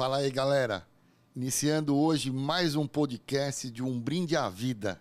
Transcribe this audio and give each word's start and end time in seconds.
Fala 0.00 0.16
aí, 0.16 0.30
galera. 0.30 0.88
Iniciando 1.36 1.94
hoje 1.94 2.30
mais 2.30 2.74
um 2.74 2.86
podcast 2.86 3.70
de 3.70 3.82
Um 3.82 4.00
Brinde 4.00 4.34
à 4.34 4.48
Vida, 4.48 4.98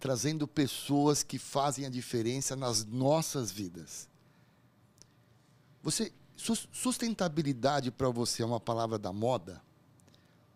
trazendo 0.00 0.48
pessoas 0.48 1.22
que 1.22 1.38
fazem 1.38 1.86
a 1.86 1.88
diferença 1.88 2.56
nas 2.56 2.84
nossas 2.84 3.52
vidas. 3.52 4.08
Você 5.84 6.12
sustentabilidade 6.36 7.92
para 7.92 8.08
você 8.08 8.42
é 8.42 8.44
uma 8.44 8.58
palavra 8.58 8.98
da 8.98 9.12
moda? 9.12 9.62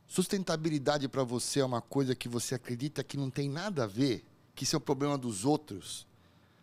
Sustentabilidade 0.08 1.06
para 1.06 1.22
você 1.22 1.60
é 1.60 1.64
uma 1.64 1.80
coisa 1.80 2.16
que 2.16 2.28
você 2.28 2.56
acredita 2.56 3.04
que 3.04 3.16
não 3.16 3.30
tem 3.30 3.48
nada 3.48 3.84
a 3.84 3.86
ver, 3.86 4.26
que 4.56 4.64
isso 4.64 4.74
é 4.74 4.78
o 4.78 4.80
problema 4.80 5.16
dos 5.16 5.44
outros? 5.44 6.04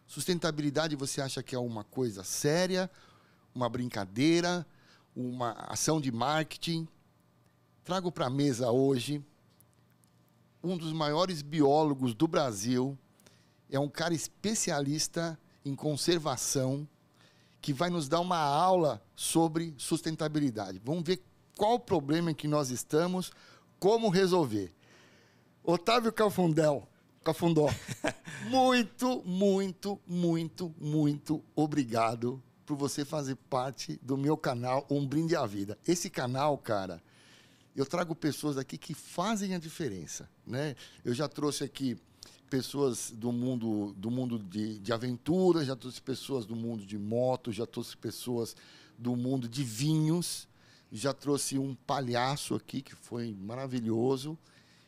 Sustentabilidade 0.06 0.98
você 0.98 1.22
acha 1.22 1.42
que 1.42 1.56
é 1.56 1.60
uma 1.60 1.86
coisa 1.86 2.26
séria, 2.26 2.92
uma 3.56 3.70
brincadeira, 3.70 4.68
uma 5.16 5.52
ação 5.70 6.02
de 6.02 6.12
marketing? 6.12 6.88
Trago 7.84 8.12
para 8.12 8.28
a 8.28 8.30
mesa 8.30 8.72
hoje 8.72 9.24
um 10.64 10.78
dos 10.78 10.94
maiores 10.94 11.42
biólogos 11.42 12.14
do 12.16 12.26
Brasil, 12.26 12.98
é 13.70 13.78
um 13.78 13.90
cara 13.90 14.14
especialista 14.14 15.38
em 15.66 15.76
conservação, 15.76 16.88
que 17.62 17.74
vai 17.74 17.90
nos 17.90 18.08
dar 18.08 18.22
uma 18.22 18.40
aula 18.40 19.04
sobre 19.16 19.74
sustentabilidade. 19.78 20.82
Vamos 20.84 21.04
ver 21.04 21.22
qual 21.58 21.76
o 21.76 21.80
problema 21.80 22.32
em 22.32 22.36
que 22.36 22.48
nós 22.48 22.70
estamos, 22.70 23.32
como 23.80 24.10
resolver. 24.10 24.74
Otávio 25.64 26.12
Cafundel, 26.12 26.88
Cafundó, 27.24 27.70
muito, 28.50 29.22
muito, 29.26 30.00
muito, 30.08 30.74
muito 30.80 31.44
obrigado 31.56 32.42
por 32.66 32.76
você 32.76 33.04
fazer 33.04 33.36
parte 33.50 34.00
do 34.02 34.18
meu 34.18 34.38
canal 34.38 34.86
Um 34.90 35.06
Brinde 35.06 35.36
à 35.36 35.46
Vida. 35.46 35.78
Esse 35.88 36.10
canal, 36.10 36.58
cara, 36.58 37.02
eu 37.76 37.86
trago 37.86 38.16
pessoas 38.16 38.58
aqui 38.58 38.78
que 38.78 38.94
fazem 38.94 39.56
a 39.56 39.60
diferença, 39.60 40.30
né? 40.46 40.76
Eu 41.04 41.14
já 41.14 41.28
trouxe 41.28 41.64
aqui 41.64 41.98
pessoas 42.50 43.12
do 43.12 43.32
mundo 43.32 43.94
do 43.98 44.12
mundo 44.12 44.38
de, 44.38 44.78
de 44.78 44.94
aventura, 44.94 45.66
já 45.66 45.76
trouxe 45.76 46.00
pessoas 46.00 46.46
do 46.46 46.56
mundo 46.56 46.86
de 46.86 47.00
moto, 47.00 47.52
já 47.52 47.66
trouxe 47.66 47.98
pessoas 47.98 48.56
do 48.98 49.16
mundo 49.16 49.50
de 49.50 49.64
vinhos, 49.64 50.48
já 50.92 51.14
trouxe 51.14 51.58
um 51.58 51.74
palhaço 51.74 52.54
aqui 52.54 52.82
que 52.82 52.96
foi 52.96 53.34
maravilhoso. 53.34 54.38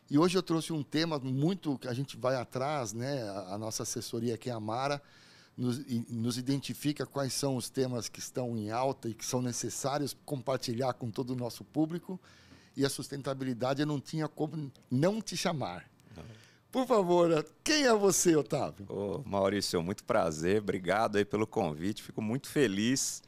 E 0.09 0.19
hoje 0.19 0.37
eu 0.37 0.43
trouxe 0.43 0.71
um 0.71 0.83
tema 0.83 1.17
muito 1.17 1.79
que 1.79 1.87
a 1.87 1.93
gente 1.93 2.15
vai 2.15 2.35
atrás, 2.35 2.93
né? 2.93 3.23
A, 3.47 3.57
nossa 3.57 3.81
assessoria 3.81 4.35
aqui, 4.35 4.51
a 4.51 4.59
Mara, 4.59 5.01
nos, 5.57 5.79
nos, 6.09 6.37
identifica 6.37 7.05
quais 7.05 7.33
são 7.33 7.55
os 7.55 7.69
temas 7.69 8.09
que 8.09 8.19
estão 8.19 8.57
em 8.57 8.71
alta 8.71 9.09
e 9.09 9.13
que 9.13 9.25
são 9.25 9.41
necessários 9.41 10.15
compartilhar 10.25 10.93
com 10.93 11.09
todo 11.09 11.31
o 11.31 11.35
nosso 11.35 11.63
público. 11.63 12.19
E 12.75 12.85
a 12.85 12.89
sustentabilidade 12.89 13.81
eu 13.81 13.87
não 13.87 14.01
tinha 14.01 14.27
como 14.27 14.71
não 14.91 15.21
te 15.21 15.37
chamar. 15.37 15.89
Por 16.71 16.85
favor, 16.85 17.45
quem 17.63 17.85
é 17.85 17.93
você, 17.93 18.35
Otávio? 18.35 18.85
Ô, 18.89 19.23
Maurício, 19.25 19.81
muito 19.81 20.03
prazer, 20.03 20.61
obrigado 20.61 21.15
aí 21.15 21.23
pelo 21.23 21.47
convite, 21.47 22.03
fico 22.03 22.21
muito 22.21 22.49
feliz 22.49 23.23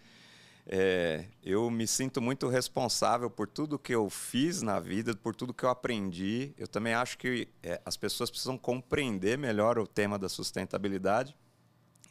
é, 0.69 1.23
eu 1.41 1.69
me 1.71 1.87
sinto 1.87 2.21
muito 2.21 2.49
responsável 2.49 3.29
por 3.29 3.47
tudo 3.47 3.79
que 3.79 3.95
eu 3.95 4.09
fiz 4.09 4.61
na 4.61 4.81
vida, 4.81 5.15
por 5.15 5.33
tudo 5.33 5.53
que 5.53 5.63
eu 5.63 5.69
aprendi. 5.69 6.53
Eu 6.57 6.67
também 6.67 6.93
acho 6.93 7.17
que 7.17 7.47
é, 7.63 7.81
as 7.85 7.95
pessoas 7.95 8.29
precisam 8.29 8.57
compreender 8.57 9.37
melhor 9.37 9.79
o 9.79 9.87
tema 9.87 10.19
da 10.19 10.27
sustentabilidade 10.27 11.33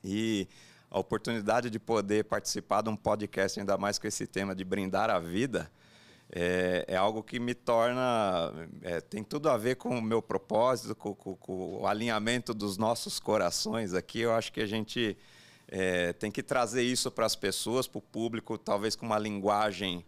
e 0.06 0.48
a 0.88 0.98
oportunidade 0.98 1.68
de 1.68 1.78
poder 1.78 2.24
participar 2.24 2.82
de 2.82 2.88
um 2.88 2.96
podcast, 2.96 3.58
ainda 3.58 3.76
mais 3.76 3.98
com 3.98 4.06
esse 4.06 4.26
tema 4.26 4.54
de 4.54 4.64
brindar 4.64 5.10
a 5.10 5.18
vida, 5.18 5.70
é, 6.30 6.84
é 6.88 6.96
algo 6.96 7.22
que 7.22 7.38
me 7.38 7.54
torna. 7.54 8.52
É, 8.82 9.00
tem 9.00 9.22
tudo 9.22 9.48
a 9.48 9.56
ver 9.56 9.76
com 9.76 9.98
o 9.98 10.02
meu 10.02 10.22
propósito, 10.22 10.94
com, 10.94 11.14
com, 11.14 11.36
com 11.36 11.80
o 11.80 11.86
alinhamento 11.86 12.54
dos 12.54 12.76
nossos 12.78 13.18
corações 13.18 13.94
aqui. 13.94 14.20
Eu 14.20 14.32
acho 14.32 14.52
que 14.52 14.60
a 14.60 14.66
gente 14.66 15.16
é, 15.68 16.12
tem 16.12 16.30
que 16.30 16.42
trazer 16.42 16.82
isso 16.82 17.10
para 17.10 17.26
as 17.26 17.36
pessoas, 17.36 17.86
para 17.86 17.98
o 17.98 18.02
público, 18.02 18.56
talvez 18.56 18.96
com 18.96 19.06
uma 19.06 19.18
linguagem 19.18 20.04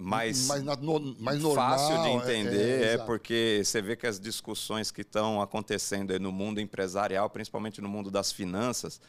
mais, 0.00 0.46
mais, 0.46 0.62
no, 0.62 1.16
mais 1.18 1.40
normal, 1.40 1.78
fácil 1.78 2.02
de 2.02 2.08
entender, 2.08 2.82
é, 2.82 2.84
é, 2.84 2.92
é 2.94 2.98
porque 2.98 3.60
você 3.64 3.82
vê 3.82 3.94
que 3.94 4.06
as 4.06 4.18
discussões 4.18 4.90
que 4.90 5.02
estão 5.02 5.40
acontecendo 5.40 6.18
no 6.18 6.32
mundo 6.32 6.60
empresarial, 6.60 7.28
principalmente 7.28 7.80
no 7.80 7.88
mundo 7.88 8.10
das 8.10 8.32
finanças, 8.32 9.00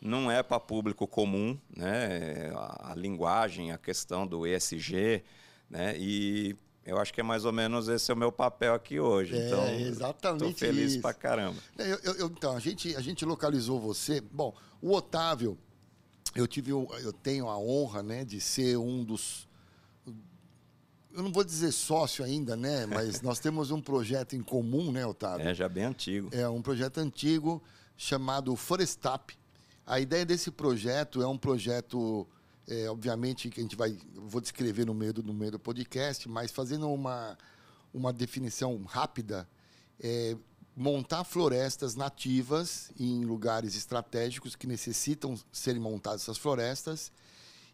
não 0.00 0.30
é 0.30 0.42
para 0.42 0.60
público 0.60 1.06
comum, 1.06 1.58
né? 1.76 2.50
A, 2.54 2.92
a, 2.92 2.94
linguagem, 2.94 3.72
a 3.72 3.78
questão 3.78 4.26
do 4.26 4.46
ESG, 4.46 5.24
né? 5.68 5.96
E 5.98 6.54
eu 6.84 6.98
acho 6.98 7.12
que 7.12 7.20
é 7.20 7.24
mais 7.24 7.44
ou 7.44 7.52
menos 7.52 7.88
esse 7.88 8.10
é 8.10 8.14
o 8.14 8.16
meu 8.16 8.30
papel 8.30 8.74
aqui 8.74 9.00
hoje. 9.00 9.36
É, 9.36 9.46
então, 9.46 9.68
exatamente. 9.74 10.44
Estou 10.44 10.68
feliz 10.68 10.92
isso. 10.92 11.00
pra 11.00 11.12
caramba. 11.12 11.60
É, 11.76 11.92
eu, 12.04 12.14
eu, 12.14 12.26
então, 12.28 12.56
a 12.56 12.60
gente, 12.60 12.94
a 12.94 13.00
gente 13.00 13.24
localizou 13.24 13.80
você. 13.80 14.20
Bom, 14.20 14.54
o 14.80 14.92
Otávio, 14.94 15.58
eu 16.34 16.46
tive, 16.46 16.70
eu 16.70 17.12
tenho 17.12 17.48
a 17.48 17.58
honra, 17.58 18.02
né, 18.02 18.24
de 18.24 18.40
ser 18.40 18.76
um 18.76 19.04
dos. 19.04 19.47
Eu 21.12 21.22
não 21.22 21.32
vou 21.32 21.44
dizer 21.44 21.72
sócio 21.72 22.24
ainda, 22.24 22.56
né? 22.56 22.86
Mas 22.86 23.20
nós 23.22 23.38
temos 23.38 23.70
um 23.70 23.80
projeto 23.80 24.34
em 24.36 24.42
comum, 24.42 24.92
né, 24.92 25.06
Otávio? 25.06 25.46
É, 25.46 25.54
já 25.54 25.68
bem 25.68 25.84
antigo. 25.84 26.28
É 26.32 26.48
um 26.48 26.62
projeto 26.62 26.98
antigo 26.98 27.62
chamado 27.96 28.54
Forestap. 28.54 29.36
A 29.86 29.98
ideia 29.98 30.24
desse 30.24 30.50
projeto 30.50 31.22
é 31.22 31.26
um 31.26 31.38
projeto 31.38 32.26
é, 32.68 32.88
obviamente 32.90 33.48
que 33.48 33.60
a 33.60 33.62
gente 33.62 33.74
vai, 33.74 33.96
vou 34.14 34.40
descrever 34.40 34.84
no 34.84 34.92
meio 34.92 35.12
do, 35.12 35.22
no 35.22 35.32
meio 35.32 35.52
do 35.52 35.58
podcast, 35.58 36.28
mas 36.28 36.50
fazendo 36.50 36.92
uma, 36.92 37.36
uma 37.94 38.12
definição 38.12 38.82
rápida, 38.84 39.48
é, 39.98 40.36
montar 40.76 41.24
florestas 41.24 41.94
nativas 41.94 42.92
em 43.00 43.24
lugares 43.24 43.74
estratégicos 43.74 44.54
que 44.54 44.66
necessitam 44.66 45.34
serem 45.50 45.80
montadas 45.80 46.22
essas 46.22 46.36
florestas, 46.36 47.10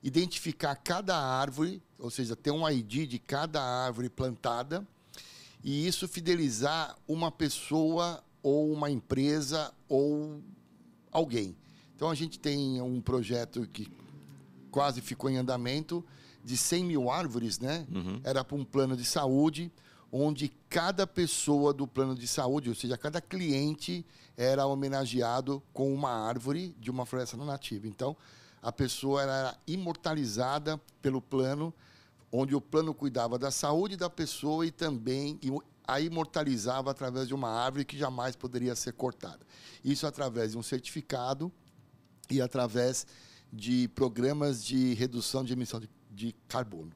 identificar 0.03 0.77
cada 0.77 1.17
árvore, 1.17 1.83
ou 2.05 2.11
seja, 2.11 2.37
ter 2.37 2.51
um 2.51 2.69
ID 2.69 3.09
de 3.09 3.19
cada 3.19 3.63
árvore 3.63 4.11
plantada, 4.11 4.87
e 5.63 5.87
isso 5.87 6.07
fidelizar 6.07 6.95
uma 7.09 7.33
pessoa 7.33 8.23
ou 8.43 8.71
uma 8.71 8.91
empresa 8.91 9.73
ou 9.89 10.43
alguém. 11.11 11.57
Então 11.97 12.11
a 12.11 12.15
gente 12.15 12.39
tem 12.39 12.79
um 12.83 13.01
projeto 13.01 13.67
que 13.73 13.91
quase 14.71 15.01
ficou 15.01 15.31
em 15.31 15.39
andamento, 15.39 16.05
de 16.45 16.59
100 16.59 16.85
mil 16.85 17.11
árvores, 17.11 17.59
né? 17.59 17.87
Uhum. 17.91 18.21
Era 18.23 18.45
para 18.45 18.55
um 18.55 18.65
plano 18.67 18.95
de 18.95 19.05
saúde, 19.07 19.73
onde 20.13 20.53
cada 20.69 21.07
pessoa 21.07 21.73
do 21.73 21.87
plano 21.87 22.15
de 22.15 22.29
saúde, 22.29 22.69
ou 22.69 22.75
seja, 22.75 22.99
cada 22.99 23.19
cliente, 23.19 24.05
era 24.37 24.67
homenageado 24.67 25.63
com 25.73 25.95
uma 25.95 26.11
árvore 26.11 26.77
de 26.79 26.91
uma 26.91 27.07
floresta 27.07 27.37
nativa. 27.39 27.89
Então, 27.89 28.15
a 28.61 28.71
pessoa 28.71 29.23
era 29.23 29.57
imortalizada 29.67 30.79
pelo 31.01 31.23
plano, 31.23 31.73
onde 32.37 32.53
o 32.53 32.61
plano 32.61 32.93
cuidava 32.93 33.39
da 33.39 33.53
saúde 33.53 33.97
da 33.97 34.11
pessoa 34.11 34.67
e 34.67 34.73
também 34.73 35.39
a 35.87 36.01
imortalizava 36.01 36.91
através 36.91 37.29
de 37.29 37.35
uma 37.35 37.49
árvore 37.49 37.85
que 37.85 37.97
jamais 37.97 38.35
poderia 38.35 38.75
ser 38.75 38.93
cortada. 38.93 39.47
Isso 39.85 40.05
através 40.05 40.51
de 40.51 40.59
um 40.59 40.63
certificado 40.63 41.53
e 42.29 42.41
através 42.41 43.07
de 43.53 43.87
programas 43.89 44.65
de 44.65 44.95
redução 44.95 45.45
de 45.45 45.53
emissão 45.53 45.79
de, 45.79 45.89
de 46.11 46.35
carbono. 46.49 46.91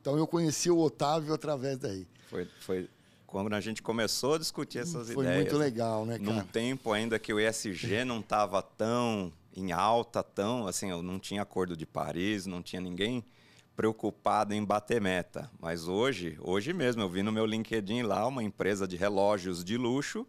Então 0.00 0.16
eu 0.16 0.28
conheci 0.28 0.70
o 0.70 0.78
Otávio 0.78 1.34
através 1.34 1.76
daí. 1.76 2.06
Foi, 2.28 2.48
foi 2.60 2.88
quando 3.26 3.52
a 3.52 3.60
gente 3.60 3.82
começou 3.82 4.34
a 4.34 4.38
discutir 4.38 4.78
essas 4.78 5.10
foi 5.10 5.24
ideias. 5.24 5.42
Foi 5.42 5.50
muito 5.50 5.56
legal, 5.56 6.06
né, 6.06 6.20
cara? 6.20 6.30
Num 6.30 6.44
tempo 6.44 6.92
ainda 6.92 7.18
que 7.18 7.34
o 7.34 7.40
ESG 7.40 8.04
não 8.04 8.20
estava 8.20 8.62
tão 8.62 9.32
em 9.56 9.72
alta, 9.72 10.22
tão 10.22 10.68
assim, 10.68 10.88
eu 10.88 11.02
não 11.02 11.18
tinha 11.18 11.42
acordo 11.42 11.76
de 11.76 11.84
Paris, 11.84 12.46
não 12.46 12.62
tinha 12.62 12.80
ninguém 12.80 13.24
preocupado 13.76 14.54
em 14.54 14.64
bater 14.64 15.00
meta. 15.00 15.50
Mas 15.58 15.88
hoje, 15.88 16.38
hoje 16.40 16.72
mesmo, 16.72 17.02
eu 17.02 17.08
vi 17.08 17.22
no 17.22 17.32
meu 17.32 17.46
LinkedIn 17.46 18.02
lá 18.02 18.26
uma 18.26 18.42
empresa 18.42 18.86
de 18.86 18.96
relógios 18.96 19.64
de 19.64 19.76
luxo 19.76 20.26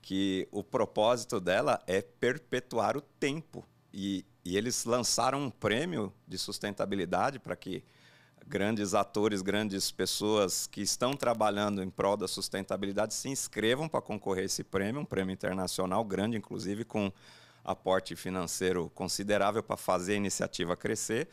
que 0.00 0.48
o 0.50 0.62
propósito 0.62 1.40
dela 1.40 1.80
é 1.86 2.00
perpetuar 2.00 2.96
o 2.96 3.00
tempo. 3.00 3.66
E, 3.92 4.24
e 4.44 4.56
eles 4.56 4.84
lançaram 4.84 5.44
um 5.44 5.50
prêmio 5.50 6.12
de 6.26 6.38
sustentabilidade 6.38 7.38
para 7.38 7.56
que 7.56 7.84
grandes 8.46 8.94
atores, 8.94 9.42
grandes 9.42 9.90
pessoas 9.90 10.66
que 10.66 10.80
estão 10.80 11.12
trabalhando 11.14 11.82
em 11.82 11.90
prol 11.90 12.16
da 12.16 12.26
sustentabilidade 12.26 13.12
se 13.12 13.28
inscrevam 13.28 13.88
para 13.88 14.00
concorrer 14.00 14.44
a 14.44 14.46
esse 14.46 14.64
prêmio, 14.64 15.02
um 15.02 15.04
prêmio 15.04 15.34
internacional 15.34 16.02
grande, 16.02 16.38
inclusive 16.38 16.84
com 16.84 17.12
aporte 17.62 18.16
financeiro 18.16 18.90
considerável 18.94 19.62
para 19.62 19.76
fazer 19.76 20.14
a 20.14 20.16
iniciativa 20.16 20.74
crescer, 20.74 21.28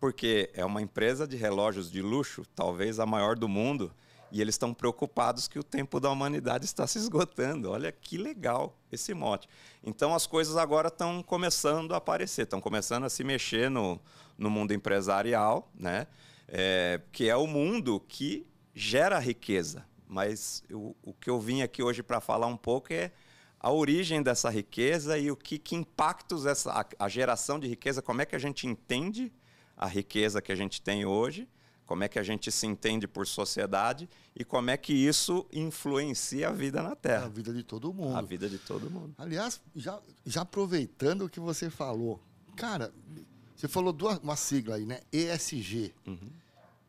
porque 0.00 0.50
é 0.54 0.64
uma 0.64 0.82
empresa 0.82 1.28
de 1.28 1.36
relógios 1.36 1.90
de 1.90 2.00
luxo, 2.02 2.42
talvez 2.54 2.98
a 2.98 3.06
maior 3.06 3.36
do 3.36 3.48
mundo, 3.48 3.94
e 4.32 4.40
eles 4.40 4.54
estão 4.54 4.72
preocupados 4.72 5.46
que 5.46 5.58
o 5.58 5.62
tempo 5.62 6.00
da 6.00 6.10
humanidade 6.10 6.64
está 6.64 6.86
se 6.86 6.98
esgotando. 6.98 7.70
Olha 7.70 7.92
que 7.92 8.16
legal 8.16 8.76
esse 8.90 9.12
mote. 9.12 9.48
Então 9.84 10.14
as 10.14 10.26
coisas 10.26 10.56
agora 10.56 10.88
estão 10.88 11.22
começando 11.22 11.92
a 11.92 11.98
aparecer, 11.98 12.42
estão 12.42 12.60
começando 12.60 13.04
a 13.04 13.10
se 13.10 13.22
mexer 13.22 13.68
no, 13.68 14.00
no 14.38 14.48
mundo 14.48 14.72
empresarial, 14.72 15.70
né? 15.74 16.06
é, 16.50 17.00
que 17.12 17.28
é 17.28 17.36
o 17.36 17.46
mundo 17.46 18.00
que 18.00 18.46
gera 18.74 19.18
riqueza. 19.18 19.86
Mas 20.06 20.64
eu, 20.68 20.96
o 21.02 21.14
que 21.14 21.30
eu 21.30 21.40
vim 21.40 21.62
aqui 21.62 21.82
hoje 21.82 22.02
para 22.02 22.20
falar 22.20 22.48
um 22.48 22.56
pouco 22.56 22.92
é 22.92 23.12
a 23.58 23.70
origem 23.70 24.22
dessa 24.22 24.50
riqueza 24.50 25.16
e 25.16 25.30
o 25.30 25.36
que, 25.36 25.58
que 25.58 25.76
impactos 25.76 26.46
essa 26.46 26.72
a, 26.72 27.04
a 27.04 27.08
geração 27.08 27.60
de 27.60 27.68
riqueza, 27.68 28.02
como 28.02 28.20
é 28.20 28.26
que 28.26 28.34
a 28.34 28.38
gente 28.38 28.66
entende 28.66 29.32
a 29.80 29.86
riqueza 29.86 30.42
que 30.42 30.52
a 30.52 30.54
gente 30.54 30.82
tem 30.82 31.06
hoje, 31.06 31.48
como 31.86 32.04
é 32.04 32.08
que 32.08 32.18
a 32.18 32.22
gente 32.22 32.52
se 32.52 32.66
entende 32.66 33.08
por 33.08 33.26
sociedade 33.26 34.10
e 34.36 34.44
como 34.44 34.68
é 34.68 34.76
que 34.76 34.92
isso 34.92 35.46
influencia 35.50 36.50
a 36.50 36.52
vida 36.52 36.82
na 36.82 36.94
Terra. 36.94 37.24
A 37.24 37.28
vida 37.30 37.50
de 37.50 37.62
todo 37.62 37.90
mundo. 37.90 38.14
A 38.14 38.20
vida 38.20 38.46
de 38.46 38.58
todo 38.58 38.90
mundo. 38.90 39.14
Aliás, 39.16 39.58
já, 39.74 39.98
já 40.26 40.42
aproveitando 40.42 41.24
o 41.24 41.30
que 41.30 41.40
você 41.40 41.70
falou, 41.70 42.20
cara, 42.56 42.92
você 43.56 43.66
falou 43.66 43.90
duas, 43.90 44.18
uma 44.18 44.36
sigla 44.36 44.76
aí, 44.76 44.84
né? 44.84 45.00
ESG. 45.10 45.94
Uhum. 46.06 46.30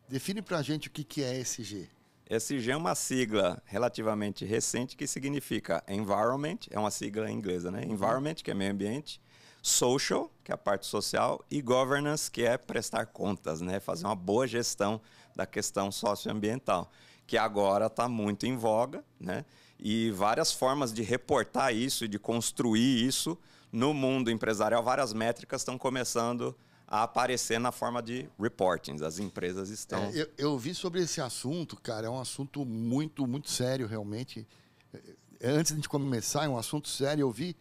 Define 0.10 0.42
pra 0.42 0.62
gente 0.62 0.90
o 0.90 0.92
que, 0.92 1.06
que 1.06 1.24
é 1.24 1.40
ESG. 1.40 1.90
ESG 2.30 2.72
é 2.72 2.78
uma 2.78 2.94
sigla 2.94 3.64
relativamente 3.66 4.44
recente 4.44 4.98
que 4.98 5.08
significa 5.08 5.82
Environment, 5.88 6.60
é 6.70 6.78
uma 6.78 6.92
sigla 6.92 7.32
inglesa, 7.32 7.72
né? 7.72 7.86
Environment, 7.86 8.36
que 8.36 8.52
é 8.52 8.54
meio 8.54 8.74
ambiente, 8.74 9.22
Social, 9.62 10.32
que 10.44 10.52
é 10.52 10.56
a 10.56 10.58
parte 10.58 10.88
social, 10.88 11.44
e 11.50 11.62
Governance, 11.62 12.32
que 12.32 12.44
é 12.44 12.58
prestar 12.58 13.06
contas, 13.06 13.62
né? 13.62 13.80
Fazer 13.80 14.06
uma 14.06 14.16
boa 14.16 14.48
gestão 14.48 15.00
da 15.36 15.46
questão 15.46 15.92
socioambiental, 15.92 16.92
que 17.28 17.38
agora 17.38 17.86
está 17.86 18.10
muito 18.10 18.46
em 18.46 18.58
voga, 18.58 19.04
né? 19.20 19.46
E 19.80 20.12
várias 20.12 20.52
formas 20.52 20.92
de 20.92 21.04
reportar 21.04 21.74
isso 21.74 22.06
e 22.06 22.08
de 22.08 22.18
construir 22.18 23.06
isso 23.06 23.38
no 23.72 23.94
mundo 23.94 24.30
empresarial, 24.30 24.84
várias 24.84 25.14
métricas 25.14 25.62
estão 25.62 25.78
começando 25.78 26.56
a 26.88 27.04
aparecer 27.04 27.58
na 27.60 27.72
forma 27.72 28.02
de 28.02 28.28
reportings. 28.38 29.02
As 29.02 29.18
empresas 29.18 29.70
estão. 29.70 30.04
É, 30.06 30.22
eu, 30.22 30.30
eu, 30.38 30.60
vi 30.60 30.76
sobre 30.76 31.02
esse 31.02 31.22
assunto, 31.22 31.78
cara, 31.78 32.08
é 32.08 32.10
um 32.10 32.20
assunto 32.20 32.66
muito, 32.66 33.26
muito 33.26 33.50
sério, 33.50 33.88
realmente. 33.88 34.46
É, 34.94 35.00
é, 35.40 35.50
antes 35.52 35.72
de 35.72 35.74
a 35.74 35.76
gente 35.78 35.90
começar, 35.90 36.44
é 36.44 36.50
um 36.50 36.58
assunto 36.58 36.90
sério. 36.90 37.22
Eu 37.22 37.32
vi 37.32 37.56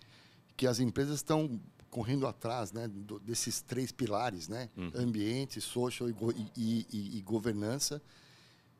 que 0.56 0.66
as 0.66 0.80
empresas 0.80 1.16
estão 1.16 1.60
correndo 1.90 2.26
atrás 2.26 2.72
né, 2.72 2.88
desses 3.22 3.60
três 3.60 3.90
pilares, 3.90 4.48
né? 4.48 4.70
Uhum. 4.76 4.92
Ambiente, 4.94 5.60
social 5.60 6.08
e, 6.08 6.14
e, 6.56 6.86
e, 6.90 7.18
e, 7.18 7.22
governança. 7.22 8.00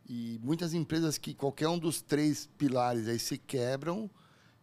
E 0.08 0.40
muitas 0.42 0.72
empresas 0.72 1.18
que 1.18 1.34
qualquer 1.34 1.68
um 1.68 1.78
dos 1.78 2.00
três 2.00 2.48
pilares 2.56 3.08
aí 3.08 3.18
se 3.18 3.36
quebram, 3.36 4.08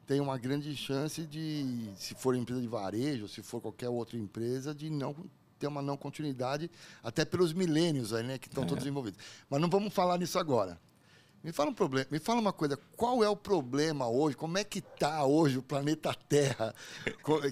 tem 0.05 0.21
uma 0.21 0.37
grande 0.37 0.75
chance 0.75 1.25
de, 1.25 1.89
se 1.97 2.15
for 2.15 2.35
empresa 2.35 2.61
de 2.61 2.67
varejo, 2.67 3.27
se 3.27 3.43
for 3.43 3.61
qualquer 3.61 3.89
outra 3.89 4.17
empresa, 4.17 4.73
de 4.73 4.89
não 4.89 5.13
ter 5.59 5.67
uma 5.67 5.81
não 5.81 5.97
continuidade, 5.97 6.71
até 7.03 7.25
pelos 7.25 7.51
milênios 7.51 8.13
aí, 8.13 8.23
né, 8.23 8.37
que 8.37 8.47
estão 8.47 8.63
é. 8.63 8.67
todos 8.67 8.85
envolvidos. 8.85 9.19
Mas 9.49 9.59
não 9.59 9.69
vamos 9.69 9.93
falar 9.93 10.17
nisso 10.17 10.39
agora. 10.39 10.79
Me 11.43 11.51
fala 11.51 11.69
um 11.69 11.73
problema, 11.73 12.07
me 12.11 12.19
fala 12.19 12.41
uma 12.41 12.51
coisa, 12.51 12.77
qual 12.95 13.23
é 13.23 13.29
o 13.29 13.35
problema 13.35 14.07
hoje? 14.07 14.35
Como 14.35 14.57
é 14.57 14.63
que 14.63 14.79
está 14.79 15.23
hoje 15.23 15.57
o 15.57 15.63
planeta 15.63 16.13
Terra? 16.27 16.73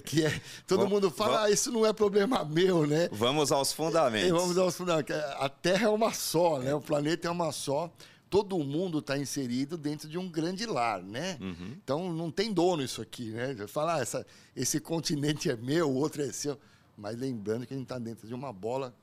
Que 0.04 0.24
é, 0.24 0.40
todo 0.66 0.80
vamos, 0.80 0.92
mundo 0.92 1.10
fala, 1.10 1.32
vamos, 1.32 1.46
ah, 1.46 1.50
isso 1.50 1.72
não 1.72 1.86
é 1.86 1.92
problema 1.92 2.44
meu, 2.44 2.86
né? 2.86 3.08
Vamos 3.12 3.52
aos 3.52 3.72
fundamentos. 3.72 4.28
É, 4.28 4.32
vamos 4.32 4.58
aos 4.58 4.76
fundamentos. 4.76 5.16
A 5.16 5.48
Terra 5.48 5.86
é 5.86 5.88
uma 5.88 6.12
só, 6.12 6.58
né? 6.58 6.74
O 6.74 6.80
planeta 6.80 7.28
é 7.28 7.30
uma 7.30 7.52
só. 7.52 7.90
Todo 8.28 8.58
mundo 8.58 8.98
está 8.98 9.16
inserido 9.16 9.78
dentro 9.78 10.08
de 10.08 10.18
um 10.18 10.28
grande 10.28 10.66
lar, 10.66 11.02
né? 11.02 11.38
Uhum. 11.40 11.76
Então 11.82 12.12
não 12.12 12.30
tem 12.30 12.52
dono 12.52 12.82
isso 12.82 13.00
aqui, 13.00 13.30
né? 13.30 13.54
Falar, 13.68 13.96
ah, 13.96 14.00
essa, 14.00 14.26
esse 14.54 14.80
continente 14.80 15.48
é 15.48 15.56
meu, 15.56 15.88
o 15.88 15.94
outro 15.94 16.22
é 16.22 16.32
seu. 16.32 16.58
Mas 16.96 17.16
lembrando 17.16 17.66
que 17.66 17.72
a 17.72 17.76
gente 17.76 17.84
está 17.84 17.98
dentro 17.98 18.26
de 18.26 18.34
uma 18.34 18.52
bola, 18.52 18.94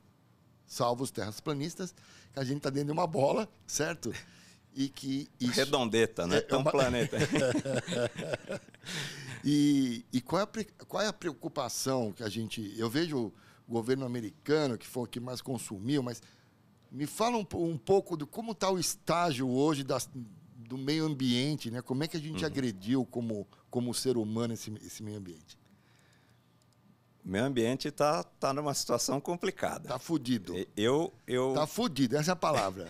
salvo 0.66 1.02
os 1.02 1.10
terraplanistas, 1.10 1.94
que 2.32 2.38
a 2.38 2.44
gente 2.44 2.58
está 2.58 2.70
dentro 2.70 2.88
de 2.88 2.92
uma 2.92 3.06
bola, 3.06 3.48
certo? 3.66 4.12
E 4.74 4.88
que 4.88 5.28
isso... 5.38 5.52
Redondeta, 5.52 6.26
né? 6.26 6.38
É, 6.38 6.40
Tão 6.40 6.60
uma... 6.60 6.70
planeta. 6.70 7.16
e, 9.44 10.04
e 10.12 10.20
qual, 10.20 10.40
é 10.40 10.44
a, 10.44 10.84
qual 10.86 11.02
é 11.02 11.06
a 11.06 11.12
preocupação 11.12 12.12
que 12.12 12.22
a 12.22 12.28
gente... 12.28 12.74
Eu 12.76 12.90
vejo 12.90 13.32
o 13.68 13.72
governo 13.72 14.04
americano, 14.04 14.76
que 14.76 14.86
foi 14.86 15.04
o 15.04 15.06
que 15.06 15.20
mais 15.20 15.40
consumiu, 15.40 16.02
mas 16.02 16.22
me 16.90 17.06
fala 17.06 17.36
um, 17.36 17.46
um 17.54 17.78
pouco 17.78 18.16
de 18.16 18.26
como 18.26 18.52
está 18.52 18.70
o 18.70 18.78
estágio 18.78 19.48
hoje 19.48 19.82
das, 19.82 20.08
do 20.56 20.76
meio 20.76 21.04
ambiente, 21.04 21.70
né? 21.70 21.82
Como 21.82 22.04
é 22.04 22.08
que 22.08 22.16
a 22.16 22.20
gente 22.20 22.40
uhum. 22.40 22.46
agrediu 22.46 23.06
como, 23.06 23.46
como 23.70 23.94
ser 23.94 24.16
humano 24.16 24.54
esse, 24.54 24.72
esse 24.84 25.02
meio 25.02 25.18
ambiente? 25.18 25.58
Meio 27.24 27.46
ambiente 27.46 27.88
está 27.88 28.22
tá 28.22 28.52
numa 28.52 28.74
situação 28.74 29.18
complicada. 29.18 29.84
Está 29.84 29.98
fudido. 29.98 30.54
Eu, 30.76 31.10
eu... 31.26 31.54
Tá 31.54 31.66
fudido, 31.66 32.16
essa 32.18 32.32
é 32.32 32.34
a 32.34 32.36
palavra. 32.36 32.88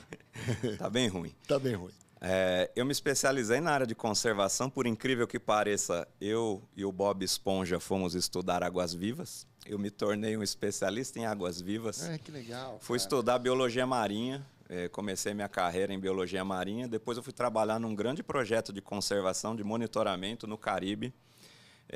Está 0.62 0.90
bem 0.90 1.06
ruim. 1.06 1.32
Está 1.42 1.56
bem 1.56 1.74
ruim. 1.74 1.92
É, 2.20 2.70
eu 2.74 2.84
me 2.84 2.90
especializei 2.90 3.60
na 3.60 3.70
área 3.70 3.86
de 3.86 3.94
conservação, 3.94 4.68
por 4.68 4.86
incrível 4.86 5.26
que 5.26 5.38
pareça, 5.38 6.08
eu 6.20 6.62
e 6.74 6.84
o 6.84 6.90
Bob 6.90 7.22
Esponja 7.22 7.78
fomos 7.78 8.14
estudar 8.14 8.64
águas 8.64 8.92
vivas. 8.92 9.46
Eu 9.66 9.78
me 9.78 9.90
tornei 9.90 10.36
um 10.36 10.42
especialista 10.42 11.18
em 11.18 11.26
águas 11.26 11.60
vivas. 11.60 12.08
É, 12.08 12.18
que 12.18 12.32
legal. 12.32 12.78
Fui 12.80 12.98
cara. 12.98 13.04
estudar 13.04 13.38
biologia 13.38 13.86
marinha, 13.86 14.44
é, 14.68 14.88
comecei 14.88 15.32
minha 15.32 15.48
carreira 15.48 15.92
em 15.92 16.00
biologia 16.00 16.44
marinha. 16.44 16.88
Depois 16.88 17.16
eu 17.16 17.22
fui 17.22 17.32
trabalhar 17.32 17.78
num 17.78 17.94
grande 17.94 18.22
projeto 18.22 18.72
de 18.72 18.80
conservação, 18.80 19.54
de 19.54 19.62
monitoramento 19.62 20.46
no 20.46 20.58
Caribe 20.58 21.14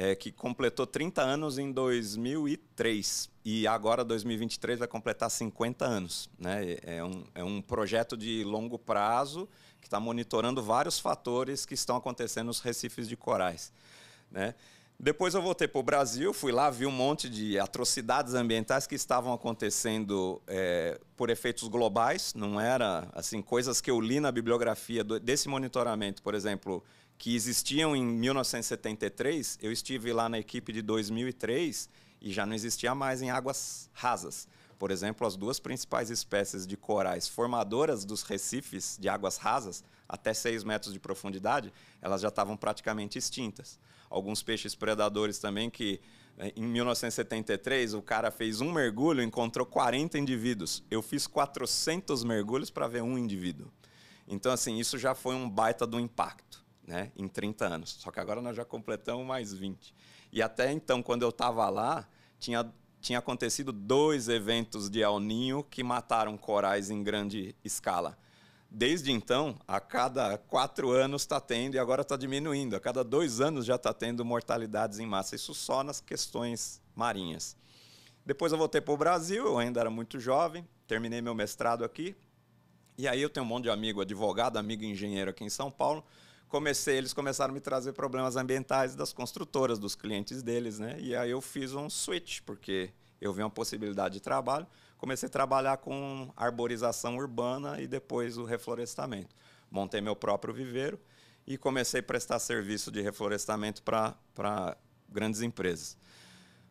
é, 0.01 0.15
que 0.15 0.31
completou 0.31 0.87
30 0.87 1.21
anos 1.21 1.59
em 1.59 1.73
2003 1.73 3.29
e 3.45 3.67
agora 3.67 4.05
2023 4.05 4.79
vai 4.79 4.87
completar 4.87 5.29
50 5.29 5.85
anos. 5.85 6.31
Né? 6.39 6.77
É, 6.85 7.03
um, 7.03 7.25
é 7.35 7.43
um 7.43 7.61
projeto 7.61 8.17
de 8.17 8.45
longo 8.45 8.79
prazo 8.79 9.49
que 9.81 9.89
está 9.89 9.99
monitorando 9.99 10.63
vários 10.63 11.01
fatores 11.01 11.67
que 11.67 11.75
estão 11.75 11.97
acontecendo 11.97 12.47
nos 12.47 12.61
recifes 12.61 13.09
de 13.09 13.17
corais. 13.17 13.73
Né? 14.31 14.55
Depois 15.01 15.35
eu 15.35 15.43
voltei 15.43 15.67
para 15.67 15.81
o 15.81 15.83
Brasil, 15.83 16.33
fui 16.33 16.53
lá, 16.53 16.71
vi 16.71 16.87
um 16.87 16.93
monte 16.93 17.29
de 17.29 17.59
atrocidades 17.59 18.35
ambientais 18.35 18.87
que 18.87 18.95
estavam 18.95 19.33
acontecendo 19.33 20.41
é, 20.47 21.01
por 21.17 21.29
efeitos 21.29 21.67
globais, 21.67 22.35
não 22.35 22.61
era 22.61 23.09
assim 23.13 23.43
coisas 23.43 23.81
que 23.81 23.91
eu 23.91 24.01
li 24.01 24.21
na 24.21 24.31
bibliografia 24.31 25.03
do, 25.03 25.19
desse 25.19 25.49
monitoramento, 25.49 26.23
por 26.23 26.37
exemplo, 26.37 26.85
que 27.19 27.35
existiam 27.35 27.97
em 27.97 28.05
1973, 28.07 29.59
eu 29.61 29.73
estive 29.73 30.13
lá 30.13 30.29
na 30.29 30.39
equipe 30.39 30.73
de 30.73 30.81
2003 30.81 31.89
e 32.21 32.33
já 32.33 32.47
não 32.47 32.55
existia 32.55 32.95
mais 32.95 33.21
em 33.21 33.29
águas 33.29 33.91
rasas. 33.93 34.47
Por 34.79 34.93
exemplo, 34.93 35.27
as 35.27 35.35
duas 35.37 35.59
principais 35.59 36.11
espécies 36.11 36.65
de 36.65 36.77
corais 36.77 37.27
formadoras 37.27 38.05
dos 38.05 38.23
recifes 38.23 38.97
de 39.01 39.09
águas 39.09 39.37
rasas, 39.37 39.83
até 40.09 40.33
6 40.33 40.63
metros 40.63 40.93
de 40.93 41.01
profundidade, 41.01 41.73
elas 42.01 42.21
já 42.21 42.29
estavam 42.29 42.57
praticamente 42.57 43.19
extintas. 43.19 43.81
Alguns 44.09 44.41
peixes 44.41 44.77
predadores 44.77 45.41
também 45.41 45.69
que 45.69 46.01
eh, 46.39 46.53
em 46.55 46.63
1973 46.63 47.95
o 47.95 48.01
cara 48.01 48.31
fez 48.31 48.61
um 48.61 48.73
mergulho 48.73 49.23
encontrou 49.25 49.67
40 49.67 50.17
indivíduos. 50.17 50.85
Eu 50.89 51.03
fiz 51.03 51.27
400 51.27 52.23
mergulhos 52.23 52.71
para 52.71 52.87
ver 52.87 53.03
um 53.03 53.19
indivíduo. 53.19 53.67
Então, 54.29 54.53
assim, 54.53 54.79
isso 54.79 54.97
já 54.97 55.15
foi 55.15 55.35
um 55.35 55.51
baita 55.51 55.85
do 55.85 55.99
impacto 55.99 56.68
né, 56.89 57.13
em 57.15 57.29
30 57.29 57.67
anos. 57.67 57.91
Só 58.01 58.11
que 58.11 58.19
agora 58.19 58.41
nós 58.41 58.57
já 58.57 58.65
completamos 58.65 59.25
mais 59.25 59.53
20. 59.53 59.95
E 60.33 60.41
até 60.41 60.73
então, 60.73 61.03
quando 61.03 61.23
eu 61.23 61.29
estava 61.29 61.69
lá, 61.69 62.09
tinha, 62.41 62.73
tinha 62.99 63.19
acontecido 63.19 63.71
dois 63.73 64.29
eventos 64.29 64.89
de 64.89 65.01
El 65.03 65.21
Ninho 65.21 65.63
que 65.63 65.85
mataram 65.85 66.37
corais 66.39 66.89
em 66.89 67.03
grande 67.03 67.55
escala. 67.63 68.19
Desde 68.71 69.13
então, 69.13 69.59
a 69.69 69.81
cada 69.81 70.39
quatro 70.39 70.91
anos 70.91 71.23
está 71.23 71.39
tendo 71.41 71.75
e 71.75 71.79
agora 71.79 72.03
está 72.03 72.17
diminuindo. 72.17 72.75
A 72.75 72.81
cada 72.81 73.05
dois 73.05 73.41
anos 73.41 73.67
já 73.67 73.77
está 73.77 73.93
tendo 73.93 74.25
mortalidades 74.25 74.99
em 74.99 75.07
massa. 75.07 75.37
Isso 75.37 75.55
só 75.55 75.83
nas 75.83 76.01
questões 76.01 76.81
marinhas. 76.95 77.55
Depois 78.25 78.51
eu 78.51 78.59
voltei 78.59 78.81
para 78.81 78.93
o 78.93 78.97
Brasil, 78.97 79.47
eu 79.47 79.59
ainda 79.59 79.81
era 79.81 79.91
muito 79.91 80.19
jovem, 80.19 80.67
terminei 80.87 81.21
meu 81.21 81.35
mestrado 81.35 81.85
aqui. 81.85 82.15
E 82.97 83.07
aí 83.07 83.23
eu 83.23 83.31
tenho 83.31 83.45
um 83.45 83.49
monte 83.49 83.65
de 83.65 83.71
amigo 83.71 84.01
advogado, 84.01 84.57
amigo 84.59 84.85
engenheiro 84.85 85.31
aqui 85.31 85.45
em 85.45 85.51
São 85.51 85.71
Paulo 85.71 86.05
comecei, 86.49 86.97
eles 86.97 87.13
começaram 87.13 87.53
a 87.53 87.55
me 87.55 87.61
trazer 87.61 87.93
problemas 87.93 88.37
ambientais 88.37 88.95
das 88.95 89.13
construtoras, 89.13 89.79
dos 89.79 89.95
clientes 89.95 90.43
deles, 90.43 90.79
né? 90.79 90.97
E 90.99 91.15
aí 91.15 91.31
eu 91.31 91.41
fiz 91.41 91.75
um 91.75 91.89
switch, 91.89 92.41
porque 92.45 92.91
eu 93.21 93.33
vi 93.33 93.43
uma 93.43 93.51
possibilidade 93.51 94.15
de 94.15 94.21
trabalho, 94.21 94.67
comecei 94.97 95.29
a 95.29 95.31
trabalhar 95.31 95.77
com 95.79 96.33
arborização 96.37 97.17
urbana 97.17 97.81
e 97.81 97.87
depois 97.87 98.39
o 98.39 98.45
reflorestamento. 98.45 99.35
Montei 99.71 100.01
meu 100.01 100.17
próprio 100.17 100.55
viveiro 100.55 100.99
e 101.47 101.59
comecei 101.59 102.01
a 102.01 102.03
prestar 102.03 102.39
serviço 102.39 102.91
de 102.91 103.01
reflorestamento 103.01 103.83
para 103.83 104.77
grandes 105.09 105.43
empresas. 105.43 105.97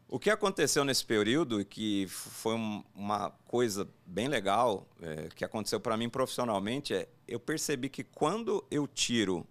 O 0.10 0.17
que 0.17 0.29
aconteceu 0.29 0.86
nesse 0.86 1.05
período, 1.05 1.65
que 1.65 2.07
foi 2.07 2.55
uma 2.96 3.29
coisa 3.46 3.88
bem 4.05 4.29
legal, 4.29 4.88
é, 5.01 5.27
que 5.36 5.43
aconteceu 5.43 5.81
para 5.81 5.98
mim 5.98 6.10
profissionalmente, 6.10 6.93
é 6.93 7.10
eu 7.27 7.39
percebi 7.41 7.89
que 7.89 8.05
quando 8.05 8.65
eu 8.72 8.88
tiro 8.88 9.46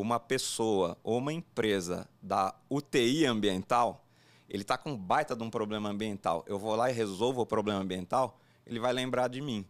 uma 0.00 0.20
pessoa 0.20 0.96
ou 1.02 1.18
uma 1.18 1.32
empresa 1.32 2.08
da 2.20 2.54
UTI 2.68 3.26
ambiental, 3.26 4.04
ele 4.48 4.62
está 4.62 4.76
com 4.76 4.92
um 4.92 4.96
baita 4.96 5.34
de 5.34 5.42
um 5.42 5.50
problema 5.50 5.88
ambiental, 5.88 6.44
eu 6.46 6.58
vou 6.58 6.74
lá 6.76 6.90
e 6.90 6.92
resolvo 6.92 7.40
o 7.40 7.46
problema 7.46 7.80
ambiental, 7.80 8.38
ele 8.66 8.78
vai 8.78 8.92
lembrar 8.92 9.28
de 9.28 9.40
mim. 9.40 9.66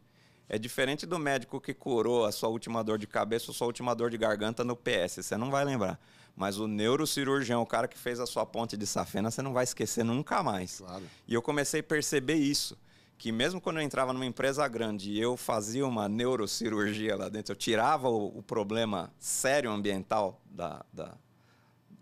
É 0.49 0.59
diferente 0.59 1.07
do 1.07 1.19
médico 1.19 1.61
que 1.61 1.75
curou 1.75 2.25
a 2.25 2.31
sua 2.31 2.49
última 2.49 2.83
dor 2.83 2.99
de 2.99 3.07
cabeça 3.07 3.51
ou 3.51 3.55
sua 3.55 3.67
última 3.67 3.95
dor 3.95 4.11
de 4.11 4.17
garganta 4.17 4.63
no 4.63 4.77
PS. 4.77 5.17
Você 5.23 5.37
não 5.37 5.51
vai 5.51 5.65
lembrar. 5.65 5.99
Mas 6.37 6.59
o 6.59 6.69
neurocirurgião, 6.69 7.63
o 7.63 7.67
cara 7.67 7.89
que 7.89 7.99
fez 7.99 8.21
a 8.21 8.27
sua 8.27 8.47
ponte 8.47 8.77
de 8.77 8.87
safena, 8.87 9.31
você 9.31 9.43
não 9.43 9.53
vai 9.53 9.65
esquecer 9.65 10.05
nunca 10.05 10.43
mais. 10.45 10.79
Claro. 10.79 11.03
E 11.27 11.35
eu 11.35 11.43
comecei 11.43 11.81
a 11.81 11.83
perceber 11.83 12.35
isso. 12.35 12.79
Que 13.19 13.33
mesmo 13.33 13.61
quando 13.61 13.79
eu 13.79 13.83
entrava 13.83 14.13
numa 14.13 14.27
empresa 14.27 14.67
grande 14.69 15.11
e 15.11 15.21
eu 15.21 15.37
fazia 15.37 15.87
uma 15.87 16.09
neurocirurgia 16.09 17.17
lá 17.17 17.29
dentro, 17.29 17.53
eu 17.53 17.57
tirava 17.57 18.09
o, 18.09 18.39
o 18.39 18.43
problema 18.43 19.13
sério 19.19 19.71
ambiental 19.71 20.41
da, 20.45 20.85
da, 20.93 21.15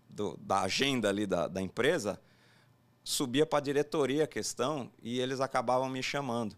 do, 0.09 0.37
da 0.37 0.61
agenda 0.61 1.09
ali 1.09 1.25
da, 1.25 1.47
da 1.47 1.61
empresa, 1.61 2.19
subia 3.03 3.45
para 3.45 3.59
a 3.59 3.61
diretoria 3.61 4.23
a 4.23 4.27
questão 4.27 4.91
e 5.01 5.19
eles 5.19 5.39
acabavam 5.39 5.89
me 5.89 6.01
chamando. 6.01 6.57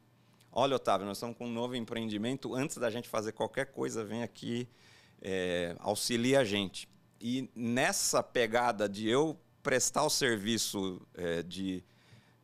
Olha, 0.52 0.76
Otávio, 0.76 1.06
nós 1.06 1.18
estamos 1.18 1.38
com 1.38 1.46
um 1.46 1.52
novo 1.52 1.76
empreendimento. 1.76 2.56
Antes 2.56 2.78
da 2.78 2.90
gente 2.90 3.08
fazer 3.08 3.34
qualquer 3.34 3.68
coisa, 3.68 4.04
vem 4.04 4.24
aqui, 4.24 4.68
é, 5.22 5.76
auxilia 5.80 6.40
a 6.40 6.44
gente. 6.44 6.90
E 7.20 7.50
nessa 7.56 8.24
pegada 8.24 8.88
de 8.90 9.08
eu 9.08 9.38
prestar 9.62 10.04
o 10.04 10.10
serviço 10.10 11.02
é, 11.14 11.44
de, 11.44 11.84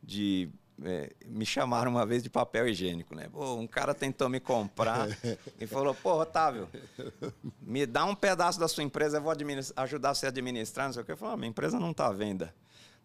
de 0.02 0.48
é, 0.82 1.12
me 1.26 1.46
chamaram 1.46 1.90
uma 1.90 2.04
vez 2.04 2.22
de 2.22 2.30
papel 2.30 2.68
higiênico, 2.68 3.14
né? 3.14 3.28
Pô, 3.30 3.54
um 3.54 3.66
cara 3.66 3.94
tentou 3.94 4.28
me 4.28 4.40
comprar 4.40 5.08
e 5.60 5.66
falou: 5.66 5.94
Pô, 5.94 6.20
Otávio, 6.20 6.68
me 7.60 7.86
dá 7.86 8.04
um 8.04 8.14
pedaço 8.14 8.58
da 8.58 8.66
sua 8.66 8.82
empresa, 8.82 9.18
eu 9.18 9.22
vou 9.22 9.32
ajudar 9.76 10.14
você 10.14 10.26
a 10.26 10.28
administrar, 10.30 10.86
não 10.86 10.92
sei 10.92 11.02
o 11.02 11.04
quê. 11.04 11.12
Eu 11.12 11.16
falei: 11.16 11.34
ah, 11.34 11.36
minha 11.36 11.50
empresa 11.50 11.78
não 11.78 11.90
está 11.90 12.06
à 12.06 12.12
venda. 12.12 12.54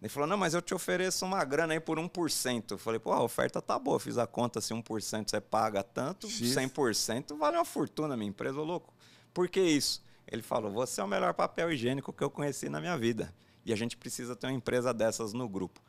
Ele 0.01 0.07
falou, 0.07 0.27
não, 0.29 0.37
mas 0.37 0.53
eu 0.53 0.61
te 0.61 0.73
ofereço 0.73 1.25
uma 1.25 1.43
grana 1.43 1.73
aí 1.73 1.79
por 1.79 1.97
1%. 1.99 2.71
Eu 2.71 2.77
falei, 2.77 2.99
pô, 2.99 3.11
a 3.11 3.21
oferta 3.21 3.61
tá 3.61 3.77
boa. 3.77 3.95
Eu 3.95 3.99
fiz 3.99 4.17
a 4.17 4.25
conta, 4.25 4.61
se 4.61 4.73
1% 4.73 5.29
você 5.29 5.41
paga 5.41 5.83
tanto, 5.83 6.29
X. 6.29 6.55
100% 6.55 7.37
vale 7.37 7.57
uma 7.57 7.65
fortuna, 7.65 8.15
minha 8.15 8.29
empresa, 8.29 8.61
louco. 8.61 8.93
Por 9.33 9.49
que 9.49 9.59
isso? 9.59 10.01
Ele 10.25 10.41
falou, 10.41 10.71
você 10.71 11.01
é 11.01 11.03
o 11.03 11.07
melhor 11.07 11.33
papel 11.33 11.71
higiênico 11.71 12.13
que 12.13 12.23
eu 12.23 12.29
conheci 12.29 12.69
na 12.69 12.79
minha 12.79 12.97
vida. 12.97 13.33
E 13.65 13.73
a 13.73 13.75
gente 13.75 13.97
precisa 13.97 14.37
ter 14.37 14.47
uma 14.47 14.53
empresa 14.53 14.93
dessas 14.93 15.33
no 15.33 15.49
grupo. 15.49 15.81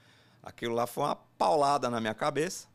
Aquilo 0.42 0.74
lá 0.74 0.86
foi 0.86 1.04
uma 1.04 1.16
paulada 1.16 1.90
na 1.90 2.00
minha 2.00 2.14
cabeça, 2.14 2.68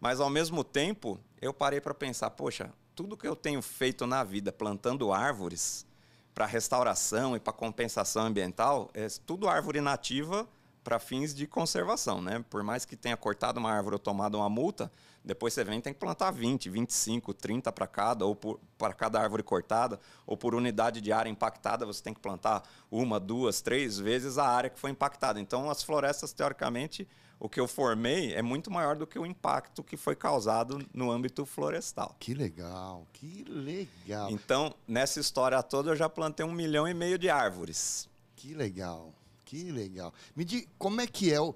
mas 0.00 0.20
ao 0.20 0.30
mesmo 0.30 0.64
tempo 0.64 1.20
eu 1.40 1.52
parei 1.52 1.80
para 1.80 1.94
pensar, 1.94 2.30
poxa, 2.30 2.72
tudo 2.94 3.16
que 3.16 3.26
eu 3.26 3.36
tenho 3.36 3.62
feito 3.62 4.06
na 4.06 4.24
vida, 4.24 4.52
plantando 4.52 5.12
árvores 5.12 5.86
para 6.34 6.46
restauração 6.46 7.36
e 7.36 7.40
para 7.40 7.52
compensação 7.52 8.26
ambiental, 8.26 8.90
é 8.94 9.06
tudo 9.26 9.48
árvore 9.48 9.80
nativa 9.80 10.48
para 10.82 10.98
fins 10.98 11.34
de 11.34 11.46
conservação, 11.46 12.20
né? 12.22 12.44
Por 12.48 12.62
mais 12.62 12.84
que 12.84 12.96
tenha 12.96 13.16
cortado 13.16 13.60
uma 13.60 13.70
árvore 13.70 13.96
ou 13.96 13.98
tomado 13.98 14.36
uma 14.36 14.48
multa, 14.48 14.90
depois 15.24 15.52
você 15.52 15.62
vem 15.62 15.78
e 15.78 15.82
tem 15.82 15.92
que 15.92 16.00
plantar 16.00 16.30
20, 16.30 16.70
25, 16.70 17.34
30 17.34 17.70
para 17.72 17.86
cada, 17.86 18.24
ou 18.24 18.34
para 18.34 18.94
cada 18.94 19.20
árvore 19.20 19.42
cortada, 19.42 20.00
ou 20.26 20.36
por 20.36 20.54
unidade 20.54 21.00
de 21.00 21.12
área 21.12 21.28
impactada, 21.28 21.84
você 21.84 22.02
tem 22.02 22.14
que 22.14 22.20
plantar 22.20 22.62
uma, 22.90 23.20
duas, 23.20 23.60
três 23.60 23.98
vezes 23.98 24.38
a 24.38 24.46
área 24.46 24.70
que 24.70 24.78
foi 24.78 24.90
impactada. 24.90 25.38
Então, 25.38 25.68
as 25.68 25.82
florestas, 25.82 26.32
teoricamente, 26.32 27.06
o 27.38 27.48
que 27.48 27.60
eu 27.60 27.68
formei 27.68 28.34
é 28.34 28.40
muito 28.40 28.70
maior 28.70 28.96
do 28.96 29.06
que 29.06 29.18
o 29.18 29.26
impacto 29.26 29.82
que 29.82 29.96
foi 29.96 30.16
causado 30.16 30.86
no 30.92 31.10
âmbito 31.10 31.44
florestal. 31.44 32.16
Que 32.18 32.32
legal, 32.32 33.06
que 33.12 33.44
legal. 33.44 34.30
Então, 34.30 34.74
nessa 34.88 35.20
história 35.20 35.62
toda, 35.62 35.90
eu 35.90 35.96
já 35.96 36.08
plantei 36.08 36.44
um 36.44 36.52
milhão 36.52 36.88
e 36.88 36.94
meio 36.94 37.18
de 37.18 37.28
árvores. 37.28 38.08
Que 38.36 38.54
legal. 38.54 39.12
Que 39.50 39.72
legal. 39.72 40.14
Me 40.36 40.44
diga, 40.44 40.64
como 40.78 41.00
é 41.00 41.08
que 41.08 41.32
é 41.32 41.40
o. 41.40 41.52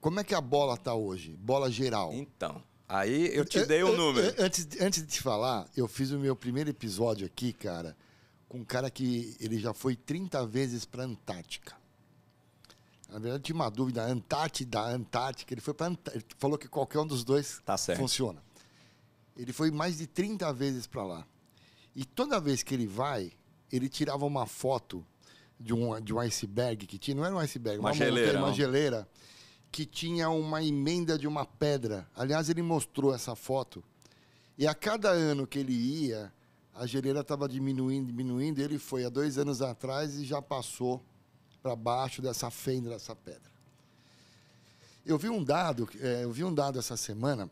Como 0.00 0.18
é 0.18 0.24
que 0.24 0.34
a 0.34 0.40
bola 0.40 0.78
tá 0.78 0.94
hoje? 0.94 1.36
Bola 1.36 1.70
geral. 1.70 2.10
Então, 2.14 2.62
aí 2.88 3.36
eu 3.36 3.44
te 3.44 3.66
dei 3.66 3.82
o 3.82 3.92
um 3.92 3.96
número. 3.98 4.34
Antes, 4.38 4.66
antes 4.80 5.02
de 5.02 5.08
te 5.08 5.20
falar, 5.20 5.68
eu 5.76 5.86
fiz 5.86 6.10
o 6.10 6.18
meu 6.18 6.34
primeiro 6.34 6.70
episódio 6.70 7.26
aqui, 7.26 7.52
cara, 7.52 7.94
com 8.48 8.60
um 8.60 8.64
cara 8.64 8.90
que 8.90 9.36
ele 9.40 9.58
já 9.58 9.74
foi 9.74 9.94
30 9.94 10.46
vezes 10.46 10.86
para 10.86 11.04
Antártica. 11.04 11.76
Na 13.10 13.18
verdade, 13.18 13.42
tinha 13.42 13.56
uma 13.56 13.68
dúvida, 13.68 14.02
Antártida, 14.06 14.80
Antártica. 14.80 15.52
Ele 15.52 15.60
foi 15.60 15.74
para 15.74 15.88
Ele 16.14 16.24
falou 16.38 16.56
que 16.56 16.66
qualquer 16.66 17.00
um 17.00 17.06
dos 17.06 17.24
dois 17.24 17.60
tá 17.62 17.76
funciona. 17.94 18.42
Ele 19.36 19.52
foi 19.52 19.70
mais 19.70 19.98
de 19.98 20.06
30 20.06 20.50
vezes 20.54 20.86
para 20.86 21.04
lá. 21.04 21.26
E 21.94 22.06
toda 22.06 22.40
vez 22.40 22.62
que 22.62 22.72
ele 22.72 22.86
vai, 22.86 23.32
ele 23.70 23.86
tirava 23.86 24.24
uma 24.24 24.46
foto 24.46 25.04
de 25.58 25.74
um, 25.74 26.00
de 26.00 26.14
um 26.14 26.20
iceberg 26.20 26.86
que 26.86 26.98
tinha, 26.98 27.16
não 27.16 27.24
era 27.24 27.34
um 27.34 27.38
iceberg, 27.38 27.78
uma, 27.78 27.90
uma 27.90 27.94
geleira, 27.94 28.38
uma 28.38 28.52
geleira 28.52 29.08
que 29.70 29.84
tinha 29.84 30.30
uma 30.30 30.62
emenda 30.62 31.18
de 31.18 31.26
uma 31.26 31.44
pedra. 31.44 32.08
Aliás, 32.14 32.48
ele 32.48 32.62
mostrou 32.62 33.12
essa 33.14 33.34
foto. 33.34 33.84
E 34.56 34.66
a 34.66 34.74
cada 34.74 35.10
ano 35.10 35.46
que 35.46 35.58
ele 35.58 35.72
ia, 35.72 36.32
a 36.74 36.86
geleira 36.86 37.20
estava 37.20 37.46
diminuindo, 37.48 38.06
diminuindo. 38.06 38.60
Ele 38.60 38.78
foi 38.78 39.04
há 39.04 39.08
dois 39.08 39.36
anos 39.36 39.60
atrás 39.60 40.14
e 40.16 40.24
já 40.24 40.40
passou 40.40 41.02
para 41.62 41.74
baixo 41.76 42.22
dessa 42.22 42.50
fenda 42.50 42.88
dessa 42.90 43.14
pedra. 43.14 43.50
Eu 45.04 45.18
vi 45.18 45.28
um 45.28 45.44
dado, 45.44 45.88
é, 46.00 46.24
eu 46.24 46.32
vi 46.32 46.42
um 46.44 46.54
dado 46.54 46.78
essa 46.78 46.96
semana 46.96 47.50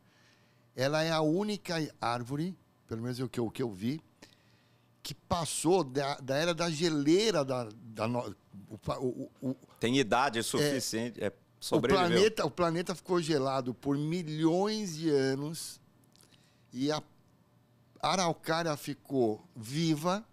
ela 0.73 1.03
é 1.03 1.11
a 1.11 1.19
única 1.19 1.75
árvore, 1.99 2.57
pelo 2.87 3.01
menos 3.01 3.19
o 3.19 3.27
que, 3.27 3.41
o 3.41 3.51
que 3.51 3.61
eu 3.61 3.73
vi, 3.73 4.01
que 5.03 5.13
passou 5.13 5.83
da, 5.83 6.15
da 6.15 6.37
era 6.37 6.53
da 6.53 6.69
geleira 6.69 7.43
da, 7.43 7.67
da 7.73 8.07
o, 8.07 9.29
o, 9.41 9.49
o, 9.49 9.55
tem 9.81 9.97
idade 9.97 10.41
suficiente. 10.43 11.21
É, 11.21 11.27
é 11.27 11.33
Sobreviveu. 11.61 12.05
O 12.05 12.09
planeta, 12.09 12.45
o 12.45 12.51
planeta 12.51 12.95
ficou 12.95 13.21
gelado 13.21 13.71
por 13.71 13.95
milhões 13.95 14.97
de 14.97 15.11
anos 15.11 15.79
e 16.73 16.91
a 16.91 17.01
araucária 18.01 18.75
ficou 18.75 19.47
viva 19.55 20.25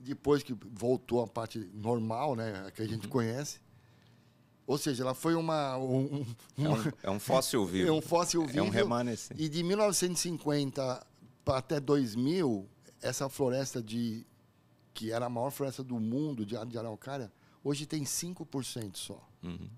depois 0.00 0.42
que 0.42 0.52
voltou 0.72 1.22
a 1.22 1.28
parte 1.28 1.70
normal, 1.72 2.34
né, 2.34 2.72
que 2.74 2.82
a 2.82 2.88
gente 2.88 3.04
uhum. 3.06 3.12
conhece. 3.12 3.60
Ou 4.66 4.76
seja, 4.76 5.04
ela 5.04 5.14
foi 5.14 5.36
uma. 5.36 5.78
Um, 5.78 6.26
é, 6.58 6.68
um, 6.68 6.92
é, 7.04 7.10
um, 7.10 7.20
fóssil 7.20 7.64
vivo. 7.64 7.88
É 7.88 7.92
um 7.92 8.02
fóssil 8.02 8.44
vivo. 8.44 8.58
É 8.58 8.62
um 8.62 8.68
remanescente. 8.68 9.40
E 9.40 9.48
de 9.48 9.62
1950 9.62 11.06
até 11.46 11.80
2000, 11.80 12.68
essa 13.00 13.28
floresta 13.28 13.80
de. 13.80 14.26
que 14.92 15.12
era 15.12 15.26
a 15.26 15.28
maior 15.30 15.50
floresta 15.50 15.84
do 15.84 15.98
mundo 16.00 16.44
de, 16.44 16.54
de 16.66 16.76
araucária, 16.76 17.32
hoje 17.62 17.86
tem 17.86 18.02
5% 18.02 18.96
só. 18.96 19.26
Uhum. 19.42 19.70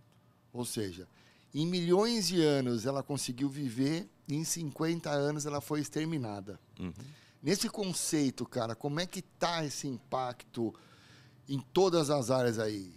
Ou 0.52 0.64
seja, 0.64 1.06
em 1.54 1.66
milhões 1.66 2.28
de 2.28 2.42
anos 2.42 2.86
ela 2.86 3.02
conseguiu 3.02 3.48
viver, 3.48 4.08
e 4.28 4.34
em 4.34 4.44
50 4.44 5.10
anos 5.10 5.46
ela 5.46 5.60
foi 5.60 5.80
exterminada. 5.80 6.58
Uhum. 6.78 6.92
Nesse 7.42 7.68
conceito, 7.68 8.46
cara, 8.46 8.74
como 8.74 9.00
é 9.00 9.06
que 9.06 9.22
tá 9.22 9.64
esse 9.64 9.88
impacto 9.88 10.74
em 11.48 11.58
todas 11.58 12.10
as 12.10 12.30
áreas 12.30 12.58
aí? 12.58 12.92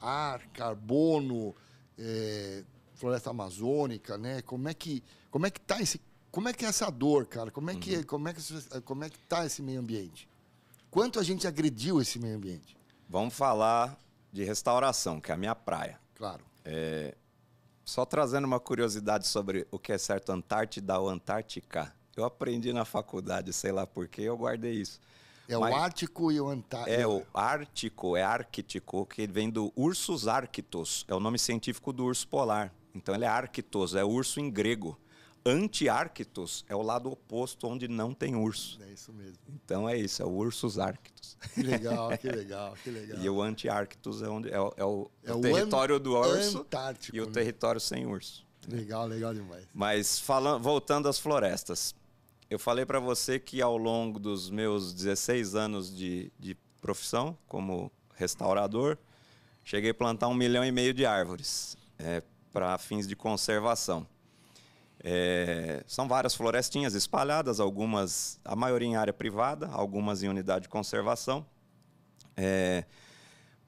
Ar, 0.00 0.46
carbono, 0.48 1.54
é, 1.98 2.64
floresta 2.94 3.30
amazônica, 3.30 4.18
né? 4.18 4.42
Como 4.42 4.68
é 4.68 4.74
que 4.74 5.02
como 5.30 5.46
é 5.46 5.50
que 5.50 5.60
tá 5.60 5.80
esse 5.80 6.00
como 6.30 6.48
é 6.48 6.52
que 6.52 6.64
é 6.64 6.68
essa 6.68 6.90
dor, 6.90 7.26
cara? 7.26 7.50
Como 7.50 7.70
é 7.70 7.76
que 7.76 7.96
uhum. 7.96 8.02
como 8.02 8.28
é 8.28 8.34
que 8.34 8.42
como 8.82 9.04
é 9.04 9.10
que 9.10 9.18
tá 9.20 9.46
esse 9.46 9.62
meio 9.62 9.80
ambiente? 9.80 10.28
Quanto 10.90 11.18
a 11.18 11.22
gente 11.22 11.46
agrediu 11.46 12.00
esse 12.00 12.18
meio 12.18 12.36
ambiente? 12.36 12.76
Vamos 13.08 13.34
falar 13.34 13.98
de 14.32 14.44
restauração, 14.44 15.20
que 15.20 15.30
é 15.30 15.34
a 15.34 15.36
minha 15.36 15.54
praia. 15.54 15.98
Claro. 16.14 16.44
É, 16.64 17.14
só 17.84 18.04
trazendo 18.06 18.46
uma 18.46 18.58
curiosidade 18.58 19.26
sobre 19.26 19.66
o 19.70 19.78
que 19.78 19.92
é 19.92 19.98
certo 19.98 20.32
Antártida 20.32 20.98
ou 20.98 21.08
Antártica. 21.08 21.94
Eu 22.16 22.24
aprendi 22.24 22.72
na 22.72 22.84
faculdade, 22.84 23.52
sei 23.52 23.72
lá 23.72 23.86
porquê, 23.86 24.22
eu 24.22 24.36
guardei 24.36 24.72
isso. 24.72 25.00
É 25.48 25.58
Mas, 25.58 25.74
o 25.74 25.76
Ártico 25.76 26.32
e 26.32 26.40
o 26.40 26.48
Antártico. 26.48 27.00
É 27.00 27.06
o 27.06 27.22
Ártico, 27.34 28.16
é 28.16 28.22
Árquico, 28.22 29.04
que 29.06 29.26
vem 29.26 29.50
do 29.50 29.72
Ursus 29.76 30.26
arctos. 30.26 31.04
É 31.06 31.14
o 31.14 31.20
nome 31.20 31.38
científico 31.38 31.92
do 31.92 32.04
urso 32.04 32.26
polar. 32.26 32.72
Então 32.94 33.14
ele 33.14 33.24
é 33.24 33.28
Arctos, 33.28 33.94
é 33.94 34.04
urso 34.04 34.40
em 34.40 34.50
grego. 34.50 34.98
Antiárquitos 35.46 36.64
é 36.68 36.74
o 36.74 36.80
lado 36.80 37.10
oposto, 37.10 37.66
onde 37.66 37.86
não 37.86 38.14
tem 38.14 38.34
urso. 38.34 38.80
É 38.82 38.92
isso 38.92 39.12
mesmo. 39.12 39.38
Então 39.48 39.86
é 39.86 39.96
isso, 39.96 40.22
é 40.22 40.24
o 40.24 40.30
Ursus 40.30 40.78
Arctos. 40.78 41.36
Que 41.52 41.62
legal, 41.62 42.16
que 42.16 42.30
legal, 42.30 42.74
que 42.82 42.90
legal. 42.90 43.18
e 43.22 43.28
o 43.28 43.42
Antiárquitos 43.42 44.22
é, 44.22 44.28
onde, 44.28 44.50
é, 44.50 44.58
o, 44.58 44.72
é 44.76 44.84
o, 44.84 45.10
é 45.22 45.32
o 45.34 45.40
território 45.40 46.00
do 46.00 46.14
urso 46.14 46.58
Antártico, 46.60 47.14
e 47.14 47.20
o 47.20 47.26
né? 47.26 47.32
território 47.32 47.80
sem 47.80 48.06
urso. 48.06 48.46
Legal, 48.66 49.06
legal 49.06 49.34
demais. 49.34 49.66
Mas 49.74 50.18
falando, 50.18 50.62
voltando 50.62 51.08
às 51.08 51.18
florestas, 51.18 51.94
eu 52.48 52.58
falei 52.58 52.86
para 52.86 52.98
você 52.98 53.38
que 53.38 53.60
ao 53.60 53.76
longo 53.76 54.18
dos 54.18 54.48
meus 54.48 54.94
16 54.94 55.54
anos 55.54 55.94
de, 55.94 56.32
de 56.38 56.56
profissão 56.80 57.36
como 57.46 57.92
restaurador, 58.14 58.96
cheguei 59.62 59.90
a 59.90 59.94
plantar 59.94 60.28
um 60.28 60.34
milhão 60.34 60.64
e 60.64 60.72
meio 60.72 60.94
de 60.94 61.04
árvores 61.04 61.76
é, 61.98 62.22
para 62.52 62.78
fins 62.78 63.06
de 63.06 63.14
conservação. 63.14 64.06
É, 65.06 65.84
são 65.86 66.08
várias 66.08 66.34
florestinhas 66.34 66.94
espalhadas, 66.94 67.60
algumas, 67.60 68.40
a 68.42 68.56
maioria 68.56 68.88
em 68.88 68.96
área 68.96 69.12
privada, 69.12 69.68
algumas 69.68 70.22
em 70.22 70.28
unidade 70.28 70.62
de 70.62 70.68
conservação. 70.70 71.44
É, 72.34 72.86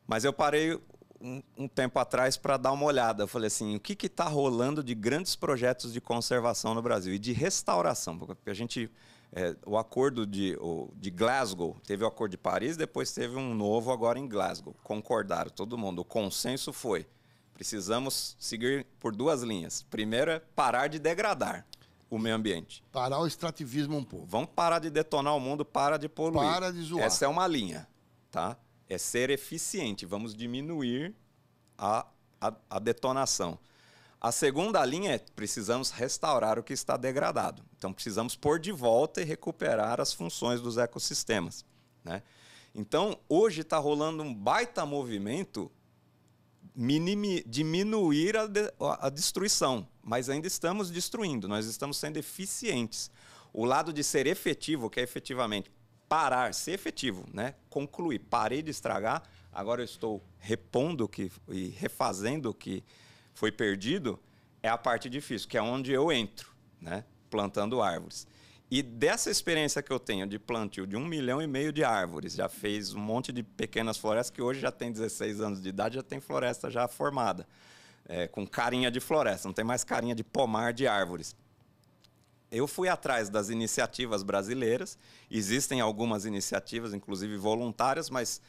mas 0.07 0.25
eu 0.25 0.33
parei 0.33 0.81
um, 1.21 1.43
um 1.59 1.69
tempo 1.69 1.99
atrás 1.99 2.39
para 2.39 2.57
dar 2.57 2.73
uma 2.73 2.87
olhada. 2.87 3.25
Eu 3.25 3.29
falei 3.29 3.49
assim, 3.49 3.77
o 3.77 3.81
que 3.81 4.07
está 4.07 4.25
rolando 4.25 4.83
de 4.83 4.95
grandes 4.95 5.37
projetos 5.37 5.93
de 5.93 6.01
conservação 6.01 6.75
no 6.75 6.81
Brasil 6.81 7.13
e 7.13 7.19
de 7.19 7.35
restauração? 7.35 8.19
Porque 8.19 8.49
a 8.49 8.55
gente, 8.55 8.91
é, 9.31 9.55
o 9.67 9.77
acordo 9.77 10.27
de, 10.27 10.57
o, 10.59 10.91
de 10.97 11.11
Glasgow, 11.11 11.77
teve 11.87 12.03
o 12.03 12.07
acordo 12.07 12.31
de 12.31 12.39
Paris, 12.39 12.79
depois 12.79 13.13
teve 13.13 13.37
um 13.37 13.55
novo 13.55 13.93
agora 13.93 14.19
em 14.19 14.27
Glasgow. 14.27 14.75
Concordaram, 14.83 15.51
todo 15.51 15.77
mundo. 15.77 15.99
O 15.99 16.05
consenso 16.05 16.73
foi 16.73 17.07
Precisamos 17.57 18.37
seguir 18.39 18.85
por 19.01 19.17
duas 19.17 19.43
linhas. 19.43 19.83
Primeiro 19.89 20.31
é 20.31 20.39
parar 20.39 20.89
de 20.89 20.99
degradar 20.99 21.67
o 22.11 22.19
meio 22.19 22.37
ambiente. 22.37 22.85
Parar 22.93 23.19
o 23.19 23.27
extrativismo 23.27 23.97
um 23.97 24.05
pouco. 24.05 24.27
Vamos 24.27 24.51
parar 24.55 24.79
de 24.79 24.91
detonar 24.91 25.35
o 25.35 25.41
mundo, 25.41 25.65
para 25.65 25.97
de 25.97 26.07
poluir. 26.07 26.47
Para 26.47 26.71
de 26.71 26.83
zoar. 26.83 27.07
Essa 27.07 27.25
é 27.25 27.29
uma 27.29 27.47
linha, 27.47 27.89
tá? 28.31 28.59
É 28.87 28.99
ser 28.99 29.31
eficiente. 29.31 30.05
Vamos 30.05 30.35
diminuir 30.35 31.15
a, 31.79 32.07
a, 32.39 32.53
a 32.69 32.79
detonação. 32.79 33.59
A 34.21 34.31
segunda 34.31 34.85
linha 34.85 35.15
é 35.15 35.19
precisamos 35.19 35.91
restaurar 35.91 36.59
o 36.59 36.63
que 36.63 36.75
está 36.75 36.99
degradado. 36.99 37.65
Então 37.79 37.91
precisamos 37.91 38.37
pôr 38.37 38.59
de 38.59 38.71
volta 38.71 39.23
e 39.23 39.25
recuperar 39.25 39.99
as 39.99 40.13
funções 40.13 40.61
dos 40.61 40.77
ecossistemas, 40.77 41.65
né? 42.05 42.23
Então, 42.79 43.19
hoje 43.27 43.63
está 43.63 43.79
rolando 43.79 44.23
um 44.23 44.35
baita 44.35 44.85
movimento 44.85 45.73
minimi, 46.77 47.43
diminuir 47.47 48.37
a, 48.37 48.47
de, 48.47 48.71
a 49.01 49.09
destruição, 49.09 49.89
mas 50.03 50.29
ainda 50.29 50.47
estamos 50.47 50.91
destruindo, 50.91 51.49
nós 51.49 51.65
estamos 51.67 51.97
sendo 51.97 52.19
eficientes. 52.19 53.11
O 53.53 53.65
lado 53.65 53.93
de 53.93 54.05
ser 54.05 54.27
efetivo, 54.27 54.91
que 54.91 55.01
é 55.01 55.03
efetivamente 55.03 55.71
parar, 56.07 56.53
ser 56.53 56.73
efetivo, 56.73 57.25
né? 57.33 57.55
concluir, 57.71 58.19
parei 58.19 58.63
de 58.63 58.71
estragar, 58.71 59.23
agora 59.51 59.81
eu 59.81 59.87
estou 59.87 60.23
repondo 60.39 61.09
que, 61.09 61.33
e 61.49 61.69
refazendo 61.69 62.51
o 62.51 62.55
que 62.55 62.85
foi 63.33 63.51
perdido, 63.51 64.21
é 64.63 64.69
a 64.69 64.77
parte 64.77 65.09
difícil, 65.09 65.49
que 65.49 65.57
é 65.57 65.63
onde 65.63 65.93
eu 65.93 66.13
entro, 66.13 66.53
né? 66.81 67.05
plantando 67.31 67.81
árvores. 67.81 68.27
E 68.69 68.83
dessa 68.83 69.31
experiência 69.31 69.81
que 69.81 69.93
eu 69.93 70.01
tenho 70.01 70.27
de 70.27 70.39
plantio 70.39 70.87
de 70.87 70.97
um 70.97 71.05
milhão 71.05 71.41
e 71.41 71.47
meio 71.47 71.73
de 71.73 71.85
árvores, 71.85 72.35
já 72.35 72.49
fez 72.49 72.93
um 72.95 72.99
monte 72.99 73.31
de 73.33 73.43
pequenas 73.43 73.97
florestas 73.97 74.35
que 74.35 74.43
hoje 74.43 74.59
já 74.59 74.73
tem 74.73 74.91
16 74.91 75.41
anos 75.41 75.63
de 75.63 75.69
idade, 75.69 75.95
já 75.95 76.03
tem 76.03 76.21
floresta 76.21 76.69
já 76.69 76.89
formada, 76.89 77.47
é, 78.09 78.27
com 78.27 78.45
carinha 78.45 78.91
de 78.91 78.99
floresta, 78.99 79.47
não 79.47 79.55
tem 79.55 79.65
mais 79.65 79.85
carinha 79.85 80.17
de 80.17 80.25
pomar 80.25 80.73
de 80.73 80.89
árvores. 80.89 81.37
Eu 82.51 82.67
fui 82.67 82.89
atrás 82.89 83.29
das 83.29 83.51
iniciativas 83.51 84.25
brasileiras, 84.25 84.99
existem 85.31 85.81
algumas 85.81 86.25
iniciativas, 86.25 86.93
inclusive 86.93 87.37
voluntárias, 87.37 88.11
mas 88.11 88.41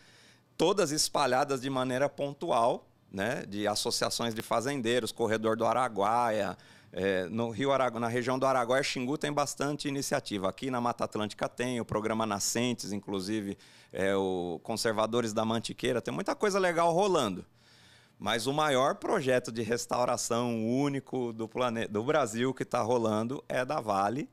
todas 0.58 0.92
espalhadas 0.92 1.62
de 1.62 1.70
maneira 1.70 2.10
pontual, 2.10 2.88
né, 3.12 3.46
de 3.48 3.68
associações 3.68 4.34
de 4.34 4.42
fazendeiros, 4.42 5.12
Corredor 5.12 5.56
do 5.56 5.66
Araguaia, 5.66 6.58
é, 6.92 7.26
no 7.26 7.50
Rio 7.50 7.72
Araguaia, 7.72 8.00
na 8.00 8.08
região 8.08 8.40
do 8.40 8.46
Araguaia, 8.46 8.82
Xingu 8.82 9.18
tem 9.18 9.32
bastante 9.32 9.88
iniciativa. 9.88 10.50
Aqui 10.50 10.72
na 10.72 10.80
Mata 10.80 11.04
Atlântica 11.04 11.48
tem 11.50 11.80
o 11.80 11.86
programa 11.86 12.26
Nascentes, 12.26 12.92
inclusive 12.92 13.58
é, 13.92 14.16
o 14.16 14.60
Conservadores 14.64 15.34
da 15.34 15.44
Mantiqueira, 15.46 16.02
tem 16.02 16.14
muita 16.14 16.36
coisa 16.36 16.60
legal 16.60 16.94
rolando. 16.94 17.46
Mas 18.20 18.48
o 18.48 18.54
maior 18.54 18.96
projeto 18.96 19.52
de 19.52 19.62
restauração 19.62 20.66
único 20.68 21.32
do, 21.32 21.48
planeta, 21.48 21.92
do 21.92 22.04
Brasil 22.04 22.54
que 22.54 22.64
está 22.64 22.82
rolando 22.82 23.44
é 23.48 23.64
da 23.64 23.80
Vale. 23.80 24.28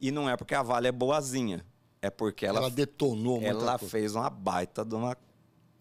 E 0.00 0.10
não 0.10 0.28
é 0.28 0.36
porque 0.36 0.54
a 0.54 0.62
Vale 0.62 0.88
é 0.88 0.92
boazinha. 0.92 1.64
É 2.00 2.08
porque 2.08 2.46
ela, 2.46 2.60
ela 2.60 2.70
detonou 2.70 3.42
Ela 3.42 3.76
fez 3.76 4.14
uma 4.14 4.30
baita 4.30 4.82
de 4.82 4.94
uma, 4.94 5.14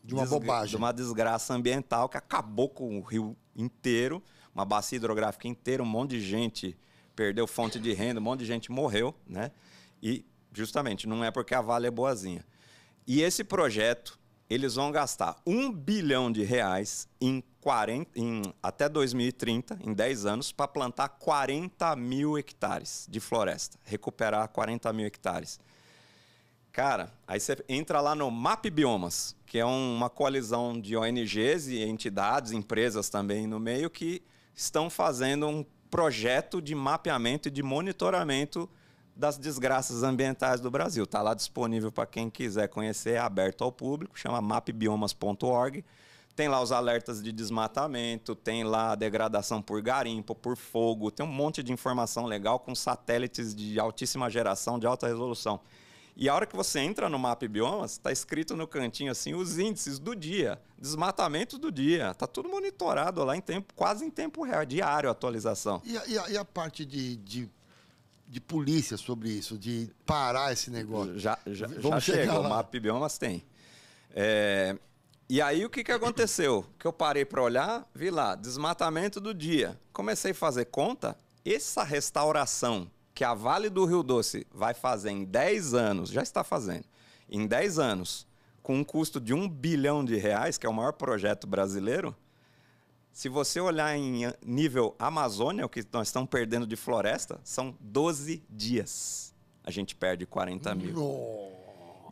de 0.04 0.14
uma 0.14 0.26
bobagem. 0.26 0.72
De 0.72 0.76
uma 0.76 0.92
desgraça 0.92 1.54
ambiental 1.54 2.10
que 2.10 2.18
acabou 2.18 2.68
com 2.68 3.00
o 3.00 3.02
rio 3.02 3.38
inteiro 3.56 4.22
uma 4.54 4.66
bacia 4.66 4.98
hidrográfica 4.98 5.48
inteira, 5.48 5.84
um 5.84 5.86
monte 5.86 6.12
de 6.12 6.22
gente 6.22 6.78
perdeu 7.16 7.46
fonte 7.46 7.80
de 7.80 7.94
renda, 7.94 8.20
um 8.20 8.24
monte 8.24 8.40
de 8.40 8.46
gente 8.46 8.72
morreu, 8.72 9.14
né? 9.28 9.52
E 10.02 10.26
justamente 10.54 11.08
não 11.08 11.24
é 11.24 11.30
porque 11.30 11.54
a 11.54 11.62
Vale 11.62 11.88
é 11.88 11.92
boazinha. 11.92 12.46
E 13.06 13.22
esse 13.22 13.44
projeto, 13.44 14.18
eles 14.50 14.76
vão 14.76 14.92
gastar 14.92 15.36
um 15.46 15.72
bilhão 15.72 16.32
de 16.32 16.44
reais 16.44 17.08
em, 17.20 17.44
40, 17.62 18.12
em 18.16 18.42
até 18.64 18.88
2030, 18.88 19.80
em 19.84 19.94
10 19.94 20.26
anos, 20.26 20.52
para 20.52 20.68
plantar 20.68 21.10
40 21.10 21.96
mil 21.96 22.38
hectares 22.38 23.06
de 23.10 23.20
floresta, 23.20 23.78
recuperar 23.84 24.48
40 24.48 24.94
mil 24.94 25.06
hectares. 25.06 25.60
Cara, 26.72 27.12
aí 27.28 27.40
você 27.40 27.58
entra 27.68 28.00
lá 28.00 28.16
no 28.16 28.30
Map 28.32 28.66
Biomas, 28.70 29.36
que 29.46 29.58
é 29.58 29.66
uma 29.66 30.10
coalizão 30.10 30.80
de 30.80 30.96
ONGs 30.96 31.68
e 31.68 31.84
entidades, 31.84 32.52
empresas 32.52 33.10
também 33.10 33.48
no 33.48 33.60
meio, 33.60 33.90
que 33.90 34.22
estão 34.60 34.90
fazendo 34.90 35.48
um 35.48 35.66
projeto 35.90 36.62
de 36.62 36.76
mapeamento 36.76 37.48
e 37.48 37.52
de 37.52 37.64
monitoramento 37.64 38.70
das 39.16 39.38
desgraças 39.38 40.04
ambientais 40.04 40.60
do 40.60 40.70
Brasil. 40.70 41.06
Está 41.06 41.22
lá 41.22 41.34
disponível 41.34 41.92
para 41.92 42.06
quem 42.06 42.30
quiser 42.30 42.68
conhecer, 42.68 43.12
é 43.12 43.20
aberto 43.20 43.64
ao 43.64 43.72
público, 43.72 44.20
chama 44.20 44.42
mapbiomas.org. 44.42 45.86
Tem 46.36 46.50
lá 46.50 46.62
os 46.62 46.74
alertas 46.74 47.24
de 47.24 47.32
desmatamento, 47.32 48.36
tem 48.36 48.66
lá 48.66 48.92
a 48.92 48.96
degradação 48.96 49.62
por 49.62 49.82
garimpo, 49.82 50.36
por 50.36 50.58
fogo, 50.58 51.10
tem 51.10 51.26
um 51.26 51.32
monte 51.32 51.64
de 51.64 51.72
informação 51.72 52.26
legal 52.26 52.60
com 52.60 52.76
satélites 52.76 53.56
de 53.56 53.80
altíssima 53.80 54.30
geração, 54.30 54.78
de 54.78 54.86
alta 54.86 55.08
resolução. 55.08 55.62
E 56.22 56.28
a 56.28 56.36
hora 56.36 56.46
que 56.46 56.54
você 56.54 56.82
entra 56.82 57.08
no 57.08 57.18
Map 57.18 57.42
Biomas, 57.44 57.94
está 57.94 58.12
escrito 58.12 58.54
no 58.54 58.68
cantinho 58.68 59.10
assim 59.10 59.34
os 59.34 59.58
índices 59.58 60.00
do 60.00 60.14
dia, 60.14 60.62
desmatamento 60.78 61.58
do 61.58 61.72
dia. 61.72 62.12
Está 62.12 62.28
tudo 62.28 62.50
monitorado 62.50 63.24
lá 63.24 63.38
em 63.38 63.42
tempo, 63.42 63.74
quase 63.74 64.04
em 64.04 64.10
tempo 64.10 64.44
real, 64.44 64.66
diário 64.66 65.10
atualização. 65.10 65.82
E 65.86 65.98
a, 65.98 66.06
e 66.08 66.20
a, 66.20 66.30
e 66.32 66.38
a 66.38 66.44
parte 66.44 66.84
de, 66.84 67.16
de, 67.16 67.50
de, 68.28 68.42
polícia 68.42 68.98
sobre 68.98 69.30
isso, 69.30 69.58
de 69.58 69.90
parar 70.06 70.52
esse 70.52 70.70
negócio? 70.70 71.18
Já, 71.18 71.40
já, 71.48 71.68
já 71.68 72.00
chega, 72.02 72.34
lá. 72.34 72.40
o 72.42 72.50
Map 72.50 72.70
Biomas 72.76 73.18
tem. 73.18 73.46
É, 74.12 74.78
e 75.30 75.42
aí 75.42 75.64
o 75.64 75.70
que, 75.70 75.86
que 75.86 75.92
aconteceu? 75.94 76.66
que 76.78 76.86
eu 76.86 76.92
parei 76.92 77.24
para 77.24 77.42
olhar, 77.42 77.90
vi 77.96 78.10
lá, 78.10 78.36
desmatamento 78.36 79.22
do 79.22 79.34
dia. 79.34 79.80
Comecei 79.94 80.32
a 80.32 80.36
fazer 80.36 80.66
conta, 80.66 81.16
essa 81.46 81.82
restauração 81.82 82.92
que 83.20 83.24
a 83.26 83.34
Vale 83.34 83.70
do 83.70 83.84
Rio 83.84 84.02
Doce 84.02 84.48
vai 84.50 84.74
fazer 84.74 85.10
em 85.10 85.26
10 85.26 85.74
anos, 85.74 86.10
já 86.10 86.24
está 86.24 86.42
fazendo, 86.42 86.86
em 87.30 87.46
10 87.46 87.78
anos, 87.78 88.26
com 88.64 88.78
um 88.78 88.84
custo 88.86 89.20
de 89.20 89.34
um 89.34 89.46
bilhão 89.46 90.06
de 90.06 90.16
reais, 90.16 90.58
que 90.58 90.66
é 90.66 90.70
o 90.70 90.74
maior 90.74 90.94
projeto 90.94 91.46
brasileiro, 91.46 92.16
se 93.12 93.28
você 93.28 93.60
olhar 93.60 93.94
em 93.94 94.22
nível 94.42 94.96
Amazônia, 94.98 95.66
o 95.66 95.70
que 95.70 95.84
nós 95.92 96.08
estamos 96.08 96.30
perdendo 96.30 96.66
de 96.66 96.78
floresta, 96.78 97.42
são 97.44 97.76
12 97.82 98.42
dias. 98.50 99.36
A 99.66 99.70
gente 99.70 99.98
perde 99.98 100.26
40 100.26 100.74
mil. 100.76 100.96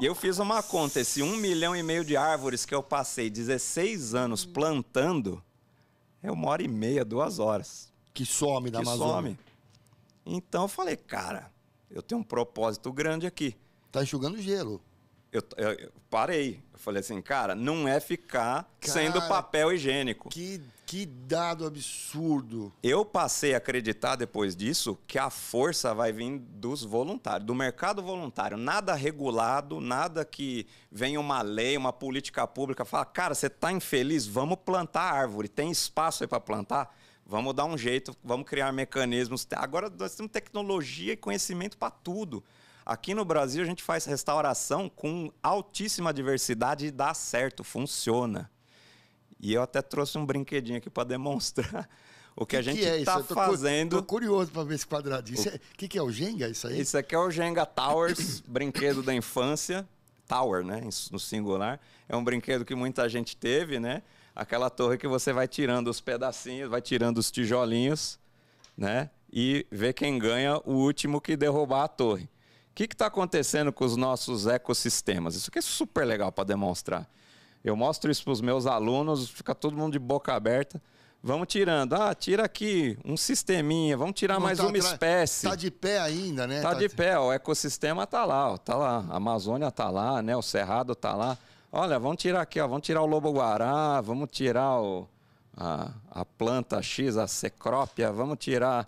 E 0.02 0.06
eu 0.06 0.14
fiz 0.14 0.40
uma 0.40 0.62
conta, 0.62 1.00
esse 1.00 1.24
um 1.24 1.38
milhão 1.38 1.74
e 1.74 1.82
meio 1.82 2.04
de 2.04 2.18
árvores 2.18 2.66
que 2.66 2.76
eu 2.76 2.84
passei 2.84 3.30
16 3.30 4.14
anos 4.14 4.44
plantando, 4.44 5.42
é 6.22 6.30
uma 6.30 6.50
hora 6.50 6.64
e 6.64 6.68
meia, 6.68 7.06
duas 7.06 7.40
horas. 7.40 7.94
Que 8.14 8.26
some 8.26 8.70
da 8.70 8.82
que 8.82 8.90
Amazônia. 8.90 9.32
Some. 9.32 9.47
Então 10.28 10.64
eu 10.64 10.68
falei, 10.68 10.98
cara, 10.98 11.52
eu 11.90 12.02
tenho 12.02 12.20
um 12.20 12.24
propósito 12.24 12.92
grande 12.92 13.26
aqui. 13.26 13.56
Tá 13.92 14.04
enxugando 14.04 14.38
gelo. 14.42 14.82
Eu, 15.32 15.42
eu, 15.58 15.72
eu, 15.72 15.92
parei. 16.10 16.62
Eu 16.74 16.80
falei 16.80 17.00
assim, 17.00 17.22
cara, 17.22 17.54
não 17.54 17.88
é 17.88 18.00
ficar 18.00 18.70
cara, 18.80 18.94
sendo 18.94 19.22
papel 19.28 19.72
higiênico. 19.72 20.30
Que, 20.30 20.62
que 20.86 21.06
dado 21.06 21.66
absurdo. 21.66 22.74
Eu 22.82 23.06
passei 23.06 23.54
a 23.54 23.58
acreditar 23.58 24.16
depois 24.16 24.56
disso 24.56 24.98
que 25.08 25.20
a 25.20 25.30
força 25.30 25.94
vai 25.94 26.12
vir 26.12 26.40
dos 26.40 26.84
voluntários, 26.84 27.46
do 27.46 27.54
mercado 27.54 28.02
voluntário. 28.02 28.58
Nada 28.58 28.94
regulado, 28.96 29.80
nada 29.80 30.26
que 30.26 30.66
venha 30.92 31.20
uma 31.20 31.42
lei, 31.42 31.78
uma 31.78 31.94
política 31.94 32.48
pública, 32.48 32.86
fala, 32.86 33.06
cara, 33.06 33.36
você 33.36 33.48
está 33.48 33.72
infeliz? 33.72 34.26
Vamos 34.26 34.58
plantar 34.64 35.14
árvore. 35.14 35.48
Tem 35.48 35.70
espaço 35.70 36.24
aí 36.24 36.28
para 36.28 36.40
plantar? 36.40 36.97
Vamos 37.30 37.54
dar 37.54 37.66
um 37.66 37.78
jeito, 37.78 38.16
vamos 38.24 38.48
criar 38.48 38.72
mecanismos. 38.72 39.46
Agora 39.52 39.90
nós 39.90 40.16
temos 40.16 40.32
tecnologia 40.32 41.12
e 41.12 41.18
conhecimento 41.18 41.78
para 41.78 41.92
tudo. 41.92 42.42
Aqui 42.86 43.14
no 43.14 43.26
Brasil 43.26 43.62
a 43.62 43.66
gente 43.66 43.84
faz 43.84 44.06
restauração 44.06 44.88
com 44.88 45.30
altíssima 45.44 46.14
diversidade 46.14 46.86
e 46.86 46.92
dá 46.92 47.14
certo, 47.14 47.66
funciona. 47.66 48.50
E 49.42 49.54
eu 49.54 49.62
até 49.62 49.82
trouxe 49.82 50.18
um 50.18 50.26
brinquedinho 50.26 50.78
aqui 50.78 50.90
para 50.90 51.04
demonstrar 51.04 51.90
o 52.34 52.46
que, 52.46 52.52
que 52.52 52.56
a 52.56 52.62
gente 52.62 52.80
está 52.80 53.20
é 53.20 53.24
fazendo. 53.24 53.98
Estou 53.98 54.04
curioso 54.04 54.50
para 54.50 54.64
ver 54.64 54.76
esse 54.76 54.88
quadradinho. 54.88 55.38
O 55.38 55.50
é, 55.50 55.60
que, 55.76 55.90
que 55.90 55.98
é 55.98 56.02
o 56.02 56.10
Jenga? 56.10 56.48
Isso 56.48 56.66
aí? 56.66 56.80
Isso 56.80 56.98
aqui 56.98 57.14
é 57.14 57.20
o 57.20 57.30
Jenga 57.30 57.66
Towers, 57.66 58.40
brinquedo 58.48 59.04
da 59.04 59.14
infância. 59.14 59.86
Tower, 60.26 60.64
né? 60.64 60.82
No 61.12 61.20
singular. 61.20 61.78
É 62.08 62.16
um 62.16 62.24
brinquedo 62.24 62.64
que 62.64 62.74
muita 62.74 63.08
gente 63.10 63.36
teve, 63.36 63.82
né? 63.82 64.02
Aquela 64.38 64.70
torre 64.70 65.00
que 65.00 65.08
você 65.08 65.34
vai 65.34 65.48
tirando 65.48 65.88
os 65.88 66.00
pedacinhos, 66.00 66.70
vai 66.70 66.80
tirando 66.80 67.18
os 67.18 67.32
tijolinhos, 67.32 68.20
né? 68.78 69.10
E 69.34 69.66
vê 69.72 69.92
quem 69.92 70.20
ganha 70.20 70.62
o 70.64 70.74
último 70.74 71.20
que 71.20 71.36
derrubar 71.36 71.84
a 71.84 71.88
torre. 71.88 72.26
O 72.26 72.76
que 72.76 72.84
está 72.84 73.08
acontecendo 73.08 73.74
com 73.74 73.84
os 73.84 73.98
nossos 73.98 74.46
ecossistemas? 74.46 75.36
Isso 75.36 75.50
aqui 75.50 75.58
é 75.58 75.62
super 75.62 76.06
legal 76.06 76.32
para 76.32 76.44
demonstrar. 76.44 77.10
Eu 77.64 77.76
mostro 77.76 78.12
isso 78.12 78.24
para 78.24 78.34
os 78.34 78.40
meus 78.40 78.68
alunos, 78.68 79.28
fica 79.28 79.56
todo 79.56 79.76
mundo 79.76 79.94
de 79.94 80.00
boca 80.00 80.34
aberta. 80.34 80.80
Vamos 81.22 81.48
tirando. 81.48 81.94
Ah, 81.94 82.14
tira 82.14 82.46
aqui 82.46 82.96
um 83.04 83.18
sisteminha, 83.18 83.98
vamos 83.98 84.14
tirar 84.14 84.36
Não 84.36 84.42
mais 84.42 84.60
tá 84.60 84.68
uma 84.68 84.78
espécie. 84.78 85.48
Está 85.48 85.56
de 85.56 85.72
pé 85.72 86.00
ainda, 86.00 86.46
né? 86.46 86.58
Está 86.58 86.74
tá 86.74 86.80
de 86.80 86.88
pé, 86.88 87.18
o 87.18 87.34
ecossistema 87.34 88.04
está 88.04 88.24
lá, 88.24 88.54
está 88.54 88.76
lá. 88.76 89.04
A 89.10 89.18
Amazônia 89.18 89.68
está 89.68 89.90
lá, 89.90 90.22
né? 90.22 90.38
O 90.38 90.44
Cerrado 90.44 90.94
está 90.94 91.16
lá. 91.16 91.36
Olha, 91.72 92.00
vamos 92.00 92.18
tirar 92.18 92.42
aqui, 92.42 92.60
ó, 92.62 92.68
vamos 92.68 92.86
tirar 92.86 93.02
o 93.02 93.06
lobo-guará, 93.06 94.00
vamos 94.00 94.30
tirar 94.32 94.80
o, 94.80 95.08
a, 95.56 95.92
a 96.10 96.24
planta 96.24 96.82
X, 96.82 97.18
a 97.18 97.28
secrópia, 97.28 98.12
vamos 98.12 98.38
tirar. 98.40 98.88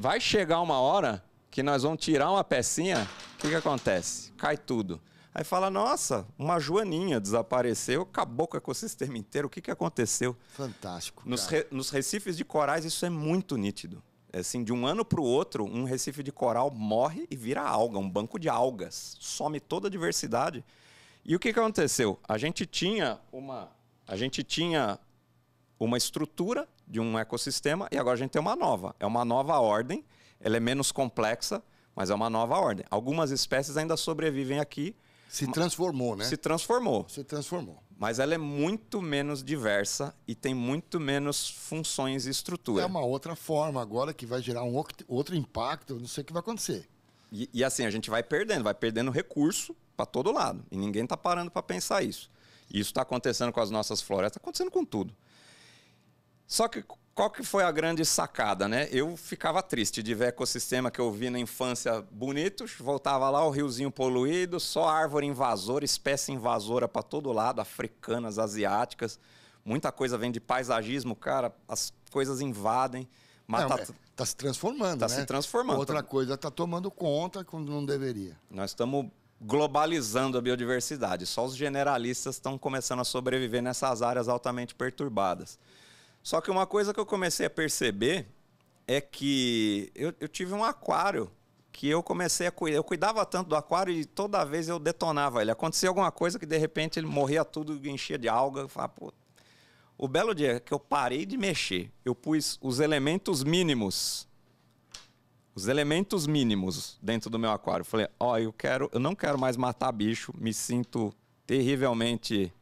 Vai 0.00 0.18
chegar 0.18 0.60
uma 0.62 0.80
hora 0.80 1.22
que 1.50 1.62
nós 1.62 1.82
vamos 1.82 2.02
tirar 2.02 2.30
uma 2.30 2.42
pecinha, 2.42 3.06
o 3.34 3.38
que, 3.38 3.48
que 3.48 3.54
acontece? 3.54 4.32
Cai 4.32 4.56
tudo. 4.56 5.00
Aí 5.34 5.44
fala, 5.44 5.68
nossa, 5.68 6.26
uma 6.38 6.58
joaninha 6.58 7.20
desapareceu, 7.20 8.02
acabou 8.02 8.48
com 8.48 8.56
o 8.56 8.58
ecossistema 8.58 9.18
inteiro, 9.18 9.48
o 9.48 9.50
que, 9.50 9.60
que 9.60 9.70
aconteceu? 9.70 10.34
Fantástico. 10.48 11.22
Nos, 11.26 11.46
re, 11.46 11.66
nos 11.70 11.90
recifes 11.90 12.38
de 12.38 12.44
corais 12.46 12.86
isso 12.86 13.04
é 13.04 13.10
muito 13.10 13.58
nítido. 13.58 14.02
É 14.32 14.38
assim, 14.38 14.64
de 14.64 14.72
um 14.72 14.86
ano 14.86 15.04
para 15.04 15.20
o 15.20 15.24
outro, 15.24 15.64
um 15.64 15.84
recife 15.84 16.22
de 16.22 16.32
coral 16.32 16.70
morre 16.70 17.26
e 17.30 17.36
vira 17.36 17.60
alga, 17.60 17.98
um 17.98 18.08
banco 18.08 18.38
de 18.38 18.48
algas. 18.48 19.16
Some 19.20 19.60
toda 19.60 19.88
a 19.88 19.90
diversidade. 19.90 20.64
E 21.28 21.34
o 21.34 21.40
que, 21.40 21.48
aconteceu? 21.48 22.20
A 22.28 22.38
gente 22.38 22.64
tinha 22.64 23.18
uma, 23.32 23.68
a 24.06 24.16
gente 24.16 24.44
tinha 24.44 24.96
uma 25.78 25.98
estrutura 25.98 26.68
de 26.86 27.00
um 27.00 27.18
ecossistema 27.18 27.88
e 27.90 27.98
agora 27.98 28.14
a 28.14 28.18
gente 28.18 28.30
tem 28.30 28.40
uma 28.40 28.54
nova. 28.54 28.94
É 29.00 29.04
uma 29.04 29.24
nova 29.24 29.58
ordem, 29.58 30.04
ela 30.38 30.56
é 30.56 30.60
menos 30.60 30.92
complexa, 30.92 31.60
mas 31.96 32.10
é 32.10 32.14
uma 32.14 32.30
nova 32.30 32.56
ordem. 32.56 32.86
Algumas 32.88 33.32
espécies 33.32 33.76
ainda 33.76 33.96
sobrevivem 33.96 34.60
aqui. 34.60 34.94
Se 35.28 35.50
transformou, 35.50 36.14
né? 36.14 36.24
Se 36.24 36.36
transformou. 36.36 37.08
Se 37.08 37.24
transformou. 37.24 37.82
Mas 37.98 38.20
ela 38.20 38.32
é 38.32 38.38
muito 38.38 39.02
menos 39.02 39.42
diversa 39.42 40.14
e 40.28 40.34
tem 40.34 40.54
muito 40.54 41.00
menos 41.00 41.50
funções 41.50 42.26
e 42.26 42.30
estrutura. 42.30 42.84
É 42.84 42.86
uma 42.86 43.04
outra 43.04 43.34
forma 43.34 43.82
agora 43.82 44.14
que 44.14 44.24
vai 44.24 44.40
gerar 44.40 44.62
um 44.62 44.80
outro 45.08 45.34
impacto, 45.34 45.98
não 45.98 46.06
sei 46.06 46.22
o 46.22 46.24
que 46.24 46.32
vai 46.32 46.40
acontecer. 46.40 46.88
E, 47.32 47.50
e 47.52 47.64
assim, 47.64 47.84
a 47.84 47.90
gente 47.90 48.10
vai 48.10 48.22
perdendo, 48.22 48.62
vai 48.62 48.74
perdendo 48.74 49.10
recurso 49.10 49.74
para 49.96 50.06
todo 50.06 50.32
lado. 50.32 50.64
E 50.70 50.76
ninguém 50.76 51.04
está 51.04 51.16
parando 51.16 51.50
para 51.50 51.62
pensar 51.62 52.02
isso. 52.02 52.30
E 52.70 52.80
isso 52.80 52.90
está 52.90 53.02
acontecendo 53.02 53.52
com 53.52 53.60
as 53.60 53.70
nossas 53.70 54.02
florestas, 54.02 54.36
está 54.36 54.44
acontecendo 54.44 54.70
com 54.70 54.84
tudo. 54.84 55.14
Só 56.46 56.68
que 56.68 56.84
qual 57.16 57.30
que 57.30 57.42
foi 57.42 57.64
a 57.64 57.70
grande 57.72 58.04
sacada, 58.04 58.68
né? 58.68 58.88
Eu 58.92 59.16
ficava 59.16 59.62
triste 59.62 60.02
de 60.02 60.14
ver 60.14 60.28
ecossistema 60.28 60.90
que 60.90 61.00
eu 61.00 61.10
vi 61.10 61.30
na 61.30 61.38
infância 61.38 62.02
bonitos, 62.10 62.74
voltava 62.78 63.30
lá 63.30 63.42
o 63.42 63.50
riozinho 63.50 63.90
poluído, 63.90 64.60
só 64.60 64.86
árvore 64.86 65.24
invasora, 65.24 65.82
espécie 65.82 66.30
invasora 66.30 66.86
para 66.86 67.02
todo 67.02 67.32
lado, 67.32 67.60
africanas, 67.60 68.38
asiáticas. 68.38 69.18
Muita 69.64 69.90
coisa 69.90 70.18
vem 70.18 70.30
de 70.30 70.38
paisagismo, 70.38 71.16
cara, 71.16 71.56
as 71.66 71.90
coisas 72.10 72.42
invadem. 72.42 73.08
Mata... 73.46 73.66
Não, 73.66 73.76
é, 73.76 73.86
tá 74.14 74.26
se 74.26 74.36
transformando, 74.36 75.00
tá 75.00 75.08
né? 75.08 75.14
se 75.14 75.24
transformando. 75.24 75.78
Outra 75.78 76.02
coisa 76.02 76.34
está 76.34 76.50
tomando 76.50 76.90
conta 76.90 77.42
quando 77.42 77.72
não 77.72 77.84
deveria. 77.84 78.38
Nós 78.50 78.72
estamos 78.72 79.06
globalizando 79.40 80.38
a 80.38 80.40
biodiversidade. 80.40 81.26
Só 81.26 81.44
os 81.44 81.56
generalistas 81.56 82.36
estão 82.36 82.56
começando 82.58 83.00
a 83.00 83.04
sobreviver 83.04 83.62
nessas 83.62 84.02
áreas 84.02 84.28
altamente 84.28 84.74
perturbadas. 84.74 85.58
Só 86.22 86.40
que 86.40 86.50
uma 86.50 86.66
coisa 86.66 86.92
que 86.92 87.00
eu 87.00 87.06
comecei 87.06 87.46
a 87.46 87.50
perceber 87.50 88.26
é 88.86 89.00
que 89.00 89.90
eu, 89.94 90.14
eu 90.20 90.28
tive 90.28 90.52
um 90.54 90.64
aquário 90.64 91.30
que 91.70 91.88
eu 91.88 92.02
comecei 92.02 92.46
a 92.46 92.50
cuidar. 92.50 92.78
Eu 92.78 92.84
cuidava 92.84 93.24
tanto 93.26 93.48
do 93.48 93.56
aquário 93.56 93.92
e 93.92 94.04
toda 94.04 94.42
vez 94.44 94.68
eu 94.68 94.78
detonava 94.78 95.42
ele. 95.42 95.50
Acontecia 95.50 95.88
alguma 95.88 96.10
coisa 96.10 96.38
que 96.38 96.46
de 96.46 96.56
repente 96.56 96.98
ele 96.98 97.06
morria 97.06 97.44
tudo, 97.44 97.78
enchia 97.86 98.18
de 98.18 98.28
alga. 98.28 98.62
Eu 98.62 98.68
falava, 98.68 98.94
pô. 98.94 99.12
O 99.98 100.08
belo 100.08 100.34
dia 100.34 100.60
que 100.60 100.72
eu 100.72 100.78
parei 100.78 101.24
de 101.24 101.36
mexer, 101.36 101.90
eu 102.04 102.14
pus 102.14 102.58
os 102.60 102.80
elementos 102.80 103.42
mínimos 103.42 104.26
os 105.56 105.68
elementos 105.68 106.26
mínimos 106.26 106.98
dentro 107.00 107.30
do 107.30 107.38
meu 107.38 107.50
aquário. 107.50 107.82
Falei, 107.82 108.06
ó, 108.20 108.32
oh, 108.32 108.38
eu 108.38 108.52
quero, 108.52 108.90
eu 108.92 109.00
não 109.00 109.14
quero 109.14 109.38
mais 109.38 109.56
matar 109.56 109.90
bicho, 109.90 110.32
me 110.38 110.52
sinto 110.52 111.14
terrivelmente 111.46 112.52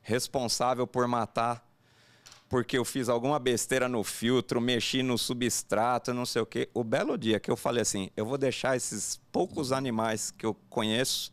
responsável 0.00 0.86
por 0.86 1.08
matar 1.08 1.66
porque 2.48 2.78
eu 2.78 2.84
fiz 2.84 3.08
alguma 3.08 3.40
besteira 3.40 3.88
no 3.88 4.04
filtro, 4.04 4.60
mexi 4.60 5.02
no 5.02 5.18
substrato, 5.18 6.14
não 6.14 6.24
sei 6.24 6.42
o 6.42 6.46
quê. 6.46 6.68
O 6.72 6.84
belo 6.84 7.18
dia 7.18 7.40
que 7.40 7.50
eu 7.50 7.56
falei 7.56 7.82
assim, 7.82 8.10
eu 8.16 8.24
vou 8.24 8.38
deixar 8.38 8.76
esses 8.76 9.20
poucos 9.32 9.72
animais 9.72 10.30
que 10.30 10.46
eu 10.46 10.54
conheço, 10.70 11.32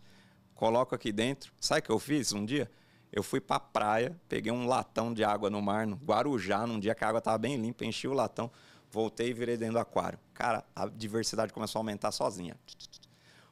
coloco 0.55 0.95
aqui 0.95 1.11
dentro. 1.11 1.53
Sabe 1.59 1.81
o 1.81 1.83
que 1.83 1.91
eu 1.91 1.99
fiz 1.99 2.33
um 2.33 2.43
dia? 2.43 2.71
Eu 3.11 3.21
fui 3.21 3.39
para 3.39 3.57
a 3.57 3.59
praia, 3.59 4.19
peguei 4.27 4.51
um 4.51 4.65
latão 4.65 5.13
de 5.13 5.23
água 5.23 5.47
no 5.47 5.61
mar, 5.61 5.85
no 5.85 5.97
Guarujá, 5.97 6.65
num 6.65 6.79
dia 6.79 6.95
que 6.95 7.03
a 7.03 7.09
água 7.09 7.19
estava 7.19 7.37
bem 7.37 7.55
limpa, 7.55 7.85
enchi 7.85 8.07
o 8.07 8.13
latão 8.13 8.49
Voltei 8.91 9.29
e 9.29 9.33
virei 9.33 9.55
dentro 9.55 9.75
do 9.75 9.79
aquário. 9.79 10.19
Cara, 10.33 10.65
a 10.75 10.85
diversidade 10.87 11.53
começou 11.53 11.79
a 11.79 11.81
aumentar 11.81 12.11
sozinha. 12.11 12.57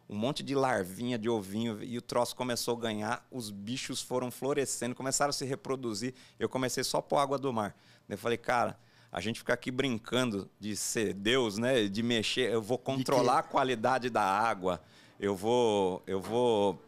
Um 0.09 0.15
monte 0.15 0.43
de 0.43 0.53
larvinha, 0.53 1.17
de 1.17 1.29
ovinho, 1.29 1.81
e 1.83 1.97
o 1.97 2.01
troço 2.01 2.35
começou 2.35 2.75
a 2.75 2.79
ganhar, 2.79 3.27
os 3.31 3.49
bichos 3.49 4.01
foram 4.01 4.29
florescendo, 4.31 4.95
começaram 4.95 5.29
a 5.29 5.33
se 5.33 5.45
reproduzir. 5.45 6.13
Eu 6.37 6.49
comecei 6.49 6.83
só 6.83 6.97
a 6.97 7.01
pôr 7.01 7.17
água 7.17 7.37
do 7.37 7.53
mar. 7.53 7.75
Eu 8.09 8.17
falei, 8.17 8.37
cara, 8.37 8.77
a 9.11 9.21
gente 9.21 9.39
fica 9.39 9.53
aqui 9.53 9.71
brincando 9.71 10.49
de 10.59 10.75
ser 10.75 11.13
Deus, 11.13 11.57
né? 11.57 11.87
De 11.87 12.03
mexer, 12.03 12.51
eu 12.51 12.61
vou 12.61 12.77
controlar 12.77 13.39
a 13.39 13.43
qualidade 13.43 14.09
da 14.09 14.23
água, 14.23 14.81
eu 15.19 15.35
vou. 15.35 16.03
Eu 16.05 16.19
vou. 16.19 16.81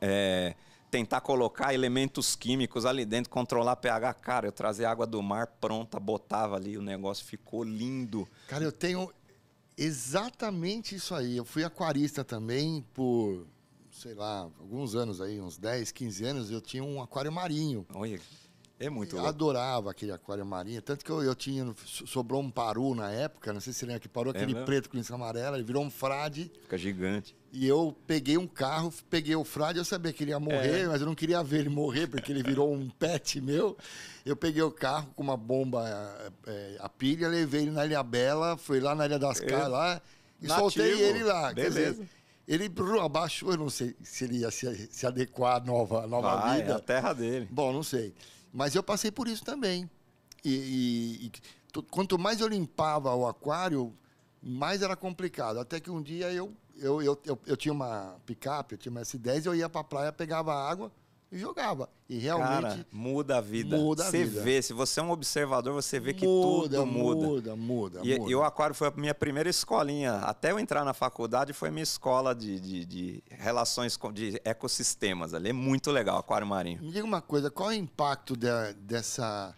É, 0.00 0.54
tentar 0.96 1.20
colocar 1.20 1.74
elementos 1.74 2.34
químicos 2.34 2.86
ali 2.86 3.04
dentro, 3.04 3.30
controlar 3.30 3.76
pH. 3.76 4.14
Cara, 4.14 4.46
eu 4.46 4.52
trazia 4.52 4.88
água 4.90 5.06
do 5.06 5.22
mar 5.22 5.46
pronta, 5.46 6.00
botava 6.00 6.56
ali, 6.56 6.78
o 6.78 6.82
negócio 6.82 7.22
ficou 7.22 7.62
lindo. 7.62 8.26
Cara, 8.48 8.64
eu 8.64 8.72
tenho 8.72 9.12
exatamente 9.76 10.94
isso 10.94 11.14
aí. 11.14 11.36
Eu 11.36 11.44
fui 11.44 11.64
aquarista 11.64 12.24
também 12.24 12.82
por, 12.94 13.46
sei 13.92 14.14
lá, 14.14 14.48
alguns 14.58 14.94
anos 14.94 15.20
aí, 15.20 15.38
uns 15.38 15.58
10, 15.58 15.92
15 15.92 16.24
anos, 16.24 16.50
eu 16.50 16.62
tinha 16.62 16.82
um 16.82 17.02
aquário 17.02 17.30
marinho. 17.30 17.84
Olha, 17.92 18.18
é 18.80 18.88
muito 18.88 19.16
Eu 19.16 19.20
louco. 19.20 19.28
adorava 19.28 19.90
aquele 19.90 20.12
aquário 20.12 20.46
marinho. 20.46 20.80
Tanto 20.80 21.04
que 21.04 21.10
eu, 21.10 21.22
eu 21.22 21.34
tinha, 21.34 21.74
sobrou 21.84 22.40
um 22.40 22.50
paru 22.50 22.94
na 22.94 23.10
época, 23.10 23.52
não 23.52 23.60
sei 23.60 23.74
se 23.74 23.84
lembra 23.84 24.00
que 24.00 24.08
parou, 24.08 24.32
é 24.32 24.36
aquele 24.38 24.54
preto 24.64 24.88
com 24.88 24.96
isso 24.96 25.14
amarela, 25.14 25.58
ele 25.58 25.64
virou 25.66 25.84
um 25.84 25.90
frade. 25.90 26.50
Fica 26.62 26.78
gigante. 26.78 27.35
E 27.52 27.66
eu 27.66 27.96
peguei 28.06 28.36
um 28.36 28.46
carro, 28.46 28.92
peguei 29.08 29.34
o 29.34 29.44
frade, 29.44 29.78
eu 29.78 29.84
sabia 29.84 30.12
que 30.12 30.24
ele 30.24 30.30
ia 30.30 30.40
morrer, 30.40 30.80
é. 30.80 30.86
mas 30.86 31.00
eu 31.00 31.06
não 31.06 31.14
queria 31.14 31.42
ver 31.42 31.60
ele 31.60 31.68
morrer, 31.68 32.06
porque 32.06 32.30
ele 32.30 32.42
virou 32.42 32.72
um 32.72 32.88
pet 32.90 33.40
meu. 33.40 33.76
Eu 34.24 34.36
peguei 34.36 34.62
o 34.62 34.70
carro 34.70 35.08
com 35.14 35.22
uma 35.22 35.36
bomba, 35.36 35.82
é, 36.46 36.76
a 36.80 36.88
pilha, 36.88 37.28
levei 37.28 37.62
ele 37.62 37.70
na 37.70 37.86
Ilha 37.86 38.02
Bela, 38.02 38.56
fui 38.56 38.80
lá 38.80 38.94
na 38.94 39.06
Ilha 39.06 39.18
das 39.18 39.40
Caras 39.40 39.70
lá 39.70 40.02
e 40.40 40.46
Nativo. 40.46 40.70
soltei 40.70 41.00
ele 41.00 41.22
lá. 41.22 41.52
Beleza. 41.52 41.92
Dizer, 41.92 42.08
ele 42.46 42.70
abaixou, 43.02 43.50
eu 43.50 43.56
não 43.56 43.70
sei 43.70 43.96
se 44.02 44.24
ele 44.24 44.38
ia 44.38 44.50
se, 44.50 44.88
se 44.92 45.06
adequar 45.06 45.56
à 45.56 45.60
nova, 45.60 46.06
nova 46.06 46.36
Vai, 46.36 46.60
vida. 46.60 46.72
É 46.72 46.76
a 46.76 46.80
terra 46.80 47.12
dele. 47.12 47.48
Bom, 47.50 47.72
não 47.72 47.82
sei. 47.82 48.14
Mas 48.52 48.74
eu 48.74 48.82
passei 48.82 49.10
por 49.10 49.26
isso 49.26 49.44
também. 49.44 49.90
E, 50.44 50.50
e, 50.50 51.26
e 51.26 51.82
quanto 51.90 52.18
mais 52.18 52.40
eu 52.40 52.46
limpava 52.46 53.14
o 53.14 53.26
aquário, 53.26 53.92
mais 54.40 54.80
era 54.82 54.94
complicado. 54.94 55.58
Até 55.58 55.80
que 55.80 55.90
um 55.90 56.00
dia 56.00 56.32
eu 56.32 56.54
eu, 56.78 57.02
eu, 57.02 57.18
eu, 57.24 57.38
eu 57.46 57.56
tinha 57.56 57.72
uma 57.72 58.16
picape, 58.26 58.74
eu 58.74 58.78
tinha 58.78 58.90
uma 58.90 59.00
S10, 59.00 59.46
eu 59.46 59.54
ia 59.54 59.68
pra 59.68 59.84
praia, 59.84 60.12
pegava 60.12 60.54
água 60.54 60.90
e 61.30 61.38
jogava. 61.38 61.88
E 62.08 62.18
realmente. 62.18 62.62
Cara, 62.62 62.86
muda 62.92 63.38
a 63.38 63.40
vida. 63.40 63.76
Muda 63.76 64.04
a 64.04 64.10
você 64.10 64.24
vida. 64.24 64.42
vê, 64.42 64.62
se 64.62 64.72
você 64.72 65.00
é 65.00 65.02
um 65.02 65.10
observador, 65.10 65.74
você 65.74 65.98
vê 65.98 66.14
que 66.14 66.26
muda, 66.26 66.78
tudo 66.78 66.86
muda. 66.86 67.26
Muda, 67.26 67.56
muda. 67.56 68.00
E, 68.04 68.18
muda. 68.18 68.30
e 68.30 68.34
o 68.34 68.44
Aquário 68.44 68.74
foi 68.74 68.88
a 68.88 68.92
minha 68.92 69.14
primeira 69.14 69.48
escolinha. 69.48 70.14
Até 70.18 70.52
eu 70.52 70.58
entrar 70.58 70.84
na 70.84 70.94
faculdade, 70.94 71.52
foi 71.52 71.70
minha 71.70 71.82
escola 71.82 72.34
de, 72.34 72.60
de, 72.60 72.84
de 72.84 73.22
relações 73.28 73.96
com, 73.96 74.12
de 74.12 74.40
ecossistemas 74.44 75.34
ali. 75.34 75.50
É 75.50 75.52
muito 75.52 75.90
legal, 75.90 76.18
Aquário 76.18 76.46
Marinho. 76.46 76.80
Me 76.82 76.90
diga 76.90 77.04
uma 77.04 77.20
coisa, 77.20 77.50
qual 77.50 77.70
é 77.70 77.74
o 77.74 77.78
impacto 77.78 78.36
de, 78.36 78.48
dessa, 78.80 79.54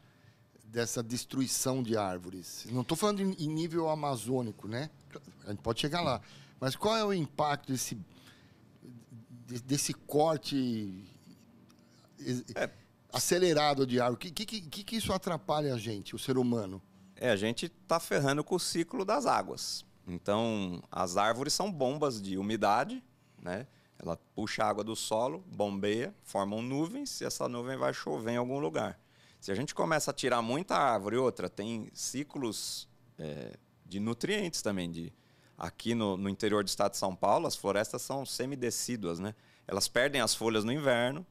dessa 0.65 1.03
destruição 1.03 1.83
de 1.83 1.97
árvores? 1.97 2.67
Não 2.71 2.81
estou 2.81 2.97
falando 2.97 3.21
em, 3.21 3.33
em 3.33 3.49
nível 3.49 3.91
amazônico, 3.91 4.67
né? 4.67 4.91
A 5.47 5.51
gente 5.51 5.61
pode 5.61 5.81
chegar 5.81 6.01
lá. 6.01 6.21
Mas 6.61 6.75
qual 6.75 6.97
é 6.97 7.05
o 7.05 7.13
impacto 7.13 7.73
desse, 7.73 7.99
desse 9.65 9.95
corte 9.95 11.05
é. 12.55 12.71
acelerado 13.13 13.87
de 13.87 14.01
árvore? 14.01 14.29
O 14.29 14.33
que, 14.33 14.47
que, 14.47 14.85
que, 14.85 14.97
isso 14.97 15.13
atrapalha 15.13 15.75
a 15.75 15.79
gente, 15.79 16.15
o 16.15 16.19
ser 16.19 16.37
humano? 16.37 16.83
É, 17.17 17.31
a 17.31 17.37
gente 17.37 17.67
está 17.67 18.01
ferrando 18.01 18.43
com 18.43 18.57
o 18.57 18.61
ciclo 18.61 19.05
das 19.05 19.27
águas. 19.27 19.85
Então, 20.07 20.83
as 20.91 21.17
árvores 21.17 21.53
são 21.53 21.71
bombas 21.71 22.21
de 22.21 22.39
umidade, 22.39 23.03
né? 23.41 23.67
Ela 23.99 24.17
puxa 24.35 24.65
a 24.65 24.69
água 24.69 24.85
do 24.85 24.95
solo, 24.95 25.45
bombeia, 25.47 26.15
formam 26.23 26.63
nuvens 26.63 27.21
e 27.21 27.25
essa 27.25 27.49
nuvem 27.49 27.77
vai 27.77 27.93
chover 27.93 28.33
em 28.33 28.37
algum 28.37 28.61
lugar. 28.61 28.99
Se 29.41 29.51
a 29.51 29.55
gente 29.55 29.75
começa 29.75 30.11
a 30.11 30.15
tirar 30.15 30.41
muita 30.41 30.77
árvore 30.77 31.17
outra, 31.17 31.51
tem 31.51 31.91
ciclos 31.93 32.89
é, 33.19 33.57
de 33.85 33.99
nutrientes 33.99 34.63
também. 34.63 34.91
De, 34.91 35.13
aqui 35.59 35.95
no, 35.95 36.17
no, 36.17 36.29
interior 36.29 36.63
do 36.63 36.69
estado 36.69 36.93
de 36.93 36.99
São 36.99 37.17
Paulo, 37.17 37.47
as 37.47 37.57
florestas 37.57 38.01
são 38.03 38.25
semidecíduas, 38.25 39.19
né? 39.19 39.35
Elas 39.67 39.89
perdem 39.89 40.21
as 40.21 40.35
folhas 40.35 40.65
no 40.65 40.73
inverno, 40.73 41.27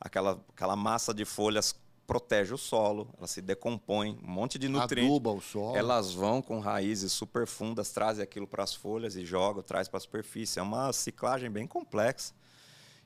aquela, 0.00 0.42
aquela 0.48 0.74
massa 0.74 1.12
de 1.12 1.24
folhas 1.24 1.78
protege 2.06 2.54
o 2.54 2.58
solo, 2.58 3.12
ela 3.18 3.26
se 3.26 3.42
decompõe, 3.42 4.18
um 4.22 4.30
monte 4.30 4.58
de 4.58 4.68
nutrientes. 4.68 5.10
Aduba 5.10 5.30
o 5.30 5.40
solo. 5.40 5.76
Elas 5.76 6.12
vão 6.12 6.40
com 6.40 6.60
raízes 6.60 7.12
super 7.12 7.46
fundas, 7.46 7.90
trazem 7.90 8.22
aquilo 8.22 8.46
para 8.46 8.62
as 8.62 8.74
folhas 8.74 9.16
e 9.16 9.26
jogam, 9.26 9.62
traz 9.62 9.88
para 9.88 9.98
a 9.98 10.00
superfície. 10.00 10.58
É 10.58 10.62
uma 10.62 10.92
ciclagem 10.92 11.50
bem 11.50 11.66
complexa. 11.66 12.32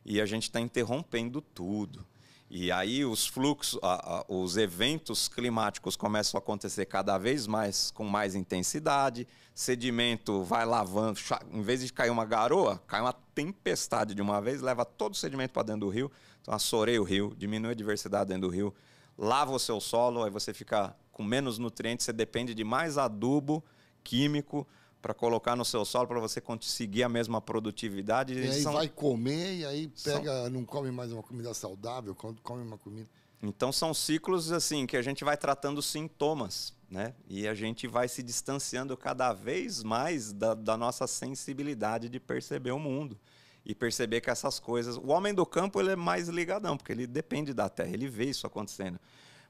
E 0.05 0.21
a 0.21 0.27
gente 0.27 0.45
está 0.45 0.61
interrompendo 0.61 1.41
tudo. 1.41 2.07
E 2.53 2.73
aí 2.73 3.05
os 3.05 3.29
fluxos, 3.29 3.79
a, 3.81 4.19
a, 4.19 4.25
os 4.27 4.57
eventos 4.57 5.29
climáticos 5.29 5.95
começam 5.95 6.37
a 6.37 6.43
acontecer 6.43 6.85
cada 6.85 7.17
vez 7.17 7.47
mais 7.47 7.93
com 7.93 8.05
mais 8.05 8.35
intensidade, 8.35 9.29
sedimento 9.55 10.43
vai 10.43 10.67
lavando, 10.67 11.21
em 11.53 11.63
vez 11.63 11.81
de 11.81 11.93
cair 11.93 12.11
uma 12.11 12.25
garoa, 12.25 12.83
cai 12.89 13.01
uma 13.01 13.13
tempestade 13.13 14.17
de 14.17 14.21
uma 14.21 14.41
vez, 14.41 14.61
leva 14.61 14.85
todo 14.85 15.15
o 15.15 15.17
sedimento 15.17 15.53
para 15.53 15.63
dentro 15.63 15.83
do 15.83 15.89
rio, 15.89 16.11
então 16.43 16.53
assoreia 16.53 17.01
o 17.01 17.05
rio, 17.05 17.33
diminui 17.39 17.71
a 17.71 17.75
diversidade 17.75 18.31
dentro 18.31 18.49
do 18.49 18.53
rio, 18.53 18.75
lava 19.17 19.53
o 19.53 19.59
seu 19.59 19.81
solo, 19.81 20.25
aí 20.25 20.31
você 20.31 20.53
fica 20.53 20.97
com 21.13 21.23
menos 21.23 21.57
nutrientes, 21.57 22.05
você 22.05 22.13
depende 22.13 22.53
de 22.53 22.65
mais 22.65 22.99
adubo 22.99 23.63
químico, 24.03 24.67
para 25.01 25.15
colocar 25.15 25.57
no 25.57 25.65
seu 25.65 25.85
solo 25.85 26.07
para 26.07 26.21
você 26.21 26.41
conseguir 26.41 27.03
a 27.03 27.09
mesma 27.09 27.41
produtividade. 27.41 28.35
E 28.35 28.43
aí 28.43 28.63
são... 28.63 28.73
vai 28.73 28.89
comer 28.89 29.59
e 29.59 29.65
aí 29.65 29.89
pega, 30.05 30.43
são... 30.43 30.51
não 30.51 30.65
come 30.65 30.91
mais 30.91 31.13
uma 31.13 31.23
comida 31.23 31.53
saudável, 31.55 32.15
come 32.15 32.63
uma 32.63 32.79
comida. 32.79 33.09
Então 33.43 33.73
são 33.73 33.95
ciclos 33.95 34.53
assim 34.53 34.87
que 34.87 34.97
a 34.97 35.03
gente 35.03 35.25
vai 35.25 35.37
tratando 35.37 35.81
sintomas, 35.81 36.75
né? 36.91 37.15
E 37.27 37.49
a 37.49 37.55
gente 37.55 37.87
vai 37.87 38.07
se 38.07 38.23
distanciando 38.23 38.97
cada 38.97 39.33
vez 39.33 39.83
mais 39.83 40.33
da, 40.33 40.53
da 40.53 40.77
nossa 40.77 41.07
sensibilidade 41.07 42.11
de 42.11 42.21
perceber 42.21 42.73
o 42.73 42.79
mundo 42.79 43.19
e 43.65 43.75
perceber 43.75 44.21
que 44.21 44.29
essas 44.29 44.59
coisas. 44.59 44.99
O 44.99 45.09
homem 45.09 45.33
do 45.33 45.47
campo 45.47 45.81
ele 45.81 45.93
é 45.93 45.97
mais 45.97 46.29
ligadão 46.29 46.77
porque 46.77 46.93
ele 46.93 47.07
depende 47.07 47.55
da 47.55 47.71
terra, 47.71 47.91
ele 47.91 48.09
vê 48.09 48.27
isso 48.27 48.47
acontecendo. 48.47 49.01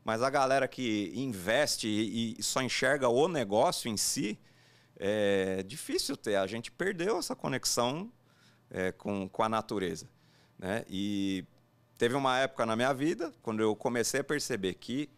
Mas 0.05 0.23
a 0.23 0.31
galera 0.31 0.69
que 0.69 1.13
investe 1.15 1.89
e 1.89 2.43
só 2.43 2.63
enxerga 2.63 3.09
o 3.09 3.29
negócio 3.29 3.91
em 3.91 3.97
si, 3.97 4.39
é 5.03 5.63
difícil 5.63 6.15
ter. 6.15 6.37
A 6.37 6.47
gente 6.47 6.71
perdeu 6.71 7.19
essa 7.19 7.35
conexão 7.35 8.13
é, 8.71 8.93
com, 8.93 9.27
com 9.29 9.43
a 9.43 9.49
natureza. 9.49 10.07
Né? 10.59 10.85
E 10.89 11.43
teve 11.97 12.15
uma 12.15 12.39
época 12.39 12.67
na 12.67 12.77
minha 12.77 12.93
vida, 12.93 13.33
quando 13.43 13.63
eu 13.63 13.75
comecei 13.75 14.21
a 14.21 14.25
perceber 14.25 14.75
que 14.75 15.09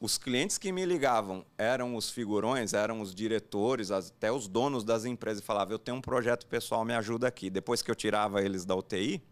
os 0.00 0.16
clientes 0.16 0.56
que 0.56 0.72
me 0.72 0.86
ligavam 0.86 1.44
eram 1.58 1.96
os 1.96 2.08
figurões, 2.08 2.72
eram 2.72 3.00
os 3.00 3.14
diretores, 3.14 3.90
até 3.90 4.32
os 4.32 4.48
donos 4.48 4.84
das 4.84 5.04
empresas, 5.04 5.42
e 5.42 5.44
falavam: 5.44 5.74
Eu 5.74 5.78
tenho 5.78 5.98
um 5.98 6.00
projeto 6.00 6.46
pessoal, 6.46 6.84
me 6.84 6.94
ajuda 6.94 7.26
aqui. 7.28 7.50
Depois 7.50 7.82
que 7.82 7.90
eu 7.90 7.94
tirava 7.94 8.40
eles 8.40 8.64
da 8.64 8.74
UTI. 8.74 9.22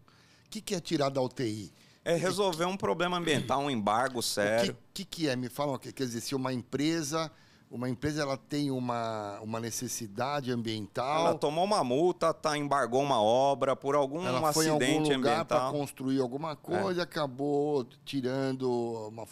O 0.45 0.49
que, 0.49 0.61
que 0.61 0.75
é 0.75 0.79
tirar 0.79 1.09
da 1.09 1.21
UTI? 1.21 1.71
É 2.03 2.15
resolver 2.15 2.65
um 2.65 2.77
problema 2.77 3.17
ambiental, 3.17 3.61
um 3.61 3.69
embargo 3.69 4.21
sério. 4.21 4.73
O 4.73 4.75
que, 4.93 5.05
que, 5.05 5.23
que 5.23 5.29
é? 5.29 5.35
Me 5.35 5.47
falam, 5.47 5.77
quer 5.77 5.93
dizer, 5.93 6.21
se 6.21 6.35
uma 6.35 6.51
empresa 6.51 7.31
uma 7.69 7.87
empresa 7.87 8.21
ela 8.21 8.37
tem 8.37 8.71
uma, 8.71 9.39
uma 9.41 9.59
necessidade 9.59 10.51
ambiental. 10.51 11.27
Ela 11.27 11.35
tomou 11.35 11.63
uma 11.63 11.83
multa, 11.83 12.33
tá, 12.33 12.57
embargou 12.57 13.01
uma 13.01 13.21
obra 13.21 13.75
por 13.75 13.95
algum 13.95 14.25
ela 14.25 14.51
foi 14.51 14.69
acidente 14.69 14.93
em 14.93 15.13
algum 15.13 15.15
lugar 15.17 15.45
para 15.45 15.69
construir 15.69 16.19
alguma 16.19 16.55
coisa, 16.55 17.01
é. 17.01 17.03
acabou 17.03 17.85
tirando 18.03 18.69
uma 19.07 19.25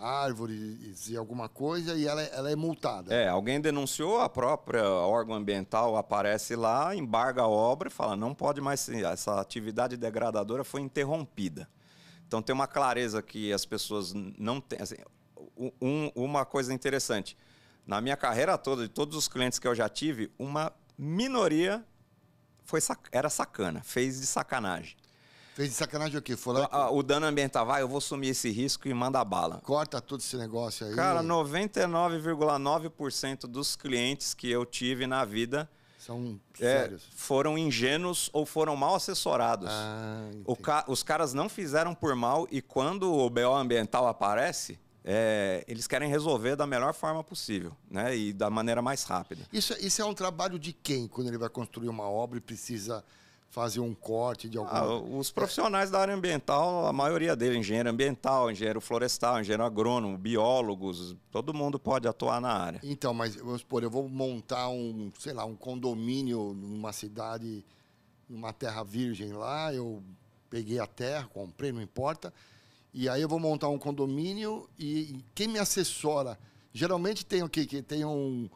árvores 0.00 1.08
e 1.08 1.16
alguma 1.16 1.48
coisa 1.48 1.94
e 1.94 2.06
ela, 2.06 2.22
ela 2.22 2.50
é 2.50 2.56
multada. 2.56 3.12
É, 3.12 3.28
alguém 3.28 3.60
denunciou, 3.60 4.20
a 4.20 4.28
própria 4.28 4.88
órgão 4.88 5.34
ambiental 5.34 5.96
aparece 5.96 6.54
lá, 6.54 6.94
embarga 6.94 7.42
a 7.42 7.48
obra 7.48 7.88
e 7.88 7.90
fala, 7.90 8.16
não 8.16 8.34
pode 8.34 8.60
mais, 8.60 8.88
essa 8.88 9.40
atividade 9.40 9.96
degradadora 9.96 10.62
foi 10.62 10.80
interrompida. 10.80 11.68
Então 12.26 12.42
tem 12.42 12.54
uma 12.54 12.66
clareza 12.66 13.22
que 13.22 13.52
as 13.52 13.64
pessoas 13.64 14.12
não 14.14 14.60
têm. 14.60 14.80
Assim, 14.80 14.96
um, 15.80 16.10
uma 16.14 16.44
coisa 16.44 16.72
interessante, 16.72 17.36
na 17.88 18.00
minha 18.02 18.16
carreira 18.16 18.58
toda, 18.58 18.82
de 18.82 18.88
todos 18.88 19.16
os 19.16 19.26
clientes 19.26 19.58
que 19.58 19.66
eu 19.66 19.74
já 19.74 19.88
tive, 19.88 20.30
uma 20.38 20.70
minoria 20.98 21.82
foi 22.64 22.80
era 23.10 23.30
sacana, 23.30 23.80
fez 23.82 24.20
de 24.20 24.26
sacanagem. 24.26 24.94
Fez 25.54 25.70
de 25.70 25.74
sacanagem 25.74 26.18
o 26.18 26.22
quê? 26.22 26.36
Foi 26.36 26.52
lá 26.52 26.90
o, 26.90 26.98
o 26.98 27.02
dano 27.02 27.24
ambiental, 27.24 27.64
vai, 27.64 27.80
eu 27.80 27.88
vou 27.88 28.02
sumir 28.02 28.28
esse 28.28 28.50
risco 28.50 28.86
e 28.86 28.94
manda 28.94 29.24
bala. 29.24 29.62
Corta 29.64 30.02
todo 30.02 30.20
esse 30.20 30.36
negócio 30.36 30.86
aí. 30.86 30.94
Cara, 30.94 31.22
99,9% 31.22 33.46
dos 33.46 33.74
clientes 33.74 34.34
que 34.34 34.50
eu 34.50 34.66
tive 34.66 35.06
na 35.06 35.24
vida 35.24 35.66
são 35.98 36.38
é, 36.60 36.94
foram 37.16 37.56
ingênuos 37.56 38.28
ou 38.34 38.44
foram 38.44 38.76
mal 38.76 38.96
assessorados. 38.96 39.70
Ah, 39.70 40.28
ca... 40.62 40.84
Os 40.86 41.02
caras 41.02 41.32
não 41.32 41.48
fizeram 41.48 41.94
por 41.94 42.14
mal 42.14 42.46
e 42.50 42.60
quando 42.60 43.10
o 43.12 43.30
BO 43.30 43.54
ambiental 43.54 44.06
aparece, 44.06 44.78
é, 45.10 45.64
eles 45.66 45.86
querem 45.86 46.10
resolver 46.10 46.54
da 46.54 46.66
melhor 46.66 46.92
forma 46.92 47.24
possível, 47.24 47.74
né? 47.90 48.14
E 48.14 48.30
da 48.30 48.50
maneira 48.50 48.82
mais 48.82 49.04
rápida. 49.04 49.42
Isso, 49.50 49.72
isso 49.80 50.02
é 50.02 50.04
um 50.04 50.12
trabalho 50.12 50.58
de 50.58 50.74
quem 50.74 51.08
quando 51.08 51.28
ele 51.28 51.38
vai 51.38 51.48
construir 51.48 51.88
uma 51.88 52.06
obra 52.10 52.36
e 52.36 52.42
precisa 52.42 53.02
fazer 53.48 53.80
um 53.80 53.94
corte 53.94 54.50
de 54.50 54.58
algum. 54.58 54.70
Ah, 54.70 55.00
os 55.00 55.30
profissionais 55.30 55.90
da 55.90 55.98
área 55.98 56.14
ambiental, 56.14 56.86
a 56.86 56.92
maioria 56.92 57.34
deles, 57.34 57.56
engenheiro 57.56 57.88
ambiental, 57.88 58.50
engenheiro 58.50 58.82
florestal, 58.82 59.40
engenheiro 59.40 59.64
agrônomo, 59.64 60.18
biólogos, 60.18 61.16
todo 61.30 61.54
mundo 61.54 61.78
pode 61.78 62.06
atuar 62.06 62.38
na 62.38 62.52
área. 62.52 62.78
Então, 62.82 63.14
mas 63.14 63.34
vamos 63.34 63.62
supor, 63.62 63.82
eu 63.82 63.88
vou 63.88 64.06
montar 64.10 64.68
um, 64.68 65.10
sei 65.18 65.32
lá, 65.32 65.46
um 65.46 65.56
condomínio 65.56 66.52
numa 66.52 66.92
cidade, 66.92 67.64
numa 68.28 68.52
terra 68.52 68.84
virgem 68.84 69.32
lá, 69.32 69.72
eu 69.72 70.02
peguei 70.50 70.78
a 70.78 70.86
terra, 70.86 71.26
comprei, 71.32 71.72
não 71.72 71.80
importa 71.80 72.30
e 72.92 73.08
aí 73.08 73.22
eu 73.22 73.28
vou 73.28 73.38
montar 73.38 73.68
um 73.68 73.78
condomínio 73.78 74.68
e 74.78 75.22
quem 75.34 75.48
me 75.48 75.58
assessora? 75.58 76.38
Geralmente 76.72 77.24
tem 77.24 77.42
o 77.42 77.48
quê? 77.48 77.66
Que 77.66 77.82
tem 77.82 78.04
um, 78.04 78.48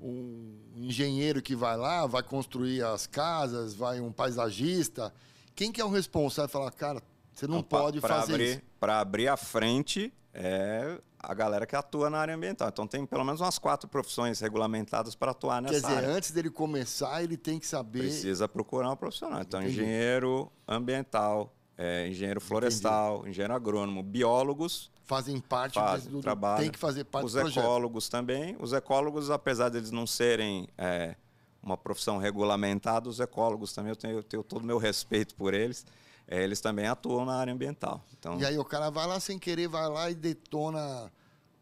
um 0.00 0.56
engenheiro 0.76 1.42
que 1.42 1.54
vai 1.54 1.76
lá, 1.76 2.06
vai 2.06 2.22
construir 2.22 2.82
as 2.82 3.06
casas, 3.06 3.74
vai 3.74 4.00
um 4.00 4.12
paisagista. 4.12 5.12
Quem 5.54 5.70
que 5.70 5.80
é 5.80 5.84
o 5.84 5.90
responsável? 5.90 6.48
Falar, 6.48 6.70
cara, 6.72 7.02
você 7.32 7.46
não, 7.46 7.56
não 7.56 7.62
pode 7.62 8.00
pra, 8.00 8.20
fazer 8.20 8.34
abrir, 8.34 8.50
isso. 8.50 8.62
Para 8.78 9.00
abrir 9.00 9.28
a 9.28 9.36
frente 9.36 10.12
é 10.34 10.98
a 11.18 11.34
galera 11.34 11.66
que 11.66 11.76
atua 11.76 12.10
na 12.10 12.18
área 12.18 12.34
ambiental. 12.34 12.68
Então 12.68 12.86
tem 12.86 13.06
pelo 13.06 13.24
menos 13.24 13.40
umas 13.40 13.58
quatro 13.58 13.88
profissões 13.88 14.40
regulamentadas 14.40 15.14
para 15.14 15.30
atuar 15.30 15.62
nessa 15.62 15.74
Quer 15.74 15.80
dizer, 15.80 15.96
área. 15.96 16.08
antes 16.08 16.30
dele 16.32 16.50
começar, 16.50 17.22
ele 17.22 17.36
tem 17.36 17.58
que 17.58 17.66
saber. 17.66 18.00
Precisa 18.00 18.48
procurar 18.48 18.90
um 18.90 18.96
profissional. 18.96 19.40
Então, 19.40 19.60
Entendi. 19.60 19.80
engenheiro 19.80 20.50
ambiental, 20.66 21.54
é, 21.76 22.08
engenheiro 22.08 22.40
florestal, 22.40 23.16
Entendi. 23.16 23.30
engenheiro 23.30 23.54
agrônomo, 23.54 24.02
biólogos. 24.02 24.90
Fazem 25.04 25.40
parte 25.40 25.74
fazem, 25.74 26.10
do 26.10 26.20
trabalho. 26.20 26.62
Tem 26.62 26.70
que 26.70 26.78
fazer 26.78 27.04
parte 27.04 27.26
Os 27.26 27.32
do 27.32 27.40
ecólogos 27.48 28.08
também. 28.08 28.56
Os 28.60 28.72
ecólogos, 28.72 29.30
apesar 29.30 29.68
deles 29.68 29.90
não 29.90 30.06
serem 30.06 30.68
é, 30.78 31.16
uma 31.62 31.76
profissão 31.76 32.18
regulamentada, 32.18 33.08
os 33.08 33.20
ecólogos 33.20 33.72
também, 33.72 33.90
eu 33.90 33.96
tenho, 33.96 34.14
eu 34.18 34.22
tenho 34.22 34.42
todo 34.42 34.62
o 34.62 34.66
meu 34.66 34.78
respeito 34.78 35.34
por 35.34 35.54
eles. 35.54 35.84
É, 36.26 36.42
eles 36.42 36.60
também 36.60 36.86
atuam 36.86 37.24
na 37.24 37.34
área 37.34 37.52
ambiental. 37.52 38.02
Então... 38.18 38.38
E 38.38 38.46
aí 38.46 38.56
o 38.56 38.64
cara 38.64 38.90
vai 38.90 39.06
lá 39.06 39.18
sem 39.18 39.38
querer, 39.38 39.68
vai 39.68 39.88
lá 39.88 40.10
e 40.10 40.14
detona 40.14 41.12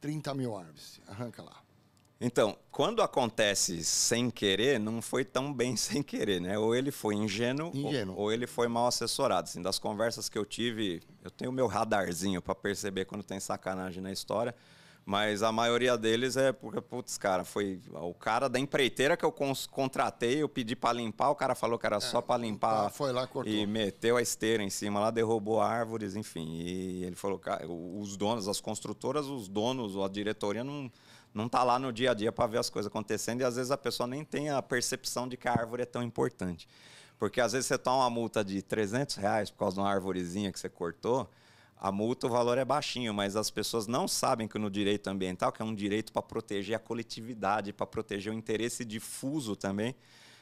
30 0.01 0.35
mil 0.35 0.57
árvores. 0.57 1.01
Arranca 1.09 1.43
lá. 1.43 1.60
Então, 2.21 2.55
quando 2.71 3.01
acontece 3.01 3.83
sem 3.83 4.29
querer, 4.31 4.79
não 4.79 5.01
foi 5.01 5.25
tão 5.25 5.53
bem 5.53 5.75
sem 5.77 6.03
querer, 6.03 6.41
né? 6.41 6.59
Ou 6.59 6.75
ele 6.75 6.91
foi 6.91 7.15
ingênuo, 7.15 7.71
ingênuo. 7.75 8.15
Ou, 8.15 8.25
ou, 8.25 8.33
ele 8.33 8.47
foi 8.47 8.69
mal 8.69 8.87
assessorado. 8.87 9.49
Assim, 9.49 9.63
das 9.63 9.79
conversas 9.79 10.29
que 10.29 10.37
eu 10.37 10.45
tive, 10.45 11.01
eu 11.25 11.31
tenho 11.31 11.51
meu 11.51 11.67
radarzinho 11.67 12.43
para 12.43 12.55
perceber 12.55 13.07
quando 13.07 13.23
tem 13.23 13.41
sacanagem 13.41 14.03
na 14.03 14.13
história, 14.13 14.55
mas 15.03 15.43
a 15.43 15.51
maioria 15.51 15.97
deles 15.97 16.37
é 16.37 16.53
porque, 16.53 16.79
putz, 16.81 17.17
cara, 17.17 17.43
foi 17.43 17.81
o 17.91 18.13
cara 18.13 18.49
da 18.49 18.59
empreiteira 18.59 19.17
que 19.17 19.25
eu 19.25 19.35
contratei, 19.71 20.43
eu 20.43 20.49
pedi 20.49 20.77
para 20.77 20.93
limpar, 20.93 21.31
o 21.31 21.35
cara 21.35 21.55
falou 21.55 21.79
que 21.79 21.87
era 21.87 21.97
é, 21.97 22.01
só 22.01 22.21
para 22.21 22.37
limpar. 22.37 22.85
Tá, 22.85 22.91
foi 22.91 23.13
lá, 23.13 23.27
cortou. 23.27 23.51
E 23.51 23.67
meteu 23.67 24.19
a 24.19 24.23
esteira 24.23 24.63
em 24.63 24.69
cima 24.69 25.01
lá, 25.01 25.11
derrubou 25.11 25.59
árvores, 25.59 26.15
enfim. 26.15 26.61
E 26.61 27.03
ele 27.03 27.17
falou, 27.17 27.39
cara, 27.39 27.67
os 27.67 28.15
donos, 28.19 28.47
as 28.47 28.61
construtoras, 28.61 29.25
os 29.27 29.49
donos, 29.49 29.97
a 29.97 30.07
diretoria 30.07 30.63
não 30.63 30.93
não 31.33 31.47
está 31.47 31.63
lá 31.63 31.79
no 31.79 31.93
dia 31.93 32.11
a 32.11 32.15
dia 32.15 32.33
para 32.33 32.47
ver 32.47 32.59
as 32.59 32.69
coisas 32.71 32.91
acontecendo 32.91 33.41
e 33.41 33.45
às 33.45 33.57
vezes 33.57 33.71
a 33.71 33.77
pessoa 33.77 34.07
nem 34.07 34.25
tem 34.25 34.51
a 34.51 34.61
percepção 34.61 35.29
de 35.29 35.37
que 35.37 35.49
a 35.49 35.53
árvore 35.53 35.83
é 35.83 35.87
tão 35.87 36.03
importante. 36.03 36.69
Porque 37.19 37.41
às 37.41 37.53
vezes 37.53 37.67
você 37.67 37.79
toma 37.79 38.05
uma 38.05 38.11
multa 38.11 38.43
de 38.45 38.63
300 38.63 39.17
reais 39.17 39.51
por 39.51 39.59
causa 39.59 39.75
de 39.75 39.81
uma 39.81 39.91
árvorezinha 39.91 40.51
que 40.51 40.59
você 40.59 40.69
cortou, 40.69 41.29
a 41.81 41.91
multa, 41.91 42.27
o 42.27 42.31
valor 42.31 42.59
é 42.59 42.65
baixinho, 42.65 43.15
mas 43.15 43.37
as 43.37 43.51
pessoas 43.51 43.87
não 43.87 44.07
sabem 44.07 44.47
que 44.47 44.59
no 44.59 44.71
direito 44.71 45.09
ambiental, 45.09 45.51
que 45.51 45.63
é 45.63 45.65
um 45.65 45.75
direito 45.75 46.13
para 46.13 46.21
proteger 46.21 46.77
a 46.77 46.79
coletividade, 46.79 47.73
para 47.73 47.87
proteger 47.87 48.31
o 48.31 48.37
interesse 48.37 48.85
difuso 48.85 49.57
também, 49.57 49.95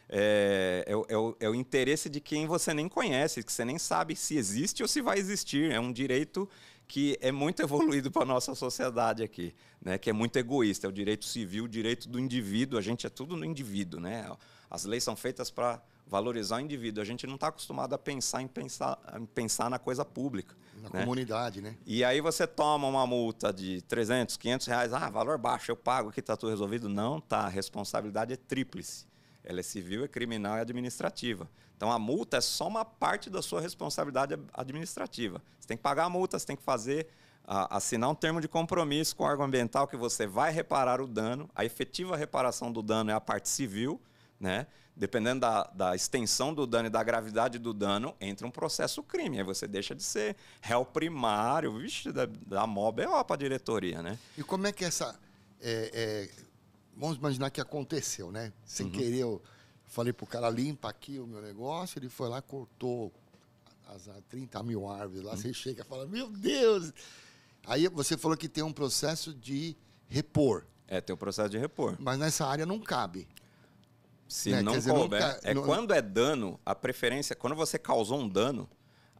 é, 0.09 0.85
é, 0.87 0.93
é, 0.93 1.17
o, 1.17 1.37
é, 1.39 1.49
o, 1.49 1.55
interesse 1.55 2.09
de 2.09 2.19
quem 2.19 2.47
você 2.47 2.75
nem 2.75 2.89
conhece, 2.89 3.45
que 3.45 3.53
você 3.53 3.65
nem 3.65 3.79
sabe 3.79 4.17
se 4.17 4.37
existe 4.37 4.83
ou 4.83 4.89
se 4.89 5.01
vai 5.01 5.19
existir. 5.19 5.71
É 5.71 5.79
um 5.79 5.93
direito 5.93 6.49
que 6.89 7.19
é 7.21 7.31
muito 7.31 7.61
evoluído 7.63 8.11
para 8.11 8.23
a 8.23 8.27
nossa 8.27 8.55
sociedade 8.55 9.23
aqui, 9.23 9.55
né? 9.81 9.99
que 9.99 10.09
é 10.09 10.13
muito 10.13 10.37
egoísta. 10.39 10.87
É 10.87 10.89
o 10.89 10.93
direito 10.93 11.27
civil, 11.27 11.65
o 11.65 11.69
direito 11.69 12.09
do 12.09 12.19
indivíduo. 12.19 12.79
A 12.79 12.83
gente 12.83 13.07
é 13.07 13.11
tudo 13.11 13.37
no 13.37 13.45
indivíduo. 13.45 14.01
Né? 14.01 14.29
As 14.71 14.87
leis 14.87 15.05
são 15.05 15.15
feitas 15.15 15.51
para 15.51 15.81
valorizar 16.07 16.57
o 16.57 16.61
indivíduo. 16.61 17.03
A 17.03 17.05
gente 17.05 17.27
não 17.27 17.35
está 17.35 17.49
acostumado 17.49 17.95
a 17.95 17.99
pensar 17.99 18.41
em 18.41 18.49
pensar, 18.49 18.99
em 19.21 19.27
pensar 19.27 19.69
na 19.69 19.79
coisa 19.79 20.03
pública. 20.03 20.57
Na 20.83 20.89
né? 20.91 21.01
comunidade, 21.01 21.61
né? 21.61 21.77
E 21.85 22.03
aí 22.03 22.21
você 22.21 22.47
toma 22.47 22.87
uma 22.87 23.07
multa 23.07 23.53
de 23.53 23.83
300, 23.83 24.39
500 24.39 24.67
reais. 24.67 24.93
Ah, 24.95 25.11
valor 25.11 25.37
baixo, 25.37 25.71
eu 25.71 25.77
pago, 25.77 26.09
aqui 26.09 26.21
está 26.21 26.37
tudo 26.37 26.51
resolvido. 26.51 26.89
Não, 26.89 27.21
tá. 27.21 27.41
A 27.41 27.49
responsabilidade 27.49 28.33
é 28.33 28.37
tríplice. 28.37 29.07
Ela 29.49 29.61
é 29.61 29.63
civil, 29.63 30.05
é 30.05 30.09
criminal 30.09 30.59
e 30.59 30.61
administrativa. 30.61 31.49
Então 31.75 31.91
a 31.91 31.99
multa 31.99 32.37
é 32.37 32.41
só 32.41 32.69
uma 32.69 32.85
parte 32.85 33.31
da 33.31 33.41
sua 33.41 33.63
responsabilidade 33.63 34.39
administrativa. 34.53 35.41
Você 35.59 35.67
tem 35.67 35.77
que 35.77 35.83
pagar 35.83 36.05
a 36.05 36.11
multa, 36.11 36.39
você 36.39 36.47
tem 36.47 36.57
que 36.57 36.63
fazer, 36.63 37.09
assinar 37.47 38.11
um 38.11 38.15
termo 38.15 38.43
de 38.43 38.49
compromisso 38.49 39.17
com 39.17 39.25
o 39.25 39.27
órgão 39.27 39.47
ambiental 39.47 39.89
que 39.89 39.97
você 39.97 40.27
vai 40.27 40.53
reparar 40.53 41.01
o 41.01 41.07
dano. 41.07 41.49
A 41.55 41.65
efetiva 41.65 42.15
reparação 42.15 42.71
do 42.71 42.83
dano 42.83 43.11
é 43.11 43.15
a 43.15 43.21
parte 43.21 43.49
civil, 43.49 43.99
né? 44.39 44.67
Dependendo 44.95 45.41
da, 45.41 45.63
da 45.73 45.95
extensão 45.95 46.53
do 46.53 46.67
dano 46.67 46.89
e 46.89 46.91
da 46.91 47.03
gravidade 47.03 47.59
do 47.59 47.73
dano, 47.73 48.15
entra 48.21 48.47
um 48.47 48.51
processo 48.51 49.03
crime. 49.03 49.39
Aí 49.39 49.45
você 49.45 49.67
deixa 49.67 49.95
de 49.95 50.03
ser 50.03 50.37
réu 50.61 50.85
primário, 50.85 51.79
vixe, 51.79 52.13
da, 52.13 52.27
da 52.27 52.67
MOB 52.67 53.03
é 53.03 53.25
para 53.25 53.35
a 53.35 53.39
diretoria, 53.39 54.03
né? 54.03 54.19
E 54.37 54.43
como 54.43 54.67
é 54.67 54.73
que 54.73 54.85
essa. 54.85 55.19
É, 55.61 55.91
é, 55.95 56.48
vamos 56.99 57.17
imaginar 57.17 57.51
que 57.51 57.61
aconteceu, 57.61 58.33
né? 58.33 58.53
Sem 58.65 58.87
uhum. 58.87 58.93
querer, 58.93 59.19
eu 59.19 59.43
falei 59.87 60.13
pro 60.13 60.27
cara, 60.27 60.51
limpa 60.51 60.89
aqui 60.89 61.19
o 61.19 61.27
meu 61.27 61.41
negócio, 61.41 61.99
ele 61.99 62.09
foi 62.09 62.29
lá, 62.29 62.43
cortou 62.43 63.13
as 63.87 64.09
30 64.29 64.63
mil 64.63 64.89
árvores 64.89 65.23
lá, 65.23 65.33
uhum. 65.33 65.37
você 65.37 65.55
chega 65.55 65.83
e 65.83 65.85
fala, 65.85 66.07
meu 66.07 66.29
Deus! 66.29 66.93
Aí 67.67 67.87
você 67.89 68.17
falou 68.17 68.37
que 68.37 68.49
tem 68.49 68.65
um 68.65 68.73
processo 68.73 69.33
de 69.33 69.77
repor. 70.09 70.65
É, 70.87 71.01
tem 71.01 71.15
um 71.15 71.19
processo 71.19 71.51
de 71.51 71.59
repor. 71.59 71.97
Mas 71.99 72.19
nessa 72.19 72.47
área 72.47 72.67
não 72.67 72.81
cabe. 72.81 73.29
Se 74.27 74.51
né? 74.51 74.63
não 74.63 74.73
dizer, 74.73 74.91
couber, 74.91 75.21
nunca, 75.21 75.41
é 75.43 75.55
não... 75.55 75.63
quando 75.63 75.95
é 75.95 76.03
dano, 76.03 76.61
a 76.65 76.75
preferência, 76.75 77.35
quando 77.35 77.55
você 77.57 77.79
causou 77.79 78.21
um 78.21 78.29
dano, 78.29 78.69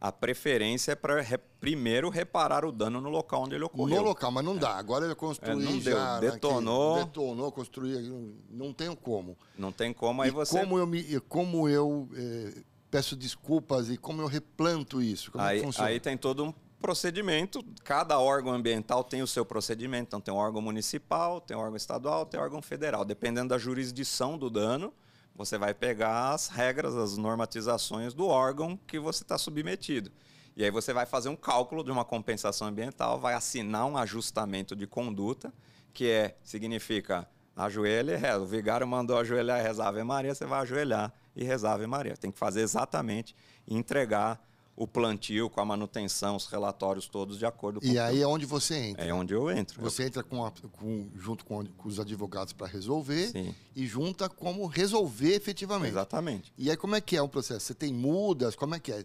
a 0.01 0.11
preferência 0.11 0.93
é 0.93 0.95
para 0.95 1.21
re, 1.21 1.37
primeiro 1.59 2.09
reparar 2.09 2.63
o 2.63 2.71
dano 2.71 3.01
no 3.01 3.09
local 3.09 3.43
onde 3.43 3.55
ele 3.55 3.65
ocorreu. 3.65 3.97
No 3.97 4.03
local, 4.03 4.31
mas 4.31 4.45
não 4.45 4.55
é. 4.55 4.59
dá. 4.59 4.77
Agora 4.77 5.05
ele 5.05 5.15
construiu 5.15 5.59
é, 5.59 5.63
não 5.63 5.81
já, 5.81 6.19
deu. 6.19 6.31
Detonou. 6.31 6.95
Detonou, 7.03 7.51
construiu. 7.51 8.33
Não 8.49 8.71
tem 8.73 8.95
como. 8.95 9.37
Não 9.57 9.71
tem 9.71 9.91
como, 9.93 10.21
aí 10.21 10.29
e 10.29 10.31
você... 10.31 10.59
Como 10.59 10.77
eu, 10.77 10.87
me, 10.87 11.19
como 11.21 11.67
eu 11.67 12.07
eh, 12.15 12.61
peço 12.89 13.15
desculpas 13.15 13.89
e 13.89 13.97
como 13.97 14.21
eu 14.21 14.27
replanto 14.27 15.01
isso? 15.01 15.31
Como 15.31 15.43
aí, 15.43 15.57
é 15.57 15.59
que 15.59 15.65
funciona? 15.65 15.89
Aí 15.89 15.99
tem 15.99 16.17
todo 16.17 16.45
um 16.45 16.53
procedimento. 16.79 17.63
Cada 17.83 18.19
órgão 18.19 18.53
ambiental 18.53 19.03
tem 19.03 19.21
o 19.21 19.27
seu 19.27 19.45
procedimento. 19.45 20.07
Então, 20.07 20.21
tem 20.21 20.33
o 20.33 20.37
órgão 20.37 20.61
municipal, 20.61 21.41
tem 21.41 21.57
o 21.57 21.59
órgão 21.59 21.75
estadual, 21.75 22.25
tem 22.25 22.39
o 22.39 22.43
órgão 22.43 22.61
federal. 22.61 23.03
Dependendo 23.03 23.49
da 23.49 23.57
jurisdição 23.57 24.37
do 24.37 24.49
dano, 24.49 24.93
você 25.39 25.57
vai 25.57 25.73
pegar 25.73 26.33
as 26.33 26.49
regras, 26.49 26.97
as 26.97 27.15
normatizações 27.15 28.13
do 28.13 28.27
órgão 28.27 28.77
que 28.85 28.99
você 28.99 29.23
está 29.23 29.37
submetido. 29.37 30.11
E 30.53 30.65
aí 30.65 30.69
você 30.69 30.91
vai 30.91 31.05
fazer 31.05 31.29
um 31.29 31.35
cálculo 31.37 31.81
de 31.81 31.89
uma 31.89 32.03
compensação 32.03 32.67
ambiental, 32.67 33.17
vai 33.17 33.33
assinar 33.33 33.85
um 33.85 33.95
ajustamento 33.95 34.75
de 34.75 34.85
conduta, 34.85 35.53
que 35.93 36.09
é 36.09 36.35
significa 36.43 37.25
ajoelha 37.55 38.15
e 38.15 38.17
reza. 38.17 38.39
O 38.39 38.45
vigário 38.45 38.85
mandou 38.85 39.17
ajoelhar 39.17 39.61
e 39.61 39.63
rezar 39.63 39.87
Ave 39.87 40.03
Maria, 40.03 40.35
você 40.35 40.45
vai 40.45 40.59
ajoelhar 40.59 41.13
e 41.33 41.45
rezar 41.45 41.71
Ave 41.75 41.87
Maria. 41.87 42.17
Tem 42.17 42.31
que 42.31 42.37
fazer 42.37 42.59
exatamente 42.59 43.33
e 43.65 43.77
entregar 43.77 44.45
o 44.79 44.87
plantio, 44.87 45.49
com 45.49 45.59
a 45.59 45.65
manutenção, 45.65 46.37
os 46.37 46.45
relatórios 46.45 47.05
todos 47.05 47.37
de 47.37 47.45
acordo 47.45 47.81
com 47.81 47.85
E 47.85 47.99
aí 47.99 48.21
é 48.21 48.25
onde 48.25 48.45
você 48.45 48.75
entra. 48.77 49.05
É 49.05 49.13
onde 49.13 49.33
eu 49.33 49.51
entro. 49.51 49.81
Você 49.81 50.03
eu... 50.03 50.07
entra 50.07 50.23
com, 50.23 50.45
a, 50.45 50.51
com 50.71 51.09
junto 51.17 51.43
com, 51.43 51.65
com, 51.65 51.89
os 51.89 51.99
advogados 51.99 52.53
para 52.53 52.65
resolver 52.65 53.27
Sim. 53.27 53.53
e 53.75 53.85
junta 53.85 54.29
como 54.29 54.65
resolver 54.67 55.35
efetivamente. 55.35 55.91
Exatamente. 55.91 56.53
E 56.57 56.71
aí 56.71 56.77
como 56.77 56.95
é 56.95 57.01
que 57.01 57.17
é 57.17 57.21
o 57.21 57.27
processo? 57.27 57.65
Você 57.65 57.73
tem 57.73 57.93
mudas? 57.93 58.55
Como 58.55 58.73
é 58.73 58.79
que 58.79 58.93
é? 58.93 59.03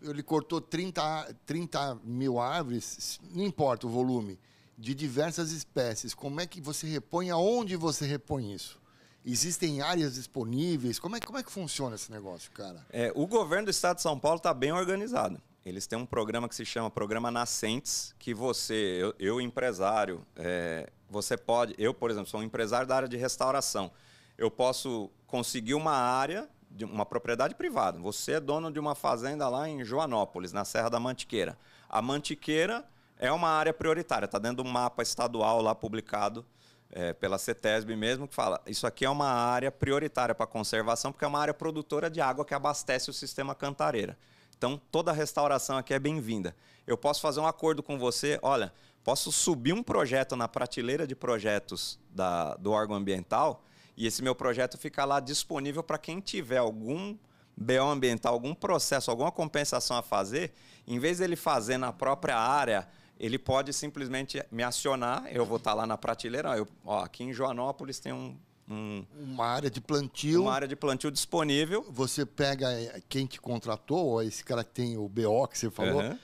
Ele 0.00 0.22
cortou 0.22 0.62
30, 0.62 1.36
30 1.44 2.00
mil 2.02 2.38
árvores, 2.38 3.20
não 3.34 3.44
importa 3.44 3.86
o 3.86 3.90
volume, 3.90 4.38
de 4.78 4.94
diversas 4.94 5.52
espécies. 5.52 6.14
Como 6.14 6.40
é 6.40 6.46
que 6.46 6.58
você 6.58 6.86
repõe? 6.86 7.28
Aonde 7.28 7.76
você 7.76 8.06
repõe 8.06 8.54
isso? 8.54 8.79
Existem 9.24 9.82
áreas 9.82 10.14
disponíveis? 10.14 10.98
Como 10.98 11.16
é, 11.16 11.20
como 11.20 11.38
é 11.38 11.42
que 11.42 11.52
funciona 11.52 11.94
esse 11.94 12.10
negócio, 12.10 12.50
cara? 12.52 12.84
É, 12.90 13.12
o 13.14 13.26
governo 13.26 13.66
do 13.66 13.70
estado 13.70 13.96
de 13.96 14.02
São 14.02 14.18
Paulo 14.18 14.38
está 14.38 14.54
bem 14.54 14.72
organizado. 14.72 15.40
Eles 15.64 15.86
têm 15.86 15.98
um 15.98 16.06
programa 16.06 16.48
que 16.48 16.54
se 16.54 16.64
chama 16.64 16.90
Programa 16.90 17.30
Nascentes, 17.30 18.14
que 18.18 18.32
você, 18.32 18.98
eu, 18.98 19.14
eu 19.18 19.40
empresário, 19.40 20.24
é, 20.36 20.88
você 21.08 21.36
pode, 21.36 21.74
eu, 21.76 21.92
por 21.92 22.10
exemplo, 22.10 22.30
sou 22.30 22.40
um 22.40 22.42
empresário 22.42 22.86
da 22.86 22.96
área 22.96 23.08
de 23.08 23.16
restauração. 23.18 23.90
Eu 24.38 24.50
posso 24.50 25.10
conseguir 25.26 25.74
uma 25.74 25.92
área, 25.92 26.48
de 26.70 26.84
uma 26.84 27.04
propriedade 27.04 27.54
privada. 27.54 27.98
Você 27.98 28.32
é 28.32 28.40
dono 28.40 28.70
de 28.70 28.78
uma 28.78 28.94
fazenda 28.94 29.48
lá 29.48 29.68
em 29.68 29.84
Joanópolis, 29.84 30.52
na 30.52 30.64
Serra 30.64 30.88
da 30.88 31.00
Mantiqueira. 31.00 31.58
A 31.88 32.00
Mantiqueira 32.00 32.84
é 33.18 33.30
uma 33.30 33.50
área 33.50 33.74
prioritária, 33.74 34.24
está 34.24 34.38
dentro 34.38 34.62
do 34.62 34.64
mapa 34.64 35.02
estadual 35.02 35.60
lá 35.60 35.74
publicado 35.74 36.46
é, 36.92 37.12
pela 37.12 37.38
CETESB 37.38 37.94
mesmo, 37.96 38.26
que 38.26 38.34
fala 38.34 38.60
isso 38.66 38.86
aqui 38.86 39.04
é 39.04 39.10
uma 39.10 39.28
área 39.28 39.70
prioritária 39.70 40.34
para 40.34 40.46
conservação, 40.46 41.12
porque 41.12 41.24
é 41.24 41.28
uma 41.28 41.38
área 41.38 41.54
produtora 41.54 42.10
de 42.10 42.20
água 42.20 42.44
que 42.44 42.54
abastece 42.54 43.10
o 43.10 43.12
sistema 43.12 43.54
Cantareira. 43.54 44.18
Então, 44.56 44.80
toda 44.90 45.12
restauração 45.12 45.78
aqui 45.78 45.94
é 45.94 45.98
bem-vinda. 45.98 46.54
Eu 46.86 46.98
posso 46.98 47.20
fazer 47.20 47.40
um 47.40 47.46
acordo 47.46 47.82
com 47.82 47.98
você, 47.98 48.38
olha, 48.42 48.72
posso 49.02 49.32
subir 49.32 49.72
um 49.72 49.82
projeto 49.82 50.36
na 50.36 50.48
prateleira 50.48 51.06
de 51.06 51.14
projetos 51.14 51.98
da, 52.10 52.54
do 52.56 52.72
órgão 52.72 52.96
ambiental 52.96 53.64
e 53.96 54.06
esse 54.06 54.22
meu 54.22 54.34
projeto 54.34 54.76
ficar 54.76 55.04
lá 55.04 55.20
disponível 55.20 55.82
para 55.82 55.98
quem 55.98 56.20
tiver 56.20 56.58
algum 56.58 57.16
BO 57.56 57.88
ambiental, 57.90 58.32
algum 58.32 58.54
processo, 58.54 59.10
alguma 59.10 59.30
compensação 59.30 59.96
a 59.96 60.02
fazer, 60.02 60.52
em 60.86 60.98
vez 60.98 61.18
dele 61.18 61.36
fazer 61.36 61.78
na 61.78 61.92
própria 61.92 62.36
área 62.36 62.88
ele 63.20 63.38
pode 63.38 63.70
simplesmente 63.74 64.42
me 64.50 64.62
acionar, 64.62 65.26
eu 65.30 65.44
vou 65.44 65.58
estar 65.58 65.74
lá 65.74 65.86
na 65.86 65.98
prateleira. 65.98 66.56
Eu, 66.56 66.66
ó, 66.86 67.04
aqui 67.04 67.22
em 67.22 67.34
Joanópolis 67.34 68.00
tem 68.00 68.14
um, 68.14 68.34
um, 68.66 69.04
uma 69.14 69.44
área 69.44 69.70
de 69.70 69.78
plantio. 69.78 70.44
Uma 70.44 70.54
área 70.54 70.66
de 70.66 70.74
plantio 70.74 71.10
disponível. 71.10 71.84
Você 71.90 72.24
pega 72.24 72.72
eh, 72.72 73.02
quem 73.10 73.26
te 73.26 73.38
contratou, 73.38 74.06
ou 74.06 74.22
esse 74.22 74.42
cara 74.42 74.64
que 74.64 74.70
tem 74.70 74.96
o 74.96 75.06
BO 75.06 75.46
que 75.48 75.58
você 75.58 75.70
falou, 75.70 76.00
uhum. 76.00 76.18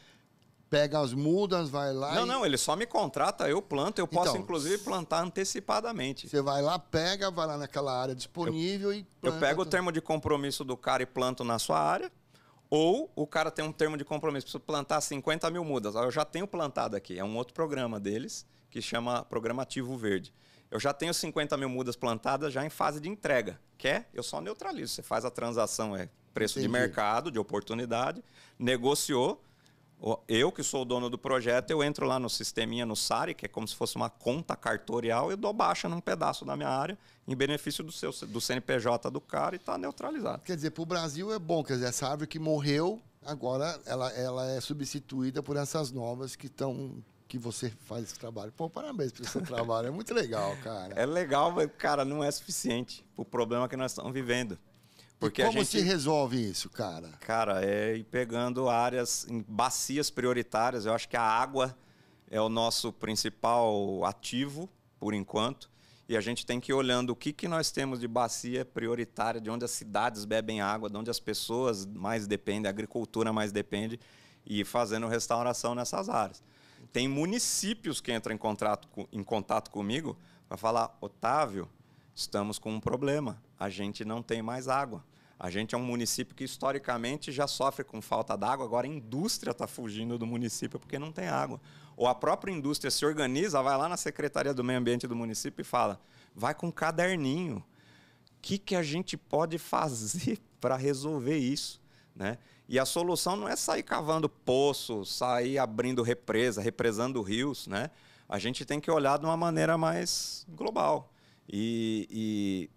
pega 0.71 0.99
as 0.99 1.13
mudas, 1.13 1.69
vai 1.69 1.93
lá. 1.93 2.15
Não, 2.15 2.25
e... 2.25 2.29
não, 2.29 2.47
ele 2.47 2.57
só 2.57 2.75
me 2.75 2.87
contrata, 2.87 3.47
eu 3.47 3.61
planto, 3.61 3.99
eu 3.99 4.09
posso 4.09 4.31
então, 4.31 4.41
inclusive 4.41 4.79
plantar 4.79 5.23
antecipadamente. 5.23 6.27
Você 6.27 6.41
vai 6.41 6.63
lá, 6.63 6.79
pega, 6.79 7.31
vai 7.31 7.47
lá 7.47 7.59
naquela 7.59 7.95
área 7.95 8.15
disponível 8.15 8.91
eu, 8.91 9.01
e 9.01 9.07
planta. 9.21 9.37
Eu 9.37 9.41
pego 9.41 9.61
o 9.61 9.67
termo 9.67 9.93
de 9.93 10.01
compromisso 10.01 10.65
do 10.65 10.79
cara 10.79 11.03
e 11.03 11.07
planto 11.07 11.45
na 11.45 11.59
sua 11.59 11.79
área. 11.79 12.11
Ou 12.69 13.11
o 13.15 13.27
cara 13.27 13.51
tem 13.51 13.65
um 13.65 13.73
termo 13.73 13.97
de 13.97 14.05
compromisso, 14.05 14.47
preciso 14.47 14.61
plantar 14.61 15.01
50 15.01 15.51
mil 15.51 15.65
mudas. 15.65 15.95
Eu 15.95 16.11
já 16.11 16.25
tenho 16.25 16.47
plantado 16.47 16.97
aqui, 16.97 17.19
é 17.19 17.25
um 17.25 17.37
outro 17.37 17.55
programa 17.55 18.01
deles, 18.01 18.45
que 18.71 18.83
chama 18.83 19.25
Programa 19.25 19.63
Ativo 19.63 19.97
Verde. 19.97 20.33
Eu 20.71 20.81
já 20.81 20.93
tenho 20.93 21.15
50 21.15 21.57
mil 21.57 21.69
mudas 21.69 21.95
plantadas 21.95 22.53
já 22.53 22.65
em 22.65 22.71
fase 22.71 23.01
de 23.01 23.09
entrega. 23.09 23.59
Quer? 23.79 24.09
Eu 24.13 24.23
só 24.23 24.41
neutralizo. 24.41 24.95
Você 24.95 25.03
faz 25.03 25.25
a 25.25 25.31
transação, 25.31 25.97
é 25.97 26.09
preço 26.35 26.59
Entendi. 26.59 26.73
de 26.73 26.79
mercado, 26.79 27.31
de 27.31 27.39
oportunidade, 27.39 28.23
negociou, 28.59 29.43
eu, 30.29 30.53
que 30.53 30.63
sou 30.63 30.83
o 30.83 30.85
dono 30.85 31.09
do 31.09 31.19
projeto, 31.19 31.71
eu 31.71 31.83
entro 31.83 32.07
lá 32.07 32.19
no 32.19 32.29
sisteminha, 32.29 32.85
no 32.85 32.95
SARI, 32.95 33.35
que 33.35 33.47
é 33.47 33.49
como 33.49 33.67
se 33.67 33.75
fosse 33.75 33.97
uma 33.97 34.11
conta 34.11 34.55
cartorial, 34.55 35.33
e 35.33 35.37
dou 35.37 35.53
baixa 35.53 35.89
num 35.89 36.01
pedaço 36.01 36.45
da 36.45 36.57
minha 36.57 36.69
área, 36.69 36.99
em 37.27 37.35
benefício 37.35 37.83
do, 37.83 37.91
seu, 37.91 38.11
do 38.13 38.41
CNPJ 38.41 39.11
do 39.11 39.21
cara, 39.21 39.57
e 39.57 39.59
está 39.59 39.79
neutralizado. 39.79 40.43
Quer 40.43 40.57
dizer, 40.57 40.71
para 40.71 40.83
o 40.83 40.87
Brasil 40.87 41.33
é 41.33 41.39
bom, 41.39 41.65
quer 41.65 41.75
dizer, 41.75 41.87
essa 41.87 42.09
árvore 42.09 42.29
que 42.29 42.39
morreu, 42.39 43.01
agora 43.25 43.81
ela, 43.87 44.11
ela 44.13 44.51
é 44.51 44.61
substituída 44.61 45.43
por 45.43 45.57
essas 45.57 45.91
novas 45.91 46.37
que 46.37 46.47
estão 46.47 47.03
que 47.29 47.39
você 47.39 47.71
faz 47.71 48.05
esse 48.05 48.19
trabalho. 48.19 48.53
Pô, 48.53 48.71
parabéns 48.71 49.11
pelo 49.11 49.29
seu 49.29 49.43
trabalho, 49.43 49.89
é 49.89 49.91
muito 49.91 50.15
legal, 50.15 50.57
cara. 50.63 50.95
É 50.97 51.05
legal, 51.05 51.51
mas, 51.51 51.69
cara, 51.77 52.05
não 52.05 52.23
é 52.23 52.31
suficiente 52.31 53.05
o 53.17 53.25
problema 53.25 53.69
que 53.69 53.77
nós 53.77 53.91
estamos 53.91 54.13
vivendo. 54.13 54.57
Porque 55.19 55.43
e 55.43 55.47
como 55.47 55.59
gente, 55.59 55.69
se 55.69 55.81
resolve 55.81 56.39
isso, 56.39 56.69
cara? 56.69 57.09
Cara, 57.21 57.65
é 57.65 57.97
ir 57.97 58.05
pegando 58.05 58.69
áreas, 58.69 59.27
em 59.29 59.45
bacias 59.49 60.11
prioritárias. 60.11 60.85
Eu 60.85 60.93
acho 60.93 61.09
que 61.09 61.17
a 61.17 61.23
água 61.23 61.77
é 62.31 62.41
o 62.41 62.49
nosso 62.49 62.93
principal 62.93 64.05
ativo, 64.05 64.69
por 64.99 65.15
enquanto. 65.15 65.71
E 66.09 66.17
a 66.17 66.21
gente 66.21 66.47
tem 66.47 66.61
que 66.61 66.71
ir 66.71 66.75
olhando 66.75 67.11
o 67.11 67.17
que, 67.17 67.33
que 67.33 67.49
nós 67.49 67.71
temos 67.71 67.99
de 67.99 68.07
bacia 68.07 68.65
prioritária, 68.65 69.41
de 69.41 69.51
onde 69.51 69.65
as 69.65 69.73
cidades 69.73 70.25
bebem 70.25 70.61
água, 70.61 70.89
de 70.89 70.97
onde 70.97 71.11
as 71.11 71.19
pessoas 71.19 71.85
mais 71.85 72.27
dependem, 72.27 72.69
a 72.69 72.71
agricultura 72.71 73.33
mais 73.33 73.51
depende, 73.51 73.99
e 74.45 74.61
ir 74.61 74.65
fazendo 74.65 75.09
restauração 75.09 75.75
nessas 75.75 76.09
áreas. 76.09 76.43
Tem 76.93 77.09
municípios 77.09 78.01
que 78.01 78.13
entram 78.13 78.35
em 78.35 78.39
contato, 78.39 78.89
em 79.13 79.23
contato 79.23 79.71
comigo 79.71 80.17
para 80.49 80.57
falar, 80.57 80.97
Otávio, 81.01 81.69
estamos 82.17 82.59
com 82.59 82.73
um 82.73 82.81
problema. 82.81 83.41
A 83.59 83.69
gente 83.69 84.05
não 84.05 84.23
tem 84.23 84.41
mais 84.41 84.69
água. 84.69 85.05
A 85.39 85.51
gente 85.51 85.75
é 85.75 85.79
um 85.79 85.85
município 85.85 86.35
que 86.35 86.45
historicamente 86.45 87.31
já 87.31 87.47
sofre 87.47 87.85
com 87.85 88.01
falta 88.01 88.35
d'água, 88.37 88.65
agora 88.65 88.87
a 88.87 88.91
indústria 88.91 89.51
está 89.51 89.67
fugindo 89.67 90.19
do 90.19 90.27
município 90.27 90.81
porque 90.81 90.99
não 90.99 91.13
tem 91.13 91.29
água. 91.29 91.61
Ou 91.95 92.07
a 92.07 92.15
própria 92.15 92.51
indústria 92.51 92.91
se 92.91 93.05
organiza, 93.05 93.63
vai 93.63 93.77
lá 93.77 93.87
na 93.87 93.99
Secretaria 93.99 94.55
do 94.55 94.65
Meio 94.65 94.79
Ambiente 94.79 95.07
do 95.07 95.15
município 95.15 95.61
e 95.61 95.65
fala: 95.65 96.01
vai 96.35 96.55
com 96.55 96.69
um 96.69 96.73
caderninho. 96.73 97.59
O 97.59 97.63
que, 98.41 98.57
que 98.57 98.75
a 98.75 98.83
gente 98.83 99.17
pode 99.19 99.59
fazer 99.59 100.41
para 100.59 100.75
resolver 100.75 101.37
isso? 101.37 101.83
Né? 102.15 102.39
E 102.67 102.79
a 102.79 102.87
solução 102.87 103.37
não 103.37 103.47
é 103.47 103.57
sair 103.57 103.83
cavando 103.83 104.31
poço, 104.31 105.05
sair 105.05 105.59
abrindo 105.59 106.03
represa, 106.03 106.63
represando 106.63 107.21
rios. 107.21 107.67
Né? 107.67 107.91
A 108.27 108.39
gente 108.39 108.65
tem 108.65 108.81
que 108.81 108.91
olhar 108.91 109.19
de 109.19 109.27
uma 109.27 109.37
maneira 109.37 109.77
mais 109.77 110.47
global. 110.49 111.13
E, 111.49 112.09
e 112.11 112.71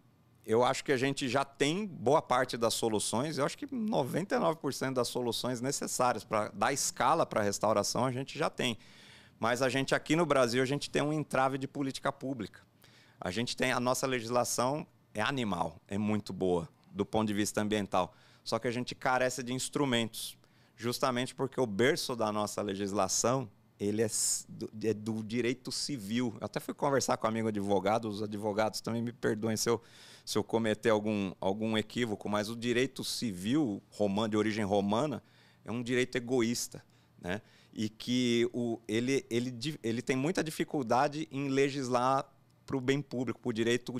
eu 0.45 0.63
acho 0.63 0.83
que 0.83 0.91
a 0.91 0.97
gente 0.97 1.27
já 1.29 1.45
tem 1.45 1.85
boa 1.85 2.21
parte 2.21 2.57
das 2.57 2.73
soluções, 2.73 3.37
eu 3.37 3.45
acho 3.45 3.57
que 3.57 3.67
99% 3.67 4.93
das 4.93 5.07
soluções 5.07 5.61
necessárias 5.61 6.23
para 6.23 6.49
dar 6.49 6.73
escala 6.73 7.25
para 7.25 7.41
a 7.41 7.43
restauração 7.43 8.05
a 8.05 8.11
gente 8.11 8.37
já 8.37 8.49
tem. 8.49 8.77
Mas 9.39 9.61
a 9.61 9.69
gente 9.69 9.95
aqui 9.95 10.15
no 10.15 10.25
Brasil, 10.25 10.61
a 10.61 10.65
gente 10.65 10.89
tem 10.89 11.01
um 11.01 11.13
entrave 11.13 11.57
de 11.57 11.67
política 11.67 12.11
pública. 12.11 12.61
A 13.21 13.31
gente 13.31 13.55
tem 13.55 13.71
a 13.71 13.79
nossa 13.79 14.07
legislação 14.07 14.85
é 15.13 15.21
animal, 15.21 15.79
é 15.87 15.97
muito 15.97 16.31
boa 16.33 16.69
do 16.91 17.05
ponto 17.05 17.27
de 17.27 17.33
vista 17.33 17.61
ambiental. 17.61 18.13
Só 18.43 18.57
que 18.57 18.67
a 18.67 18.71
gente 18.71 18.95
carece 18.95 19.43
de 19.43 19.53
instrumentos, 19.53 20.37
justamente 20.75 21.35
porque 21.35 21.59
o 21.59 21.67
berço 21.67 22.15
da 22.15 22.31
nossa 22.31 22.61
legislação 22.61 23.49
ele 23.79 24.01
é 24.01 24.07
do, 24.49 24.69
é 24.83 24.93
do, 24.93 25.23
direito 25.23 25.71
civil. 25.71 26.35
Eu 26.39 26.45
até 26.45 26.59
fui 26.59 26.73
conversar 26.73 27.15
com 27.17 27.27
um 27.27 27.29
amigo 27.29 27.47
advogado, 27.47 28.09
os 28.09 28.21
advogados 28.21 28.81
também 28.81 29.01
me 29.01 29.13
perdoem 29.13 29.55
se 29.55 29.69
eu, 29.69 29.81
se 30.25 30.37
eu 30.37 30.43
cometer 30.43 30.89
algum, 30.89 31.33
algum 31.39 31.77
equívoco, 31.77 32.27
mas 32.27 32.49
o 32.49 32.55
direito 32.55 33.03
civil 33.03 33.81
romano, 33.89 34.29
de 34.29 34.37
origem 34.37 34.65
romana 34.65 35.23
é 35.63 35.71
um 35.71 35.81
direito 35.81 36.17
egoísta, 36.17 36.83
né? 37.21 37.41
E 37.71 37.87
que 37.87 38.49
o, 38.51 38.79
ele, 38.87 39.25
ele, 39.29 39.77
ele 39.81 40.01
tem 40.01 40.15
muita 40.15 40.43
dificuldade 40.43 41.27
em 41.31 41.47
legislar 41.47 42.27
para 42.65 42.77
o 42.77 42.81
bem 42.81 43.01
público, 43.01 43.39
para 43.39 43.49
o 43.49 43.53
direito, 43.53 43.93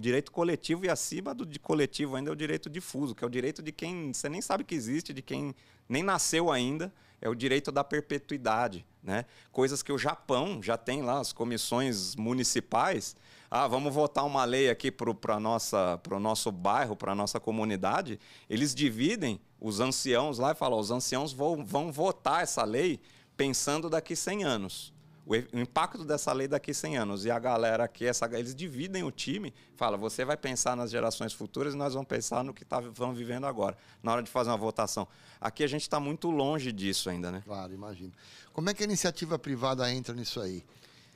direito 0.00 0.32
coletivo 0.32 0.84
e 0.84 0.88
acima 0.88 1.34
do 1.34 1.44
de 1.44 1.58
coletivo 1.58 2.16
ainda 2.16 2.30
é 2.30 2.32
o 2.32 2.36
direito 2.36 2.70
difuso, 2.70 3.14
que 3.14 3.22
é 3.22 3.26
o 3.26 3.30
direito 3.30 3.62
de 3.62 3.70
quem 3.70 4.12
você 4.12 4.28
nem 4.28 4.40
sabe 4.40 4.64
que 4.64 4.74
existe, 4.74 5.12
de 5.12 5.22
quem 5.22 5.54
nem 5.88 6.02
nasceu 6.02 6.50
ainda, 6.50 6.92
é 7.22 7.28
o 7.28 7.34
direito 7.34 7.72
da 7.72 7.82
perpetuidade. 7.82 8.84
Né? 9.02 9.24
Coisas 9.50 9.82
que 9.82 9.92
o 9.92 9.98
Japão 9.98 10.62
já 10.62 10.76
tem 10.76 11.02
lá, 11.02 11.20
as 11.20 11.32
comissões 11.32 12.14
municipais. 12.16 13.16
Ah, 13.50 13.66
vamos 13.66 13.94
votar 13.94 14.26
uma 14.26 14.44
lei 14.44 14.68
aqui 14.68 14.90
para 14.90 15.10
o 15.10 16.20
nosso 16.20 16.52
bairro, 16.52 16.94
para 16.96 17.12
a 17.12 17.14
nossa 17.14 17.40
comunidade. 17.40 18.20
Eles 18.50 18.74
dividem 18.74 19.40
os 19.60 19.80
anciãos 19.80 20.38
lá 20.38 20.52
e 20.52 20.54
falam: 20.54 20.78
os 20.78 20.90
anciãos 20.90 21.32
vão, 21.32 21.64
vão 21.64 21.90
votar 21.90 22.42
essa 22.42 22.64
lei 22.64 23.00
pensando 23.36 23.88
daqui 23.88 24.14
100 24.14 24.44
anos 24.44 24.91
o, 25.24 25.36
impacto 25.58 26.04
dessa 26.04 26.32
lei 26.32 26.48
daqui 26.48 26.72
a 26.72 26.74
100 26.74 26.96
anos. 26.98 27.24
E 27.24 27.30
a 27.30 27.38
galera 27.38 27.84
aqui, 27.84 28.04
essa, 28.04 28.26
eles 28.38 28.54
dividem 28.54 29.02
o 29.04 29.10
time, 29.10 29.54
fala, 29.76 29.96
você 29.96 30.24
vai 30.24 30.36
pensar 30.36 30.76
nas 30.76 30.90
gerações 30.90 31.32
futuras 31.32 31.74
e 31.74 31.76
nós 31.76 31.94
vamos 31.94 32.08
pensar 32.08 32.42
no 32.42 32.52
que 32.52 32.64
tá, 32.64 32.80
vamos 32.80 33.16
vivendo 33.16 33.46
agora, 33.46 33.76
na 34.02 34.12
hora 34.12 34.22
de 34.22 34.30
fazer 34.30 34.50
uma 34.50 34.56
votação. 34.56 35.06
Aqui 35.40 35.62
a 35.62 35.66
gente 35.66 35.82
está 35.82 36.00
muito 36.00 36.30
longe 36.30 36.72
disso 36.72 37.08
ainda, 37.08 37.30
né? 37.30 37.42
Claro, 37.44 37.72
imagino. 37.72 38.12
Como 38.52 38.68
é 38.68 38.74
que 38.74 38.82
a 38.82 38.86
iniciativa 38.86 39.38
privada 39.38 39.90
entra 39.92 40.14
nisso 40.14 40.40
aí? 40.40 40.64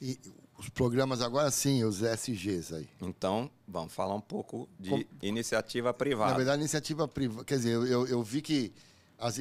E 0.00 0.18
os 0.58 0.68
programas 0.68 1.20
agora 1.20 1.50
sim, 1.50 1.84
os 1.84 2.02
SGs 2.02 2.74
aí. 2.74 2.88
Então, 3.00 3.50
vamos 3.66 3.92
falar 3.92 4.14
um 4.14 4.20
pouco 4.20 4.68
de 4.78 4.90
Com... 4.90 5.04
iniciativa 5.22 5.92
privada. 5.92 6.30
Na 6.30 6.36
verdade, 6.36 6.60
iniciativa 6.60 7.06
privada, 7.08 7.44
quer 7.44 7.56
dizer, 7.56 7.72
eu, 7.72 8.06
eu 8.06 8.22
vi 8.22 8.40
que 8.40 8.72
as 9.18 9.40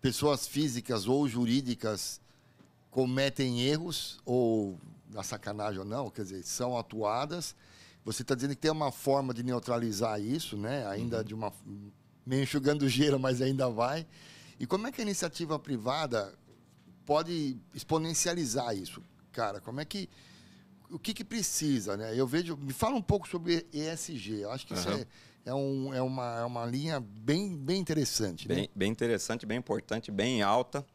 pessoas 0.00 0.46
físicas 0.46 1.06
ou 1.06 1.26
jurídicas 1.26 2.20
cometem 2.94 3.60
erros, 3.60 4.20
ou 4.24 4.78
na 5.10 5.24
sacanagem 5.24 5.80
ou 5.80 5.84
não, 5.84 6.08
quer 6.08 6.22
dizer, 6.22 6.44
são 6.44 6.78
atuadas. 6.78 7.56
Você 8.04 8.22
está 8.22 8.36
dizendo 8.36 8.50
que 8.50 8.60
tem 8.60 8.70
uma 8.70 8.92
forma 8.92 9.34
de 9.34 9.42
neutralizar 9.42 10.20
isso, 10.20 10.56
né? 10.56 10.86
Ainda 10.86 11.18
uhum. 11.18 11.24
de 11.24 11.34
uma. 11.34 11.52
meio 12.24 12.44
enxugando 12.44 12.88
gelo, 12.88 13.18
mas 13.18 13.42
ainda 13.42 13.68
vai. 13.68 14.06
E 14.60 14.66
como 14.66 14.86
é 14.86 14.92
que 14.92 15.00
a 15.00 15.02
iniciativa 15.02 15.58
privada 15.58 16.32
pode 17.04 17.56
exponencializar 17.74 18.76
isso, 18.76 19.02
cara? 19.32 19.60
Como 19.60 19.80
é 19.80 19.84
que. 19.84 20.08
O 20.88 20.98
que, 20.98 21.12
que 21.12 21.24
precisa, 21.24 21.96
né? 21.96 22.16
Eu 22.16 22.28
vejo. 22.28 22.56
Me 22.56 22.72
fala 22.72 22.94
um 22.94 23.02
pouco 23.02 23.26
sobre 23.26 23.66
ESG. 23.72 24.42
Eu 24.42 24.52
acho 24.52 24.68
que 24.68 24.72
uhum. 24.72 24.78
isso 24.78 24.88
é, 24.88 25.06
é, 25.46 25.54
um, 25.54 25.92
é, 25.92 26.00
uma, 26.00 26.38
é 26.38 26.44
uma 26.44 26.64
linha 26.64 27.00
bem, 27.00 27.56
bem 27.56 27.80
interessante. 27.80 28.46
Bem, 28.46 28.62
né? 28.62 28.68
bem 28.72 28.92
interessante, 28.92 29.44
bem 29.44 29.58
importante, 29.58 30.12
bem 30.12 30.42
alta. 30.42 30.86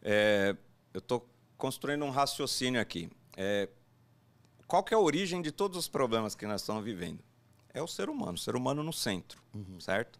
É, 0.00 0.56
eu 0.96 1.00
estou 1.00 1.28
construindo 1.58 2.04
um 2.06 2.10
raciocínio 2.10 2.80
aqui. 2.80 3.10
É, 3.36 3.68
qual 4.66 4.82
que 4.82 4.94
é 4.94 4.96
a 4.96 5.00
origem 5.00 5.42
de 5.42 5.52
todos 5.52 5.76
os 5.76 5.88
problemas 5.88 6.34
que 6.34 6.46
nós 6.46 6.62
estamos 6.62 6.82
vivendo? 6.82 7.18
É 7.72 7.82
o 7.82 7.86
ser 7.86 8.08
humano, 8.08 8.32
o 8.32 8.38
ser 8.38 8.56
humano 8.56 8.82
no 8.82 8.94
centro, 8.94 9.42
uhum. 9.54 9.78
certo? 9.78 10.18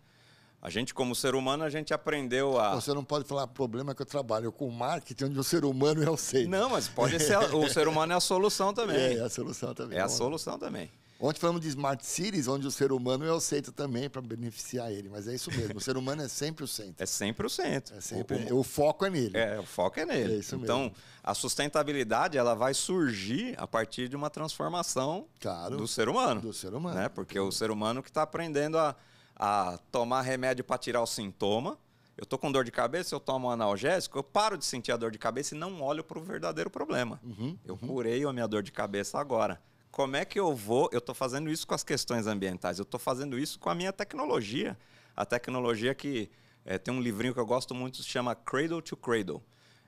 A 0.60 0.68
gente, 0.68 0.92
como 0.92 1.14
ser 1.14 1.34
humano, 1.34 1.64
a 1.64 1.70
gente 1.70 1.94
aprendeu 1.94 2.58
a. 2.60 2.74
Você 2.74 2.92
não 2.92 3.04
pode 3.04 3.26
falar 3.26 3.46
problema 3.46 3.94
que 3.94 4.02
eu 4.02 4.06
trabalho 4.06 4.52
com 4.52 4.70
marketing, 4.70 5.24
onde 5.24 5.38
o 5.38 5.44
ser 5.44 5.64
humano 5.64 6.02
é 6.02 6.10
o 6.10 6.16
centro. 6.16 6.50
Não, 6.50 6.68
mas 6.68 6.88
pode 6.88 7.18
ser. 7.20 7.38
o 7.54 7.68
ser 7.70 7.88
humano 7.88 8.12
é 8.12 8.16
a 8.16 8.20
solução 8.20 8.74
também. 8.74 8.96
É, 8.96 9.14
é 9.14 9.20
a 9.20 9.30
solução 9.30 9.74
também. 9.74 9.98
É 9.98 10.02
a 10.02 10.08
solução 10.08 10.58
também. 10.58 10.90
Ontem 11.18 11.40
falamos 11.40 11.62
de 11.62 11.68
Smart 11.68 12.04
Cities, 12.04 12.46
onde 12.46 12.66
o 12.66 12.70
ser 12.70 12.92
humano 12.92 13.24
é 13.24 13.32
o 13.32 13.40
centro 13.40 13.72
também 13.72 14.08
para 14.08 14.20
beneficiar 14.20 14.92
ele. 14.92 15.08
Mas 15.08 15.26
é 15.26 15.34
isso 15.34 15.50
mesmo, 15.50 15.78
o 15.78 15.80
ser 15.80 15.96
humano 15.96 16.22
é 16.22 16.28
sempre 16.28 16.62
o 16.62 16.68
centro. 16.68 17.02
É 17.02 17.06
sempre 17.06 17.46
o 17.46 17.50
centro. 17.50 17.96
É 17.96 18.00
sempre, 18.00 18.52
o, 18.52 18.58
o, 18.58 18.62
foco 18.62 19.06
é 19.06 19.10
nele. 19.10 19.36
É, 19.36 19.58
o 19.58 19.64
foco 19.64 19.98
é 19.98 20.04
nele. 20.04 20.34
É 20.34 20.36
isso 20.38 20.56
então, 20.56 20.80
mesmo. 20.80 20.94
a 21.24 21.34
sustentabilidade 21.34 22.36
ela 22.36 22.54
vai 22.54 22.74
surgir 22.74 23.54
a 23.56 23.66
partir 23.66 24.08
de 24.08 24.16
uma 24.16 24.28
transformação 24.28 25.26
claro, 25.40 25.78
do 25.78 25.88
ser 25.88 26.08
humano. 26.08 26.40
Do 26.42 26.52
ser 26.52 26.74
humano. 26.74 26.96
Né? 26.96 27.08
Porque 27.08 27.38
o 27.40 27.50
ser 27.50 27.70
humano 27.70 28.02
que 28.02 28.10
está 28.10 28.22
aprendendo 28.22 28.76
a, 28.78 28.94
a 29.34 29.78
tomar 29.90 30.20
remédio 30.20 30.64
para 30.64 30.76
tirar 30.76 31.00
o 31.00 31.06
sintoma. 31.06 31.78
Eu 32.18 32.24
estou 32.24 32.38
com 32.38 32.50
dor 32.50 32.64
de 32.64 32.70
cabeça, 32.70 33.14
eu 33.14 33.20
tomo 33.20 33.48
um 33.48 33.50
analgésico, 33.50 34.18
eu 34.18 34.22
paro 34.22 34.56
de 34.56 34.64
sentir 34.64 34.90
a 34.90 34.96
dor 34.96 35.10
de 35.10 35.18
cabeça 35.18 35.54
e 35.54 35.58
não 35.58 35.82
olho 35.82 36.02
para 36.02 36.18
o 36.18 36.22
verdadeiro 36.22 36.70
problema. 36.70 37.20
Uhum, 37.22 37.58
eu 37.62 37.74
uhum. 37.74 37.88
curei 37.88 38.24
a 38.24 38.32
minha 38.32 38.46
dor 38.46 38.62
de 38.62 38.72
cabeça 38.72 39.18
agora 39.18 39.60
como 39.96 40.14
é 40.14 40.26
que 40.26 40.38
eu 40.38 40.54
vou? 40.54 40.90
Eu 40.92 40.98
estou 40.98 41.14
fazendo 41.14 41.48
isso 41.48 41.66
com 41.66 41.74
as 41.74 41.82
questões 41.82 42.26
ambientais, 42.26 42.78
eu 42.78 42.82
estou 42.82 43.00
fazendo 43.00 43.38
isso 43.38 43.58
com 43.58 43.70
a 43.70 43.74
minha 43.74 43.90
tecnologia. 43.90 44.76
A 45.16 45.24
tecnologia 45.24 45.94
que 45.94 46.28
é, 46.66 46.76
tem 46.76 46.92
um 46.92 47.00
livrinho 47.00 47.32
que 47.32 47.40
eu 47.40 47.46
gosto 47.46 47.74
muito, 47.74 48.02
se 48.02 48.08
chama 48.10 48.34
Cradle 48.34 48.82
to 48.82 48.94
Cradle, 48.94 49.42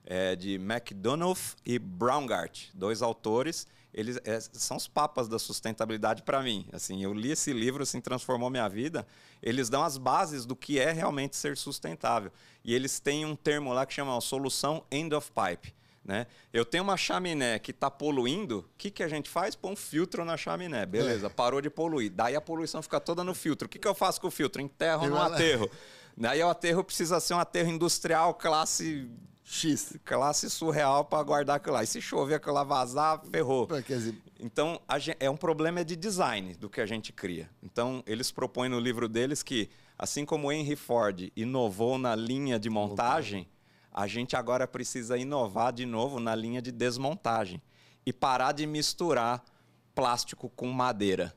é, 0.07 0.35
de 0.35 0.55
McDonough 0.55 1.37
e 1.63 1.79
Braungart, 1.79 2.69
dois 2.73 3.03
autores. 3.03 3.67
Eles 3.93 4.19
é, 4.25 4.41
são 4.41 4.79
os 4.79 4.89
papas 4.89 5.29
da 5.29 5.39
sustentabilidade 5.39 6.23
para 6.23 6.43
mim. 6.43 6.67
Assim, 6.73 7.05
eu 7.05 7.13
li 7.13 7.33
esse 7.33 7.53
livro, 7.53 7.83
assim, 7.83 8.01
transformou 8.01 8.49
minha 8.49 8.67
vida. 8.67 9.07
Eles 9.43 9.69
dão 9.69 9.85
as 9.85 9.99
bases 9.99 10.47
do 10.47 10.57
que 10.57 10.79
é 10.79 10.91
realmente 10.91 11.37
ser 11.37 11.55
sustentável. 11.55 12.33
E 12.65 12.75
eles 12.75 12.99
têm 12.99 13.27
um 13.27 13.37
termo 13.37 13.75
lá 13.75 13.85
que 13.85 13.93
chama 13.93 14.19
solução 14.23 14.83
end 14.91 15.15
of 15.15 15.31
pipe 15.33 15.77
né? 16.09 16.27
Eu 16.55 16.65
tenho 16.65 16.83
uma 16.83 16.97
chaminé 16.97 17.59
que 17.59 17.71
está 17.71 17.91
poluindo, 17.91 18.61
o 18.61 18.65
que, 18.79 18.91
que 18.91 19.03
a 19.03 19.09
gente 19.09 19.29
faz? 19.29 19.55
Põe 19.55 19.73
um 19.73 19.77
filtro 19.77 20.25
na 20.25 20.39
chaminé, 20.39 20.87
beleza, 20.87 21.29
parou 21.29 21.61
de 21.61 21.69
poluir. 21.69 22.11
Daí 22.11 22.35
a 22.35 22.41
poluição 22.41 22.81
fica 22.81 22.99
toda 22.99 23.23
no 23.23 23.35
filtro. 23.35 23.67
O 23.67 23.69
que, 23.69 23.79
que 23.79 23.87
eu 23.87 23.95
faço 23.95 24.19
com 24.19 24.29
o 24.29 24.31
filtro? 24.31 24.63
Enterro 24.63 25.07
no 25.07 25.21
aterro. 25.21 25.71
Daí 26.17 26.43
o 26.43 26.49
aterro 26.49 26.83
precisa 26.83 27.21
ser 27.21 27.35
um 27.35 27.39
aterro 27.39 27.71
industrial 27.71 28.33
classe 28.33 29.07
X, 29.45 29.99
classe 30.03 30.49
surreal 30.49 31.05
para 31.05 31.23
guardar 31.23 31.57
aquilo 31.57 31.75
lá. 31.75 31.85
E 31.85 31.87
se 31.87 32.01
chover 32.01 32.37
aquilo 32.37 32.55
lá 32.55 32.65
vazar, 32.65 33.23
ferrou. 33.31 33.67
Então, 34.41 34.81
gente, 34.99 35.17
é 35.21 35.29
um 35.29 35.37
problema 35.37 35.85
de 35.85 35.95
design 35.95 36.55
do 36.55 36.71
que 36.71 36.81
a 36.81 36.87
gente 36.87 37.13
cria. 37.13 37.51
Então, 37.63 38.03
eles 38.07 38.31
propõem 38.31 38.71
no 38.71 38.81
livro 38.81 39.09
deles 39.09 39.43
que, 39.43 39.69
assim 39.99 40.25
como 40.25 40.51
Henry 40.51 40.75
Ford 40.75 41.31
inovou 41.37 41.99
na 41.99 42.17
linha 42.17 42.59
de 42.59 42.71
montagem 42.71 43.47
a 43.99 44.07
gente 44.07 44.37
agora 44.37 44.65
precisa 44.69 45.19
inovar 45.19 45.73
de 45.73 45.85
novo 45.85 46.21
na 46.21 46.33
linha 46.33 46.63
de 46.63 46.71
desmontagem 46.71 47.61
e 48.07 48.13
parar 48.13 48.53
de 48.53 48.65
misturar 48.65 49.43
plástico 49.93 50.49
com 50.51 50.69
madeira. 50.69 51.35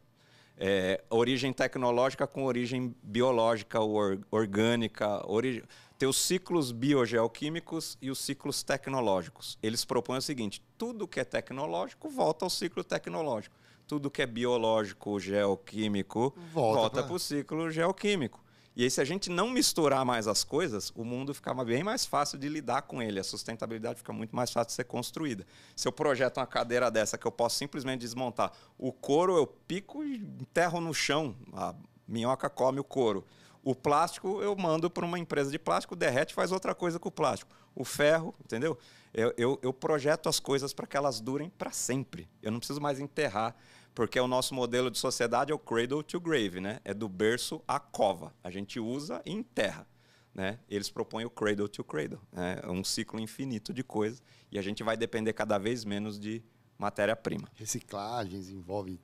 É, 0.56 1.04
origem 1.10 1.52
tecnológica 1.52 2.28
com 2.28 2.46
origem 2.46 2.96
biológica 3.02 3.82
or, 3.82 4.20
orgânica, 4.30 5.28
ori... 5.28 5.64
ter 5.98 6.06
os 6.06 6.18
ciclos 6.18 6.72
biogeoquímicos 6.72 7.98
e 8.00 8.12
os 8.12 8.20
ciclos 8.20 8.62
tecnológicos. 8.62 9.58
Eles 9.64 9.84
propõem 9.84 10.20
o 10.20 10.22
seguinte: 10.22 10.64
tudo 10.78 11.08
que 11.08 11.20
é 11.20 11.24
tecnológico 11.24 12.10
volta 12.10 12.46
ao 12.46 12.50
ciclo 12.52 12.84
tecnológico. 12.84 13.56
Tudo 13.88 14.12
que 14.12 14.22
é 14.22 14.28
biológico, 14.28 15.20
geoquímico, 15.20 16.36
volta, 16.54 16.80
volta 16.80 17.04
para 17.04 17.14
o 17.16 17.20
ciclo 17.20 17.72
geoquímico. 17.72 18.40
E 18.76 18.84
aí, 18.84 18.90
se 18.90 19.02
a 19.02 19.04
gente 19.04 19.30
não 19.30 19.50
misturar 19.50 20.06
mais 20.06 20.28
as 20.28 20.44
coisas, 20.46 20.94
o 20.96 21.04
mundo 21.04 21.34
fica 21.34 21.54
bem 21.66 21.84
mais 21.84 22.06
fácil 22.06 22.38
de 22.38 22.48
lidar 22.48 22.84
com 22.84 23.02
ele. 23.02 23.20
A 23.20 23.24
sustentabilidade 23.24 23.98
fica 23.98 24.14
muito 24.14 24.34
mais 24.34 24.50
fácil 24.52 24.68
de 24.68 24.74
ser 24.74 24.86
construída. 24.86 25.46
Se 25.76 25.88
eu 25.88 25.92
projeto 25.92 26.38
uma 26.38 26.48
cadeira 26.48 26.90
dessa 26.90 27.18
que 27.18 27.28
eu 27.28 27.32
posso 27.32 27.58
simplesmente 27.58 28.00
desmontar, 28.00 28.54
o 28.78 28.94
couro 28.94 29.36
eu 29.36 29.46
pico 29.46 30.04
e 30.06 30.16
enterro 30.16 30.80
no 30.80 30.94
chão. 30.94 31.36
A 31.52 31.76
minhoca 32.08 32.50
come 32.50 32.80
o 32.80 32.84
couro. 32.84 33.26
O 33.64 33.76
plástico 33.76 34.42
eu 34.42 34.56
mando 34.56 34.90
para 34.90 35.06
uma 35.06 35.20
empresa 35.20 35.52
de 35.52 35.60
plástico, 35.60 35.96
derrete 35.96 36.34
faz 36.34 36.52
outra 36.52 36.74
coisa 36.74 36.98
com 36.98 37.10
o 37.10 37.12
plástico. 37.12 37.52
O 37.76 37.84
ferro, 37.84 38.34
entendeu? 38.44 38.78
Eu, 39.14 39.34
eu, 39.38 39.60
eu 39.62 39.74
projeto 39.74 40.30
as 40.30 40.40
coisas 40.40 40.74
para 40.74 40.88
que 40.88 40.96
elas 40.96 41.20
durem 41.20 41.50
para 41.50 41.72
sempre. 41.72 42.30
Eu 42.42 42.52
não 42.52 42.60
preciso 42.60 42.80
mais 42.80 43.00
enterrar, 43.00 43.56
porque 43.94 44.20
o 44.20 44.28
nosso 44.28 44.54
modelo 44.54 44.90
de 44.90 44.98
sociedade 44.98 45.52
é 45.52 45.56
o 45.56 45.60
cradle 45.60 46.04
to 46.04 46.20
grave, 46.20 46.62
né? 46.62 46.80
É 46.84 46.94
do 46.94 47.10
berço 47.10 47.62
à 47.68 47.80
cova. 47.80 48.34
A 48.44 48.50
gente 48.50 48.80
usa 48.80 49.22
e 49.26 49.32
enterra. 49.32 49.88
Né? 50.34 50.60
Eles 50.70 50.90
propõem 50.90 51.26
o 51.26 51.30
cradle 51.30 51.68
to 51.68 51.84
cradle, 51.84 52.20
né? 52.32 52.62
é 52.64 52.70
um 52.70 52.86
ciclo 52.86 53.20
infinito 53.20 53.74
de 53.74 53.84
coisas 53.84 54.24
e 54.50 54.58
a 54.58 54.62
gente 54.62 54.82
vai 54.82 54.96
depender 54.96 55.34
cada 55.34 55.58
vez 55.58 55.84
menos 55.84 56.18
de 56.18 56.42
matéria-prima. 56.78 57.50
Reciclagens 57.54 58.50
envolve. 58.50 58.98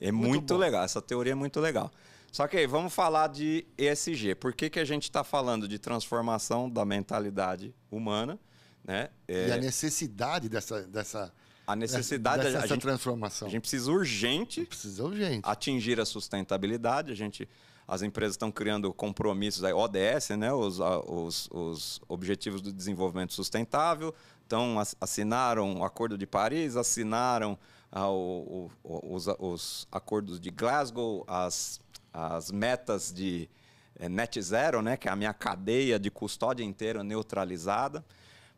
É 0.00 0.10
muito, 0.10 0.30
muito 0.30 0.56
legal, 0.56 0.82
essa 0.82 1.00
teoria 1.00 1.30
é 1.32 1.34
muito 1.36 1.60
legal. 1.60 1.92
Só 2.30 2.46
que 2.46 2.56
aí, 2.56 2.66
vamos 2.66 2.92
falar 2.92 3.28
de 3.28 3.66
ESG. 3.76 4.34
Por 4.34 4.52
que, 4.52 4.68
que 4.68 4.78
a 4.78 4.84
gente 4.84 5.04
está 5.04 5.24
falando 5.24 5.66
de 5.66 5.78
transformação 5.78 6.68
da 6.68 6.84
mentalidade 6.84 7.74
humana? 7.90 8.38
Né? 8.84 9.08
É... 9.26 9.48
E 9.48 9.52
a 9.52 9.56
necessidade 9.56 10.48
dessa, 10.48 10.82
dessa, 10.82 11.32
a 11.68 11.76
necessidade 11.76 12.42
dessa, 12.42 12.58
a 12.58 12.66
gente, 12.66 12.80
transformação. 12.80 13.46
A 13.46 13.50
gente 13.50 13.62
precisa 13.62 13.90
urgente, 13.92 14.64
precisa 14.64 15.04
urgente 15.04 15.40
atingir 15.42 16.00
a 16.00 16.04
sustentabilidade. 16.04 17.12
A 17.12 17.14
gente, 17.14 17.48
as 17.86 18.02
empresas 18.02 18.34
estão 18.34 18.50
criando 18.50 18.92
compromissos, 18.92 19.62
aí, 19.64 19.72
ODS, 19.72 20.30
né? 20.38 20.52
os, 20.52 20.78
os, 20.80 21.48
os 21.52 22.00
Objetivos 22.08 22.60
do 22.60 22.72
Desenvolvimento 22.72 23.32
Sustentável, 23.32 24.14
então 24.46 24.76
assinaram 25.00 25.80
o 25.80 25.84
Acordo 25.84 26.16
de 26.16 26.26
Paris, 26.26 26.74
assinaram 26.74 27.58
ah, 27.92 28.08
o, 28.08 28.70
o, 28.82 29.14
os, 29.14 29.26
os 29.38 29.88
acordos 29.92 30.40
de 30.40 30.50
Glasgow, 30.50 31.24
as 31.26 31.80
as 32.12 32.50
metas 32.50 33.12
de 33.12 33.48
é, 33.98 34.08
net 34.08 34.40
zero, 34.40 34.82
né, 34.82 34.96
que 34.96 35.08
é 35.08 35.10
a 35.10 35.16
minha 35.16 35.32
cadeia 35.32 35.98
de 35.98 36.10
custódia 36.10 36.64
inteira 36.64 37.04
neutralizada. 37.04 38.04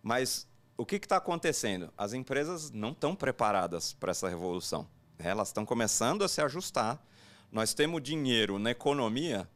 Mas 0.02 0.46
o 0.80 0.86
que 0.86 0.96
está 0.96 1.18
acontecendo? 1.18 1.92
As 1.96 2.14
empresas 2.14 2.70
não 2.70 2.92
estão 2.92 3.14
preparadas 3.14 3.92
para 3.92 4.12
essa 4.12 4.26
revolução. 4.30 4.88
Elas 5.18 5.48
estão 5.48 5.66
começando 5.66 6.24
a 6.24 6.28
se 6.28 6.40
ajustar. 6.40 6.98
Nós 7.52 7.74
temos 7.74 8.02
dinheiro 8.02 8.58
na 8.58 8.70
economia. 8.70 9.46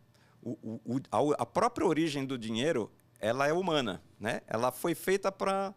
O, 0.43 0.79
o, 0.85 1.01
a 1.39 1.47
própria 1.47 1.87
origem 1.87 2.27
do 2.27 2.37
dinheiro 2.37 2.93
ela 3.19 3.49
é 3.49 3.55
humana. 3.55 4.03
Né? 4.21 4.43
Ela 4.47 4.71
foi 4.71 4.95
feita 4.95 5.33
para 5.33 5.75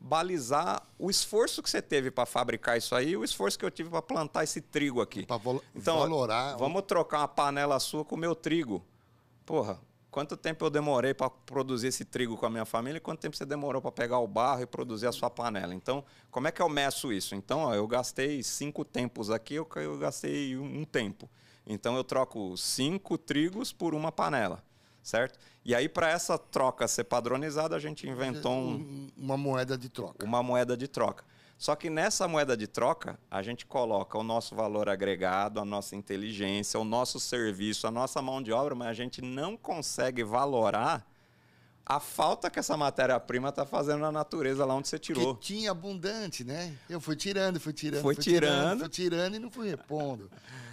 balizar 0.00 0.82
o 0.98 1.08
esforço 1.08 1.62
que 1.62 1.70
você 1.70 1.80
teve 1.80 2.10
para 2.10 2.26
fabricar 2.26 2.76
isso 2.76 2.92
aí 2.96 3.16
o 3.16 3.22
esforço 3.22 3.56
que 3.56 3.64
eu 3.64 3.70
tive 3.70 3.90
para 3.90 4.02
plantar 4.02 4.42
esse 4.42 4.60
trigo 4.60 5.00
aqui. 5.00 5.24
Para 5.24 5.38
então, 5.72 5.98
valorar. 5.98 6.56
Vamos 6.56 6.82
trocar 6.82 7.18
uma 7.18 7.28
panela 7.28 7.78
sua 7.78 8.04
com 8.04 8.16
o 8.16 8.18
meu 8.18 8.34
trigo. 8.34 8.84
Porra, 9.46 9.78
quanto 10.10 10.36
tempo 10.36 10.64
eu 10.64 10.70
demorei 10.70 11.14
para 11.14 11.30
produzir 11.30 11.88
esse 11.88 12.04
trigo 12.04 12.36
com 12.36 12.46
a 12.46 12.50
minha 12.50 12.64
família 12.64 12.98
e 12.98 13.00
quanto 13.00 13.20
tempo 13.20 13.36
você 13.36 13.46
demorou 13.46 13.80
para 13.80 13.92
pegar 13.92 14.18
o 14.18 14.26
barro 14.26 14.62
e 14.62 14.66
produzir 14.66 15.06
a 15.06 15.12
sua 15.12 15.30
panela? 15.30 15.74
Então, 15.74 16.04
como 16.30 16.48
é 16.48 16.52
que 16.52 16.60
eu 16.60 16.68
meço 16.68 17.12
isso? 17.12 17.34
Então, 17.34 17.60
ó, 17.60 17.74
eu 17.74 17.86
gastei 17.86 18.42
cinco 18.42 18.84
tempos 18.84 19.30
aqui, 19.30 19.54
eu, 19.54 19.68
eu 19.76 19.98
gastei 19.98 20.56
um, 20.56 20.84
tempo. 20.84 21.28
Então, 21.66 21.96
eu 21.96 22.04
troco 22.04 22.56
cinco 22.56 23.16
trigos 23.16 23.72
por 23.72 23.94
uma 23.94 24.10
panela 24.10 24.62
certo? 25.02 25.38
E 25.64 25.74
aí, 25.74 25.88
para 25.88 26.10
essa 26.10 26.38
troca 26.38 26.86
ser 26.86 27.04
padronizada, 27.04 27.76
a 27.76 27.78
gente 27.78 28.08
inventou 28.08 28.52
um, 28.52 29.08
uma 29.16 29.36
moeda 29.36 29.76
de 29.76 29.88
troca. 29.88 30.24
Uma 30.24 30.42
moeda 30.42 30.76
de 30.76 30.88
troca. 30.88 31.24
Só 31.60 31.76
que 31.76 31.90
nessa 31.90 32.26
moeda 32.26 32.56
de 32.56 32.66
troca, 32.66 33.20
a 33.30 33.42
gente 33.42 33.66
coloca 33.66 34.16
o 34.16 34.22
nosso 34.22 34.54
valor 34.54 34.88
agregado, 34.88 35.60
a 35.60 35.64
nossa 35.64 35.94
inteligência, 35.94 36.80
o 36.80 36.84
nosso 36.84 37.20
serviço, 37.20 37.86
a 37.86 37.90
nossa 37.90 38.22
mão 38.22 38.42
de 38.42 38.50
obra, 38.50 38.74
mas 38.74 38.88
a 38.88 38.94
gente 38.94 39.20
não 39.20 39.58
consegue 39.58 40.24
valorar 40.24 41.06
a 41.84 42.00
falta 42.00 42.48
que 42.48 42.58
essa 42.58 42.78
matéria-prima 42.78 43.50
está 43.50 43.66
fazendo 43.66 44.00
na 44.00 44.10
natureza 44.10 44.64
lá 44.64 44.74
onde 44.74 44.88
você 44.88 44.98
tirou. 44.98 45.34
Que 45.34 45.48
tinha 45.48 45.72
abundante, 45.72 46.44
né? 46.44 46.74
Eu 46.88 46.98
fui 46.98 47.14
tirando, 47.14 47.60
fui 47.60 47.74
tirando, 47.74 48.00
fui, 48.00 48.14
fui 48.14 48.24
tirando, 48.24 48.48
tirando, 48.48 48.80
fui 48.80 48.88
tirando 48.88 49.34
e 49.34 49.38
não 49.38 49.50
fui 49.50 49.68
repondo. 49.68 50.30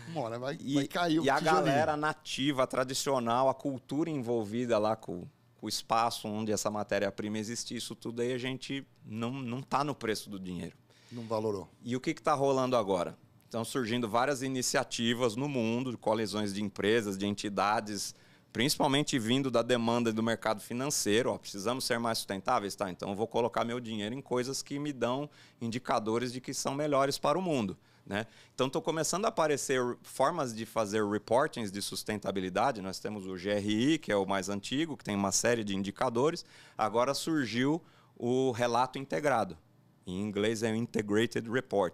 Uma 0.07 0.21
hora 0.21 0.39
vai, 0.39 0.57
e, 0.61 0.75
vai 0.75 0.87
cair 0.87 1.19
o 1.19 1.25
E 1.25 1.29
a 1.29 1.41
galera 1.41 1.97
nativa, 1.97 2.65
tradicional, 2.65 3.49
a 3.49 3.53
cultura 3.53 4.09
envolvida 4.09 4.77
lá 4.77 4.95
com 4.95 5.27
o 5.61 5.67
espaço 5.67 6.27
onde 6.27 6.51
essa 6.51 6.69
matéria-prima 6.69 7.37
existe, 7.37 7.75
isso 7.75 7.95
tudo 7.95 8.21
aí 8.21 8.33
a 8.33 8.37
gente 8.37 8.85
não, 9.05 9.31
não 9.31 9.61
tá 9.61 9.83
no 9.83 9.95
preço 9.95 10.29
do 10.29 10.39
dinheiro. 10.39 10.75
Não 11.11 11.23
valorou. 11.23 11.67
E 11.83 11.95
o 11.95 12.01
que 12.01 12.11
está 12.11 12.33
rolando 12.33 12.75
agora? 12.75 13.17
Estão 13.45 13.63
surgindo 13.63 14.09
várias 14.09 14.41
iniciativas 14.41 15.35
no 15.35 15.47
mundo, 15.47 15.91
de 15.91 15.97
colisões 15.97 16.53
de 16.53 16.61
empresas, 16.61 17.17
de 17.17 17.25
entidades, 17.25 18.13
principalmente 18.51 19.17
vindo 19.17 19.49
da 19.49 19.61
demanda 19.61 20.11
do 20.11 20.21
mercado 20.21 20.59
financeiro. 20.59 21.31
Ó, 21.31 21.37
precisamos 21.37 21.85
ser 21.85 21.97
mais 21.97 22.17
sustentáveis? 22.17 22.75
Tá, 22.75 22.89
então 22.91 23.09
eu 23.09 23.15
vou 23.15 23.27
colocar 23.27 23.63
meu 23.63 23.79
dinheiro 23.79 24.13
em 24.13 24.21
coisas 24.21 24.61
que 24.61 24.77
me 24.77 24.91
dão 24.91 25.29
indicadores 25.61 26.33
de 26.33 26.41
que 26.41 26.53
são 26.53 26.75
melhores 26.75 27.17
para 27.17 27.39
o 27.39 27.41
mundo. 27.41 27.77
Né? 28.07 28.25
Então, 28.55 28.67
estão 28.67 28.81
começando 28.81 29.25
a 29.25 29.27
aparecer 29.27 29.81
formas 30.01 30.55
de 30.55 30.65
fazer 30.65 31.05
reportings 31.05 31.71
de 31.71 31.81
sustentabilidade. 31.81 32.81
Nós 32.81 32.99
temos 32.99 33.27
o 33.27 33.33
GRI, 33.33 33.97
que 33.97 34.11
é 34.11 34.15
o 34.15 34.25
mais 34.25 34.47
antigo, 34.47 34.95
que 34.95 35.03
tem 35.03 35.15
uma 35.15 35.31
série 35.31 35.63
de 35.63 35.75
indicadores. 35.75 36.45
Agora 36.77 37.13
surgiu 37.13 37.83
o 38.15 38.51
relato 38.51 38.97
integrado. 38.97 39.57
Em 40.05 40.21
inglês 40.21 40.63
é 40.63 40.71
o 40.71 40.75
Integrated 40.75 41.49
Report. 41.49 41.93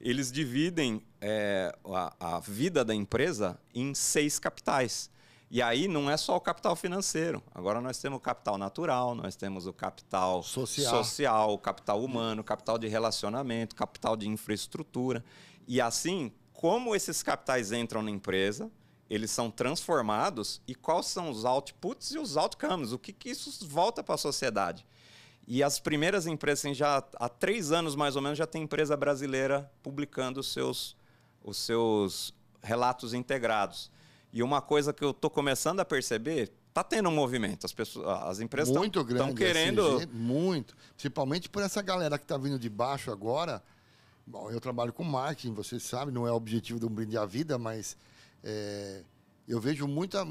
Eles 0.00 0.32
dividem 0.32 1.00
é, 1.20 1.72
a, 1.84 2.36
a 2.36 2.40
vida 2.40 2.84
da 2.84 2.92
empresa 2.92 3.56
em 3.72 3.94
seis 3.94 4.40
capitais. 4.40 5.08
E 5.48 5.60
aí 5.60 5.86
não 5.86 6.10
é 6.10 6.16
só 6.16 6.34
o 6.34 6.40
capital 6.40 6.74
financeiro. 6.74 7.42
Agora 7.54 7.78
nós 7.78 7.98
temos 7.98 8.16
o 8.16 8.20
capital 8.20 8.56
natural, 8.56 9.14
nós 9.14 9.36
temos 9.36 9.66
o 9.66 9.72
capital 9.72 10.42
social, 10.42 11.04
social 11.04 11.52
o 11.52 11.58
capital 11.58 12.02
humano, 12.02 12.40
o 12.40 12.44
capital 12.44 12.78
de 12.78 12.88
relacionamento, 12.88 13.76
capital 13.76 14.16
de 14.16 14.26
infraestrutura. 14.26 15.22
E 15.72 15.80
assim, 15.80 16.30
como 16.52 16.94
esses 16.94 17.22
capitais 17.22 17.72
entram 17.72 18.02
na 18.02 18.10
empresa, 18.10 18.70
eles 19.08 19.30
são 19.30 19.50
transformados 19.50 20.60
e 20.68 20.74
quais 20.74 21.06
são 21.06 21.30
os 21.30 21.46
outputs 21.46 22.10
e 22.10 22.18
os 22.18 22.36
outcomes? 22.36 22.92
O 22.92 22.98
que, 22.98 23.10
que 23.10 23.30
isso 23.30 23.66
volta 23.66 24.02
para 24.02 24.16
a 24.16 24.18
sociedade? 24.18 24.84
E 25.48 25.62
as 25.62 25.80
primeiras 25.80 26.26
empresas, 26.26 26.58
assim, 26.66 26.74
já 26.74 27.02
há 27.16 27.26
três 27.26 27.72
anos 27.72 27.96
mais 27.96 28.16
ou 28.16 28.20
menos, 28.20 28.36
já 28.36 28.46
tem 28.46 28.64
empresa 28.64 28.94
brasileira 28.98 29.72
publicando 29.82 30.40
os 30.40 30.52
seus, 30.52 30.94
os 31.42 31.56
seus 31.56 32.34
relatos 32.62 33.14
integrados. 33.14 33.90
E 34.30 34.42
uma 34.42 34.60
coisa 34.60 34.92
que 34.92 35.02
eu 35.02 35.12
estou 35.12 35.30
começando 35.30 35.80
a 35.80 35.86
perceber, 35.86 36.52
está 36.68 36.84
tendo 36.84 37.08
um 37.08 37.14
movimento. 37.14 37.64
As, 37.64 37.72
pessoas, 37.72 38.06
as 38.24 38.40
empresas 38.40 38.76
estão 38.76 39.34
querendo. 39.34 40.00
SG, 40.00 40.06
muito. 40.12 40.76
Principalmente 40.96 41.48
por 41.48 41.62
essa 41.62 41.80
galera 41.80 42.18
que 42.18 42.24
está 42.24 42.36
vindo 42.36 42.58
de 42.58 42.68
baixo 42.68 43.10
agora 43.10 43.62
Bom, 44.26 44.50
eu 44.50 44.60
trabalho 44.60 44.92
com 44.92 45.04
marketing, 45.04 45.52
você 45.52 45.80
sabe, 45.80 46.12
não 46.12 46.26
é 46.26 46.32
o 46.32 46.36
objetivo 46.36 46.78
de 46.78 46.86
um 46.86 46.88
brinde 46.88 47.18
à 47.18 47.26
vida, 47.26 47.58
mas 47.58 47.96
é, 48.42 49.02
eu 49.46 49.60
vejo 49.60 49.86
muita, 49.86 50.24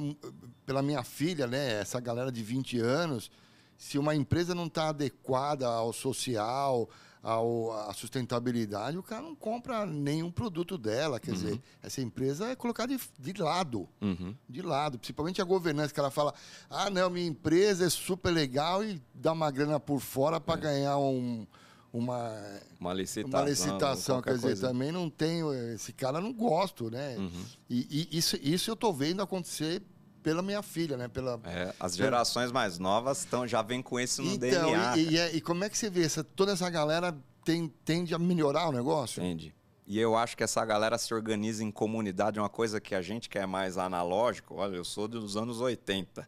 pela 0.66 0.82
minha 0.82 1.04
filha, 1.04 1.48
né, 1.48 1.82
essa 1.82 2.00
galera 2.00 2.32
de 2.32 2.42
20 2.42 2.80
anos, 2.80 3.30
se 3.78 3.98
uma 3.98 4.16
empresa 4.16 4.56
não 4.56 4.68
está 4.68 4.90
adequada 4.90 5.68
ao 5.68 5.92
social, 5.92 6.90
ao, 7.24 7.72
à 7.90 7.94
sustentabilidade, 7.94 8.98
o 8.98 9.04
cara 9.04 9.22
não 9.22 9.36
compra 9.36 9.86
nenhum 9.86 10.32
produto 10.32 10.78
dela. 10.78 11.20
Quer 11.20 11.32
uhum. 11.32 11.38
dizer, 11.38 11.62
essa 11.82 12.02
empresa 12.02 12.50
é 12.50 12.56
colocada 12.56 12.96
de, 12.96 13.02
de 13.20 13.42
lado. 13.42 13.88
Uhum. 14.02 14.36
De 14.50 14.62
lado. 14.62 14.98
Principalmente 14.98 15.42
a 15.42 15.46
governança, 15.46 15.94
que 15.94 16.00
ela 16.00 16.12
fala: 16.12 16.34
ah, 16.70 16.90
não, 16.90 17.10
minha 17.10 17.28
empresa 17.28 17.86
é 17.86 17.90
super 17.90 18.32
legal 18.32 18.84
e 18.84 19.02
dá 19.14 19.32
uma 19.32 19.52
grana 19.52 19.80
por 19.80 20.00
fora 20.00 20.40
para 20.40 20.60
é. 20.60 20.64
ganhar 20.64 20.98
um 20.98 21.46
uma, 21.94 22.32
uma 22.80 22.94
licitação. 22.94 23.40
Uma 23.40 23.50
licitação 23.50 24.22
quer 24.22 24.36
dizer, 24.36 24.48
coisa. 24.48 24.68
também 24.68 24.92
não 24.92 25.10
tenho. 25.10 25.54
Esse 25.74 25.92
cara 25.92 26.22
não 26.22 26.34
gosto, 26.34 26.90
né? 26.90 27.18
Uhum. 27.18 27.46
E, 27.70 28.08
e, 28.12 28.18
isso, 28.18 28.38
isso 28.42 28.70
eu 28.70 28.76
estou 28.76 28.94
vendo 28.94 29.22
acontecer 29.22 29.82
pela 30.24 30.42
minha 30.42 30.62
filha, 30.62 30.96
né? 30.96 31.08
Pela, 31.08 31.40
é, 31.46 31.74
as 31.80 31.96
gerações 31.96 32.48
pela... 32.48 32.54
mais 32.54 32.80
novas 32.80 33.26
tão, 33.26 33.46
já 33.48 33.62
vêm 33.62 33.82
com 33.82 34.00
isso 34.00 34.22
no 34.22 34.34
então, 34.34 34.72
DNA. 34.72 34.98
E, 34.98 35.10
e, 35.10 35.18
é, 35.18 35.36
e, 35.36 35.42
como 35.42 35.64
é 35.64 35.70
que 35.70 35.78
você 35.78 35.90
vê? 35.90 36.04
Essa, 36.04 36.24
toda 36.24 36.54
essa 36.54 36.70
galera 36.70 37.16
tem, 37.44 37.68
tende 37.84 38.16
a 38.16 38.20
melhorar 38.20 38.70
o 38.70 38.72
negócio? 38.72 39.22
Tende. 39.22 39.54
E 39.86 40.00
eu 40.00 40.16
acho 40.16 40.38
que 40.38 40.44
essa 40.44 40.64
galera 40.64 40.98
se 40.98 41.14
organiza 41.14 41.64
em 41.64 41.72
comunidade, 41.72 42.40
uma 42.40 42.48
coisa 42.48 42.80
que 42.80 42.96
a 42.96 43.02
gente 43.02 43.28
que 43.28 43.38
é 43.38 43.46
mais 43.46 43.78
analógico, 43.78 44.56
olha, 44.56 44.78
eu 44.78 44.86
sou 44.86 45.06
dos 45.06 45.36
anos 45.36 45.60
80 45.60 46.26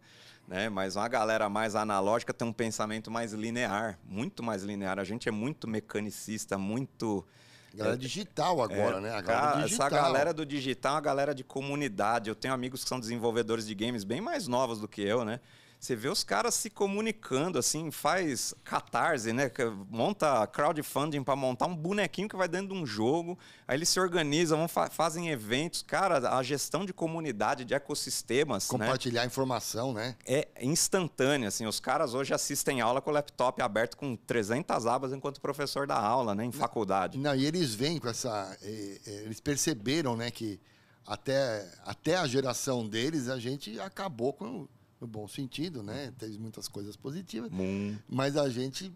né? 0.47 0.69
Mas 0.69 0.95
uma 0.95 1.07
galera 1.07 1.49
mais 1.49 1.75
analógica 1.75 2.33
tem 2.33 2.47
um 2.47 2.53
pensamento 2.53 3.09
mais 3.09 3.33
linear, 3.33 3.99
muito 4.05 4.43
mais 4.43 4.63
linear. 4.63 4.99
A 4.99 5.03
gente 5.03 5.29
é 5.29 5.31
muito 5.31 5.67
mecanicista, 5.67 6.57
muito 6.57 7.25
Galera 7.73 7.95
é, 7.95 7.97
digital 7.97 8.61
agora, 8.61 8.97
é, 8.97 9.01
né? 9.01 9.11
A 9.11 9.21
galera 9.21 9.63
digital. 9.63 9.87
Essa 9.87 9.95
galera 9.95 10.33
do 10.33 10.45
digital 10.45 10.91
é 10.91 10.95
uma 10.95 11.01
galera 11.01 11.33
de 11.33 11.43
comunidade. 11.43 12.29
Eu 12.29 12.35
tenho 12.35 12.53
amigos 12.53 12.83
que 12.83 12.89
são 12.89 12.99
desenvolvedores 12.99 13.65
de 13.65 13.73
games 13.73 14.03
bem 14.03 14.21
mais 14.21 14.47
novos 14.47 14.79
do 14.79 14.87
que 14.87 15.01
eu, 15.01 15.25
né? 15.25 15.39
Você 15.83 15.97
vê 15.97 16.07
os 16.07 16.23
caras 16.23 16.53
se 16.53 16.69
comunicando, 16.69 17.59
assim, 17.59 17.91
faz 17.91 18.55
catarse, 18.63 19.33
né? 19.33 19.51
Monta 19.89 20.47
crowdfunding 20.47 21.21
para 21.21 21.35
montar 21.35 21.65
um 21.65 21.75
bonequinho 21.75 22.29
que 22.29 22.37
vai 22.37 22.47
dentro 22.47 22.69
de 22.69 22.73
um 22.73 22.85
jogo. 22.85 23.37
Aí 23.67 23.75
eles 23.75 23.89
se 23.89 23.99
organizam, 23.99 24.59
vão 24.59 24.69
fa 24.69 24.89
fazem 24.89 25.29
eventos. 25.29 25.81
Cara, 25.81 26.37
a 26.37 26.41
gestão 26.41 26.85
de 26.85 26.93
comunidade, 26.93 27.65
de 27.65 27.73
ecossistemas. 27.73 28.63
Né? 28.71 28.79
Compartilhar 28.79 29.23
né? 29.23 29.27
informação, 29.27 29.91
né? 29.91 30.15
É 30.25 30.47
instantânea, 30.61 31.49
assim. 31.49 31.65
Os 31.65 31.81
caras 31.81 32.13
hoje 32.13 32.33
assistem 32.33 32.79
aula 32.79 33.01
com 33.01 33.09
o 33.09 33.13
laptop 33.13 33.61
aberto 33.61 33.97
com 33.97 34.15
300 34.15 34.87
abas 34.87 35.11
enquanto 35.11 35.39
o 35.39 35.41
professor 35.41 35.85
dá 35.85 35.99
aula, 35.99 36.33
né? 36.33 36.45
Em 36.45 36.51
faculdade. 36.53 37.17
Não, 37.17 37.35
e 37.35 37.45
eles 37.45 37.75
vêm 37.75 37.99
com 37.99 38.07
essa. 38.07 38.57
Eles 38.61 39.41
perceberam, 39.41 40.15
né, 40.15 40.31
que 40.31 40.61
até, 41.05 41.69
até 41.83 42.15
a 42.15 42.25
geração 42.25 42.87
deles 42.87 43.27
a 43.27 43.37
gente 43.37 43.77
acabou 43.81 44.31
com 44.31 44.65
no 45.03 45.07
bom 45.07 45.27
sentido, 45.27 45.83
né? 45.83 46.13
Teve 46.17 46.39
muitas 46.39 46.67
coisas 46.67 46.95
positivas. 46.95 47.51
Hum. 47.53 47.97
Mas 48.07 48.37
a 48.37 48.49
gente 48.49 48.91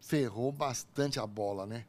ferrou 0.00 0.50
bastante 0.50 1.20
a 1.20 1.26
bola, 1.26 1.66
né? 1.66 1.84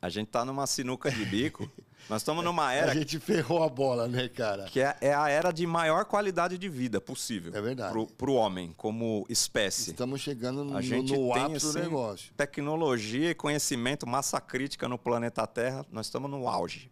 A 0.00 0.10
gente 0.10 0.28
tá 0.28 0.44
numa 0.44 0.66
sinuca 0.66 1.10
de 1.10 1.24
bico. 1.24 1.68
Nós 2.08 2.20
estamos 2.20 2.44
numa 2.44 2.72
era. 2.72 2.92
A 2.92 2.94
gente 2.94 3.18
ferrou 3.18 3.64
a 3.64 3.68
bola, 3.68 4.06
né, 4.06 4.28
cara? 4.28 4.66
Que 4.66 4.80
é, 4.80 4.96
é, 5.00 5.14
a 5.14 5.28
era 5.28 5.50
de 5.50 5.66
maior 5.66 6.04
qualidade 6.04 6.58
de 6.58 6.68
vida 6.68 7.00
possível. 7.00 7.52
É 7.54 7.60
verdade. 7.60 7.90
Pro, 7.90 8.06
pro 8.06 8.34
homem, 8.34 8.72
como 8.76 9.26
espécie. 9.28 9.90
Estamos 9.90 10.20
chegando 10.20 10.62
no, 10.62 10.76
a 10.76 10.82
gente 10.82 11.12
no 11.12 11.32
tem, 11.32 11.42
ápice 11.42 11.66
assim, 11.66 11.78
do 11.78 11.82
negócio. 11.82 12.34
Tecnologia 12.36 13.30
e 13.30 13.34
conhecimento, 13.34 14.06
massa 14.06 14.40
crítica 14.40 14.86
no 14.86 14.98
planeta 14.98 15.44
Terra, 15.46 15.84
nós 15.90 16.06
estamos 16.06 16.30
no 16.30 16.46
auge. 16.46 16.90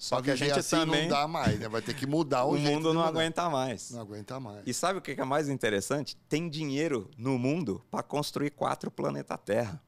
Só 0.00 0.22
que 0.22 0.30
a 0.30 0.34
gente 0.34 0.58
assim 0.58 0.76
também 0.76 1.02
não 1.02 1.08
dá 1.10 1.28
mais, 1.28 1.60
né? 1.60 1.68
Vai 1.68 1.82
ter 1.82 1.92
que 1.92 2.06
mudar 2.06 2.44
o, 2.48 2.54
o 2.54 2.58
mundo 2.58 2.94
não 2.94 3.02
aguenta 3.02 3.50
mais. 3.50 3.90
Não 3.90 4.00
aguenta 4.00 4.40
mais. 4.40 4.62
E 4.66 4.72
sabe 4.72 4.98
o 4.98 5.02
que 5.02 5.12
é 5.12 5.24
mais 5.24 5.46
interessante? 5.46 6.16
Tem 6.26 6.48
dinheiro 6.48 7.10
no 7.18 7.38
mundo 7.38 7.84
para 7.90 8.02
construir 8.02 8.48
quatro 8.50 8.90
planetas 8.90 9.38
Terra. 9.44 9.80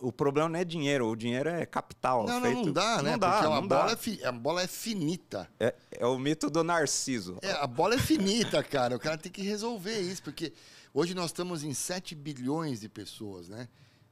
O 0.00 0.10
problema 0.10 0.48
não 0.48 0.58
é 0.58 0.64
dinheiro, 0.64 1.06
o 1.06 1.14
dinheiro 1.14 1.50
é 1.50 1.66
capital. 1.66 2.26
Não, 2.26 2.40
feito... 2.40 2.56
não, 2.56 2.64
não 2.64 2.72
dá, 2.72 3.02
né? 3.02 3.10
Não 3.10 3.18
dá, 3.18 3.32
Porque 3.32 3.44
não 3.44 3.52
a, 3.52 3.60
bola 3.60 3.98
É 4.22 4.26
a 4.26 4.32
bola 4.32 4.62
é 4.62 4.66
finita. 4.66 5.50
É, 5.60 5.74
é 5.90 6.06
o 6.06 6.18
mito 6.18 6.48
do 6.48 6.64
Narciso. 6.64 7.36
É, 7.42 7.52
a 7.52 7.66
bola 7.66 7.94
é 7.94 7.98
finita, 7.98 8.62
cara. 8.64 8.96
O 8.96 8.98
cara 8.98 9.18
tem 9.18 9.30
que 9.30 9.42
resolver 9.42 10.00
isso, 10.00 10.22
porque 10.22 10.54
hoje 10.94 11.14
nós 11.14 11.26
estamos 11.26 11.62
em 11.62 11.74
7 11.74 12.14
bilhões 12.14 12.80
de 12.80 12.88
pessoas, 12.88 13.50
né? 13.50 13.68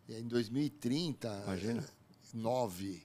E 0.06 0.14
em 0.14 0.28
2030, 0.28 1.44
Imagina. 1.46 1.84
9. 2.34 3.02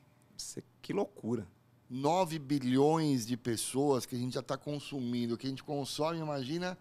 Que 0.82 0.92
loucura. 0.92 1.48
9 1.92 2.40
bilhões 2.40 3.28
de 3.28 3.36
pessoas 3.36 4.06
que 4.06 4.16
a 4.16 4.18
gente 4.18 4.36
já 4.36 4.40
está 4.40 4.56
consumindo, 4.56 5.38
que 5.38 5.46
a 5.46 5.50
gente 5.50 5.62
consome, 5.62 6.20
imagina, 6.20 6.78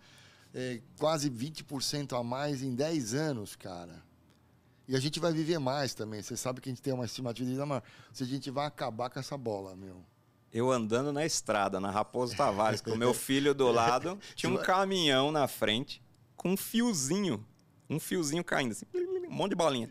é, 0.55 0.81
quase 0.97 1.29
20% 1.29 2.17
a 2.17 2.23
mais 2.23 2.63
em 2.63 2.77
10 2.77 3.15
anos, 3.15 3.57
cara. 3.57 4.05
E 4.87 4.95
a 4.95 5.01
gente 5.01 5.19
vai 5.19 5.33
viver 5.33 5.59
mais 5.59 5.95
também. 5.95 6.23
Você 6.23 6.37
sabe 6.37 6.61
que 6.61 6.69
a 6.69 6.73
gente 6.73 6.81
tem 6.81 6.93
uma 6.93 7.05
estimativa 7.05 7.45
de 7.45 7.53
vida 7.53 7.67
maior. 7.67 7.83
Se 8.13 8.23
a 8.23 8.27
gente 8.27 8.53
vai 8.53 8.67
acabar 8.67 9.11
com 9.11 9.19
essa 9.19 9.37
bola, 9.37 9.75
meu. 9.75 10.05
Eu 10.53 10.71
andando 10.71 11.13
na 11.13 11.27
estrada, 11.27 11.81
na 11.81 11.91
Raposo 11.91 12.37
Tavares, 12.37 12.81
com 12.81 12.93
o 12.93 12.97
meu 12.97 13.13
filho 13.13 13.53
do 13.53 13.71
lado, 13.71 14.17
tinha 14.35 14.53
um 14.53 14.57
caminhão 14.57 15.33
na 15.33 15.49
frente 15.49 16.01
com 16.37 16.51
um 16.53 16.57
fiozinho. 16.57 17.45
Um 17.89 17.99
fiozinho 17.99 18.45
caindo, 18.45 18.73
assim, 18.73 18.87
um 19.29 19.33
monte 19.33 19.51
de 19.51 19.57
bolinha. 19.57 19.89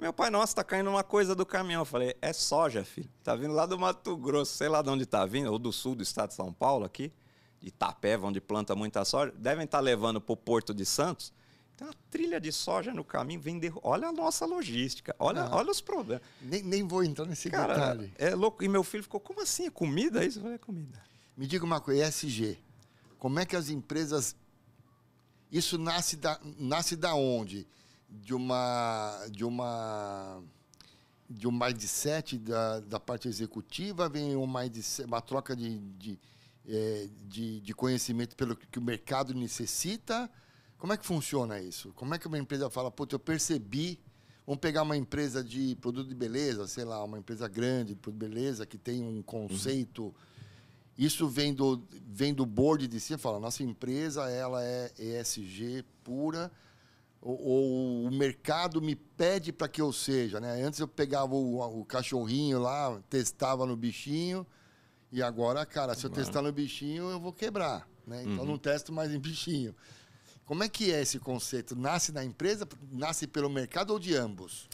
Meu 0.00 0.12
pai, 0.12 0.30
nossa, 0.30 0.54
tá 0.54 0.62
caindo 0.62 0.88
uma 0.88 1.02
coisa 1.02 1.34
do 1.34 1.44
caminhão. 1.44 1.80
Eu 1.82 1.84
falei, 1.84 2.14
é 2.22 2.32
soja, 2.32 2.84
filho. 2.84 3.10
Tá 3.24 3.34
vindo 3.34 3.52
lá 3.52 3.66
do 3.66 3.76
Mato 3.76 4.16
Grosso, 4.16 4.56
sei 4.56 4.68
lá 4.68 4.80
de 4.80 4.88
onde 4.88 5.04
tá 5.04 5.26
vindo, 5.26 5.50
ou 5.50 5.58
do 5.58 5.72
sul 5.72 5.96
do 5.96 6.04
estado 6.04 6.28
de 6.28 6.36
São 6.36 6.52
Paulo 6.52 6.84
aqui, 6.84 7.12
de 7.60 7.68
Itapeva, 7.68 8.28
onde 8.28 8.40
planta 8.40 8.76
muita 8.76 9.04
soja. 9.04 9.32
Devem 9.36 9.64
estar 9.64 9.78
tá 9.78 9.82
levando 9.82 10.20
pro 10.20 10.36
Porto 10.36 10.72
de 10.72 10.86
Santos. 10.86 11.32
Tem 11.76 11.86
uma 11.86 11.94
trilha 12.10 12.40
de 12.40 12.52
soja 12.52 12.94
no 12.94 13.04
caminho, 13.04 13.40
vem 13.40 13.58
der... 13.58 13.72
Olha 13.82 14.08
a 14.08 14.12
nossa 14.12 14.46
logística, 14.46 15.14
olha, 15.18 15.42
ah, 15.42 15.56
olha 15.56 15.70
os 15.70 15.80
problemas. 15.80 16.22
Nem, 16.42 16.62
nem 16.62 16.86
vou 16.86 17.02
entrar 17.02 17.26
nesse 17.26 17.50
Cara, 17.50 17.74
detalhe. 17.74 18.12
É 18.18 18.34
louco. 18.34 18.62
E 18.62 18.68
meu 18.68 18.84
filho 18.84 19.02
ficou, 19.02 19.20
como 19.20 19.42
assim? 19.42 19.66
É 19.66 19.70
comida 19.70 20.24
isso? 20.24 20.38
Eu 20.38 20.42
falei, 20.42 20.56
é 20.56 20.58
comida. 20.58 21.02
Me 21.36 21.46
diga 21.46 21.64
uma 21.64 21.80
coisa, 21.80 22.06
ESG. 22.06 22.58
Como 23.18 23.38
é 23.40 23.46
que 23.46 23.56
as 23.56 23.68
empresas. 23.68 24.36
Isso 25.50 25.78
nasce 25.78 26.16
da, 26.16 26.38
nasce 26.58 26.94
da 26.94 27.14
onde? 27.14 27.66
De 28.08 28.34
uma 28.34 29.26
de 29.30 29.44
uma 29.44 30.42
de 31.28 31.46
um 31.46 31.52
mindset 31.52 32.38
da, 32.38 32.80
da 32.80 32.98
parte 32.98 33.28
executiva, 33.28 34.08
vem 34.08 34.34
um 34.34 34.46
mindset, 34.46 35.06
uma 35.06 35.20
troca 35.20 35.54
de, 35.54 35.78
de, 35.78 36.18
é, 36.66 37.08
de, 37.26 37.60
de, 37.60 37.74
conhecimento 37.74 38.34
pelo 38.34 38.56
que 38.56 38.78
o 38.78 38.82
mercado 38.82 39.34
necessita. 39.34 40.30
Como 40.78 40.92
é 40.92 40.96
que 40.96 41.04
funciona 41.04 41.60
isso? 41.60 41.92
Como 41.92 42.14
é 42.14 42.18
que 42.18 42.26
uma 42.26 42.38
empresa 42.38 42.70
fala, 42.70 42.90
putz, 42.90 43.12
eu 43.12 43.18
percebi, 43.18 44.00
vamos 44.46 44.60
pegar 44.60 44.82
uma 44.82 44.96
empresa 44.96 45.44
de 45.44 45.76
produto 45.76 46.08
de 46.08 46.14
beleza, 46.14 46.66
sei 46.66 46.84
lá, 46.84 47.04
uma 47.04 47.18
empresa 47.18 47.46
grande 47.46 47.92
de 47.92 47.96
produto 48.00 48.22
de 48.22 48.28
beleza, 48.28 48.66
que 48.66 48.78
tem 48.78 49.02
um 49.02 49.22
conceito... 49.22 50.04
Uhum. 50.04 50.14
Isso 50.96 51.28
vem 51.28 51.54
do, 51.54 51.80
vem 52.08 52.34
do 52.34 52.44
board 52.44 52.88
de 52.88 52.98
si, 52.98 53.16
fala, 53.16 53.38
nossa 53.38 53.62
empresa 53.62 54.28
ela 54.28 54.64
é 54.64 54.92
ESG 54.98 55.84
pura, 56.02 56.50
ou, 57.20 58.04
o 58.06 58.10
mercado 58.10 58.80
me 58.80 58.94
pede 58.94 59.52
para 59.52 59.68
que 59.68 59.80
eu 59.80 59.92
seja. 59.92 60.40
Né? 60.40 60.62
Antes 60.62 60.80
eu 60.80 60.88
pegava 60.88 61.34
o, 61.34 61.80
o, 61.80 61.84
cachorrinho 61.84 62.60
lá, 62.60 63.00
testava 63.10 63.66
no 63.66 63.76
bichinho, 63.76 64.46
e 65.10 65.22
agora, 65.22 65.64
cara, 65.64 65.94
se 65.94 66.04
eu 66.04 66.10
testar 66.10 66.42
no 66.42 66.52
bichinho, 66.52 67.10
eu 67.10 67.20
vou 67.20 67.32
quebrar. 67.32 67.88
Né? 68.06 68.22
Então 68.22 68.40
uhum. 68.40 68.52
não 68.52 68.58
testo 68.58 68.92
mais 68.92 69.12
em 69.12 69.18
bichinho. 69.18 69.74
Como 70.44 70.62
é 70.62 70.68
que 70.68 70.92
é 70.92 71.02
esse 71.02 71.18
conceito? 71.18 71.76
Nasce 71.76 72.12
na 72.12 72.24
empresa, 72.24 72.66
nasce 72.90 73.26
pelo 73.26 73.50
mercado 73.50 73.90
ou 73.90 73.98
de 73.98 74.14
ambos? 74.14 74.68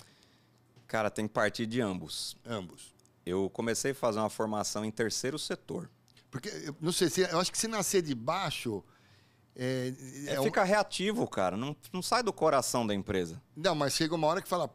Cara, 0.86 1.10
tem 1.10 1.26
que 1.26 1.34
partir 1.34 1.66
de 1.66 1.80
ambos. 1.80 2.36
Ambos. 2.46 2.94
Eu 3.26 3.50
comecei 3.50 3.92
a 3.92 3.94
fazer 3.94 4.18
uma 4.18 4.30
formação 4.30 4.84
em 4.84 4.90
terceiro 4.90 5.38
setor. 5.38 5.90
Porque, 6.30 6.50
não 6.80 6.92
sei, 6.92 7.08
se, 7.08 7.22
eu 7.22 7.40
acho 7.40 7.50
que 7.50 7.58
se 7.58 7.66
nascer 7.66 8.02
de 8.02 8.14
baixo, 8.14 8.84
é, 9.56 9.92
é, 10.26 10.34
é 10.34 10.42
fica 10.42 10.62
um... 10.62 10.66
reativo, 10.66 11.26
cara. 11.28 11.56
Não, 11.56 11.76
não 11.92 12.02
sai 12.02 12.22
do 12.22 12.32
coração 12.32 12.86
da 12.86 12.94
empresa. 12.94 13.40
Não, 13.56 13.74
mas 13.74 13.94
chega 13.94 14.14
uma 14.14 14.26
hora 14.26 14.42
que 14.42 14.48
fala. 14.48 14.70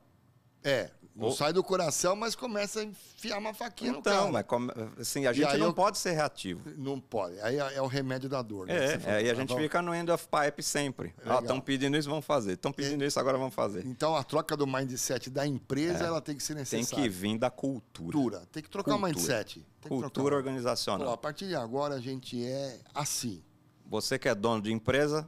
É, 0.63 0.91
não 1.19 1.27
Ou... 1.27 1.33
sai 1.33 1.51
do 1.51 1.61
coração, 1.61 2.15
mas 2.15 2.33
começa 2.33 2.79
a 2.79 2.83
enfiar 2.83 3.39
uma 3.39 3.53
faquinha 3.53 3.91
então, 3.91 4.13
no 4.13 4.19
carro. 4.19 4.31
mas 4.31 4.45
come... 4.45 4.71
assim, 4.97 5.25
a 5.25 5.33
gente 5.33 5.57
não 5.57 5.67
eu... 5.67 5.73
pode 5.73 5.97
ser 5.97 6.11
reativo. 6.11 6.61
Não 6.77 6.97
pode. 6.97 7.37
Aí 7.41 7.59
é, 7.59 7.75
é 7.75 7.81
o 7.81 7.87
remédio 7.87 8.29
da 8.29 8.41
dor. 8.41 8.67
Né? 8.67 9.01
É, 9.05 9.15
aí 9.15 9.29
a 9.29 9.33
gente 9.33 9.53
fica 9.53 9.81
no 9.81 9.93
end 9.93 10.09
of 10.09 10.25
pipe 10.27 10.63
sempre. 10.63 11.13
Ah, 11.25 11.39
estão 11.41 11.59
pedindo 11.59 11.97
isso, 11.97 12.09
vamos 12.09 12.25
fazer. 12.25 12.53
Estão 12.53 12.71
pedindo 12.71 13.03
é. 13.03 13.07
isso, 13.07 13.19
agora 13.19 13.37
vamos 13.37 13.53
fazer. 13.53 13.85
Então 13.85 14.15
a 14.15 14.23
troca 14.23 14.55
do 14.55 14.65
mindset 14.65 15.29
da 15.29 15.45
empresa, 15.45 16.05
é. 16.05 16.07
ela 16.07 16.21
tem 16.21 16.37
que 16.37 16.43
ser 16.43 16.53
necessária. 16.53 16.85
Tem 16.85 17.03
que 17.03 17.09
vir 17.09 17.37
da 17.37 17.49
cultura. 17.49 18.17
cultura. 18.17 18.47
Tem 18.49 18.63
que 18.63 18.69
trocar 18.69 18.95
o 18.95 19.01
mindset. 19.01 19.65
cultura 19.81 20.09
trocar. 20.09 20.35
organizacional. 20.37 21.11
a 21.11 21.17
partir 21.17 21.47
de 21.47 21.55
agora 21.55 21.95
a 21.95 21.99
gente 21.99 22.41
é 22.41 22.79
assim. 22.95 23.43
Você 23.89 24.19
que 24.19 24.29
é 24.29 24.35
dono 24.35 24.61
de 24.61 24.71
empresa, 24.71 25.27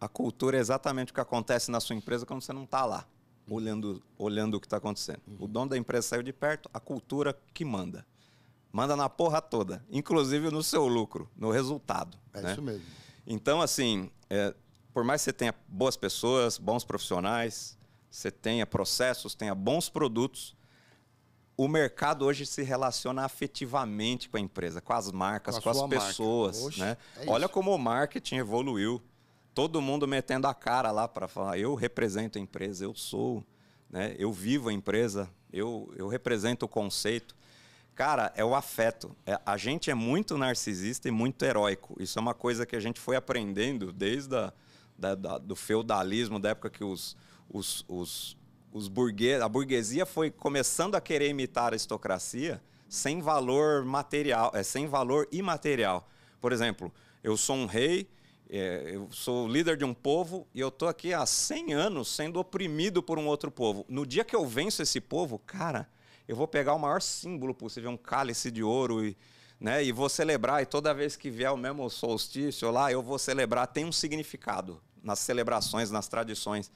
a 0.00 0.08
cultura 0.08 0.56
é 0.56 0.60
exatamente 0.60 1.12
o 1.12 1.14
que 1.14 1.20
acontece 1.20 1.70
na 1.70 1.78
sua 1.78 1.94
empresa 1.94 2.24
quando 2.24 2.40
você 2.40 2.54
não 2.54 2.64
está 2.64 2.86
lá, 2.86 3.06
olhando, 3.48 4.02
olhando 4.16 4.56
o 4.56 4.60
que 4.60 4.66
está 4.66 4.78
acontecendo. 4.78 5.20
Uhum. 5.26 5.36
O 5.40 5.46
dono 5.46 5.70
da 5.70 5.76
empresa 5.76 6.08
saiu 6.08 6.22
de 6.22 6.32
perto, 6.32 6.70
a 6.72 6.80
cultura 6.80 7.38
que 7.52 7.64
manda. 7.66 8.06
Manda 8.72 8.96
na 8.96 9.10
porra 9.10 9.42
toda, 9.42 9.84
inclusive 9.90 10.50
no 10.50 10.62
seu 10.62 10.86
lucro, 10.86 11.28
no 11.36 11.50
resultado. 11.50 12.16
É 12.32 12.40
né? 12.40 12.52
isso 12.52 12.62
mesmo. 12.62 12.84
Então, 13.26 13.60
assim, 13.60 14.10
é, 14.30 14.54
por 14.92 15.04
mais 15.04 15.20
que 15.20 15.26
você 15.26 15.32
tenha 15.32 15.54
boas 15.68 15.96
pessoas, 15.96 16.56
bons 16.56 16.84
profissionais, 16.84 17.76
você 18.10 18.30
tenha 18.30 18.66
processos, 18.66 19.34
tenha 19.34 19.54
bons 19.54 19.90
produtos, 19.90 20.56
o 21.58 21.66
mercado 21.66 22.24
hoje 22.24 22.46
se 22.46 22.62
relaciona 22.62 23.24
afetivamente 23.24 24.28
com 24.28 24.36
a 24.36 24.40
empresa, 24.40 24.80
com 24.80 24.92
as 24.92 25.10
marcas, 25.10 25.58
com, 25.58 25.68
as 25.68 25.82
pessoas. 25.82 26.62
Oxe, 26.62 26.78
né? 26.78 26.96
É 27.16 27.28
Olha 27.28 27.48
como 27.48 27.74
o 27.74 27.78
marketing 27.78 28.36
evoluiu 28.36 29.02
todo 29.52 29.82
mundo 29.82 30.06
metendo 30.06 30.46
a 30.46 30.54
cara 30.54 30.92
lá 30.92 31.08
para 31.08 31.26
falar, 31.26 31.58
eu 31.58 31.74
represento 31.74 32.38
a 32.38 32.40
empresa, 32.40 32.84
eu 32.84 32.94
sou, 32.94 33.44
né? 33.90 34.14
eu 34.16 34.32
vivo 34.32 34.68
a 34.68 34.72
empresa, 34.72 35.28
eu, 35.52 35.92
eu 35.96 36.06
represento 36.06 36.64
o 36.64 36.68
conceito. 36.68 37.34
Cara, 37.92 38.32
é 38.36 38.44
o 38.44 38.54
afeto. 38.54 39.10
É, 39.26 39.40
a 39.44 39.56
gente 39.56 39.90
é 39.90 39.94
muito 39.94 40.38
narcisista 40.38 41.08
e 41.08 41.10
muito 41.10 41.44
heróico. 41.44 42.00
Isso 42.00 42.16
é 42.20 42.22
uma 42.22 42.34
coisa 42.34 42.64
que 42.64 42.76
a 42.76 42.80
gente 42.80 43.00
foi 43.00 43.16
aprendendo 43.16 43.92
desde 43.92 44.36
a, 44.36 44.52
da, 44.96 45.16
da, 45.16 45.38
do 45.38 45.56
feudalismo, 45.56 46.38
da 46.38 46.50
época 46.50 46.70
que 46.70 46.84
os, 46.84 47.16
os, 47.50 47.84
os, 47.88 48.36
os 48.72 48.88
burguês, 48.88 49.40
a 49.40 49.48
burguesia 49.48 50.04
foi 50.04 50.30
começando 50.30 50.94
a 50.94 51.00
querer 51.00 51.28
imitar 51.28 51.64
a 51.64 51.66
aristocracia 51.68 52.62
sem 52.88 53.20
valor 53.20 53.84
material, 53.84 54.50
é, 54.54 54.62
sem 54.62 54.86
valor 54.86 55.28
imaterial. 55.30 56.08
Por 56.40 56.52
exemplo, 56.52 56.92
eu 57.22 57.36
sou 57.36 57.56
um 57.56 57.66
rei, 57.66 58.08
é, 58.48 58.92
eu 58.94 59.08
sou 59.10 59.46
líder 59.46 59.76
de 59.76 59.84
um 59.84 59.92
povo 59.92 60.46
e 60.54 60.60
eu 60.60 60.68
estou 60.68 60.88
aqui 60.88 61.12
há 61.12 61.24
100 61.26 61.74
anos 61.74 62.08
sendo 62.08 62.38
oprimido 62.38 63.02
por 63.02 63.18
um 63.18 63.26
outro 63.26 63.50
povo. 63.50 63.84
No 63.88 64.06
dia 64.06 64.24
que 64.24 64.36
eu 64.36 64.46
venço 64.46 64.82
esse 64.82 65.00
povo, 65.00 65.38
cara, 65.38 65.88
eu 66.26 66.36
vou 66.36 66.48
pegar 66.48 66.74
o 66.74 66.78
maior 66.78 67.02
símbolo 67.02 67.54
possível, 67.54 67.90
um 67.90 67.96
cálice 67.96 68.50
de 68.50 68.62
ouro 68.62 69.04
e 69.04 69.16
né? 69.60 69.82
E 69.82 69.92
vou 69.92 70.08
celebrar, 70.08 70.62
e 70.62 70.66
toda 70.66 70.94
vez 70.94 71.16
que 71.16 71.30
vier 71.30 71.50
o 71.50 71.56
mesmo 71.56 71.88
solstício 71.90 72.70
lá, 72.70 72.92
eu 72.92 73.02
vou 73.02 73.18
celebrar. 73.18 73.66
Tem 73.66 73.84
um 73.84 73.92
significado 73.92 74.80
nas 75.02 75.18
celebrações, 75.18 75.90
nas 75.90 76.08
tradições. 76.08 76.70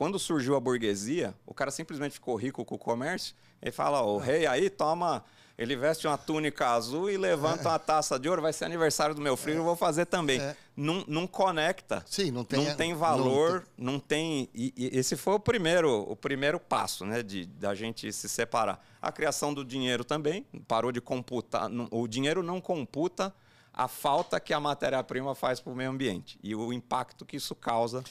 Quando 0.00 0.18
surgiu 0.18 0.56
a 0.56 0.60
burguesia, 0.60 1.34
o 1.44 1.52
cara 1.52 1.70
simplesmente 1.70 2.14
ficou 2.14 2.34
rico 2.34 2.64
com 2.64 2.74
o 2.74 2.78
comércio. 2.78 3.34
Ele 3.60 3.70
fala: 3.70 4.00
o 4.00 4.16
rei 4.16 4.46
aí 4.46 4.70
toma 4.70 5.22
ele 5.58 5.76
veste 5.76 6.06
uma 6.06 6.16
túnica 6.16 6.68
azul 6.68 7.10
e 7.10 7.18
levanta 7.18 7.68
uma 7.68 7.78
taça 7.78 8.18
de 8.18 8.26
ouro. 8.26 8.40
Vai 8.40 8.54
ser 8.54 8.64
aniversário 8.64 9.14
do 9.14 9.20
meu 9.20 9.36
filho, 9.36 9.58
eu 9.58 9.62
vou 9.62 9.76
fazer 9.76 10.06
também. 10.06 10.40
É. 10.40 10.56
Não, 10.74 11.04
não 11.06 11.26
conecta. 11.26 12.02
Sim, 12.06 12.30
não 12.30 12.44
tem. 12.46 12.64
Não 12.64 12.74
tem 12.74 12.94
valor, 12.94 13.66
não 13.76 13.98
tem. 14.00 14.46
Não 14.46 14.46
tem 14.46 14.48
e, 14.54 14.72
e, 14.74 14.98
esse 14.98 15.18
foi 15.18 15.34
o 15.34 15.38
primeiro, 15.38 16.10
o 16.10 16.16
primeiro 16.16 16.58
passo, 16.58 17.04
né, 17.04 17.22
de 17.22 17.44
da 17.44 17.74
gente 17.74 18.10
se 18.10 18.26
separar. 18.26 18.82
A 19.02 19.12
criação 19.12 19.52
do 19.52 19.62
dinheiro 19.62 20.02
também 20.02 20.46
parou 20.66 20.90
de 20.90 21.02
computar. 21.02 21.70
O 21.90 22.08
dinheiro 22.08 22.42
não 22.42 22.58
computa 22.58 23.34
a 23.70 23.86
falta 23.86 24.40
que 24.40 24.54
a 24.54 24.60
matéria-prima 24.60 25.34
faz 25.34 25.60
para 25.60 25.74
o 25.74 25.76
meio 25.76 25.90
ambiente 25.90 26.38
e 26.42 26.54
o 26.54 26.72
impacto 26.72 27.26
que 27.26 27.36
isso 27.36 27.54
causa. 27.54 28.02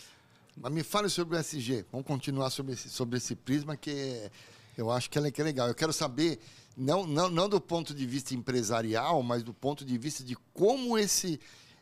Mas 0.61 0.71
me 0.73 0.83
fale 0.83 1.07
sobre 1.09 1.37
o 1.37 1.39
SG. 1.39 1.85
Vamos 1.91 2.05
continuar 2.05 2.49
sobre 2.49 2.73
esse, 2.73 2.89
sobre 2.89 3.17
esse 3.17 3.33
prisma 3.35 3.77
que 3.77 4.29
eu 4.77 4.91
acho 4.91 5.09
que 5.09 5.17
é, 5.17 5.31
que 5.31 5.41
é 5.41 5.43
legal. 5.43 5.67
Eu 5.67 5.75
quero 5.75 5.93
saber 5.93 6.39
não, 6.75 7.05
não, 7.07 7.29
não 7.29 7.47
do 7.47 7.61
ponto 7.61 7.93
de 7.93 8.05
vista 8.05 8.33
empresarial, 8.33 9.23
mas 9.23 9.41
do 9.41 9.53
ponto 9.53 9.85
de 9.85 9.97
vista 9.97 10.23
de 10.23 10.35
como 10.53 10.97
esse, 10.97 11.39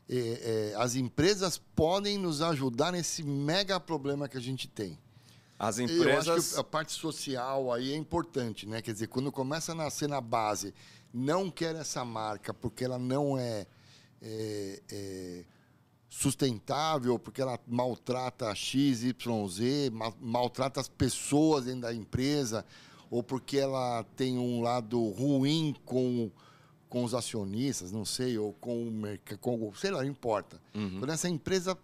é, 0.08 0.74
é, 0.74 0.76
as 0.78 0.96
empresas 0.96 1.58
podem 1.58 2.18
nos 2.18 2.42
ajudar 2.42 2.92
nesse 2.92 3.24
mega 3.24 3.80
problema 3.80 4.28
que 4.28 4.38
a 4.38 4.42
gente 4.42 4.68
tem. 4.68 4.98
As 5.60 5.80
empresas. 5.80 6.28
Eu 6.28 6.34
acho 6.36 6.54
que 6.54 6.60
a 6.60 6.64
parte 6.64 6.94
social 6.94 7.74
aí 7.74 7.94
é 7.94 7.96
importante, 7.96 8.68
né? 8.68 8.80
Quer 8.80 8.94
dizer, 8.94 9.08
quando 9.08 9.32
começa 9.32 9.72
a 9.72 9.76
nascer 9.76 10.08
na 10.08 10.22
base, 10.22 10.72
não 11.12 11.50
quer 11.50 11.76
essa 11.76 12.06
marca 12.06 12.54
porque 12.54 12.86
ela 12.86 13.00
não 13.00 13.40
é, 13.40 13.66
é, 14.22 14.82
é 14.92 15.46
sustentável, 16.10 17.20
porque 17.20 17.42
ela 17.42 17.60
maltrata 17.68 18.54
X, 18.56 19.04
Y, 19.04 19.48
Z, 19.50 19.92
maltrata 20.20 20.80
as 20.80 20.88
pessoas 20.88 21.66
dentro 21.66 21.82
da 21.82 21.94
empresa 21.94 22.66
ou 23.10 23.24
porque 23.24 23.58
ela 23.58 24.04
tem 24.16 24.38
um 24.38 24.62
lado 24.62 25.02
ruim 25.10 25.76
com, 25.86 26.30
com 26.90 27.04
os 27.04 27.14
acionistas, 27.14 27.92
não 27.92 28.06
sei, 28.06 28.38
ou 28.38 28.54
com 28.54 28.88
o 28.88 28.92
mercado, 28.92 29.40
sei 29.76 29.92
lá, 29.92 30.02
não 30.02 30.10
importa. 30.10 30.62
Uhum. 30.74 31.00
Quando 31.00 31.12
essa 31.12 31.30
empresa 31.30 31.78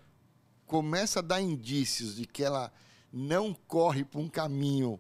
começa 0.66 1.20
a 1.20 1.22
dar 1.22 1.42
indícios 1.42 2.16
de 2.16 2.26
que 2.26 2.44
ela 2.44 2.72
não 3.12 3.54
corre 3.68 4.04
por 4.04 4.20
um 4.20 4.28
caminho 4.28 5.00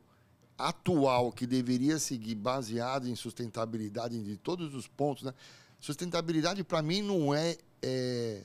atual 0.58 1.32
que 1.32 1.48
deveria 1.48 1.98
seguir 1.98 2.36
baseado 2.36 3.08
em 3.08 3.16
sustentabilidade 3.16 4.22
de 4.22 4.38
todos 4.38 4.74
os 4.76 4.88
pontos, 4.88 5.24
né? 5.24 5.34
Sustentabilidade 5.80 6.64
para 6.64 6.82
mim 6.82 7.02
não 7.02 7.34
é, 7.34 7.58
é 7.84 8.44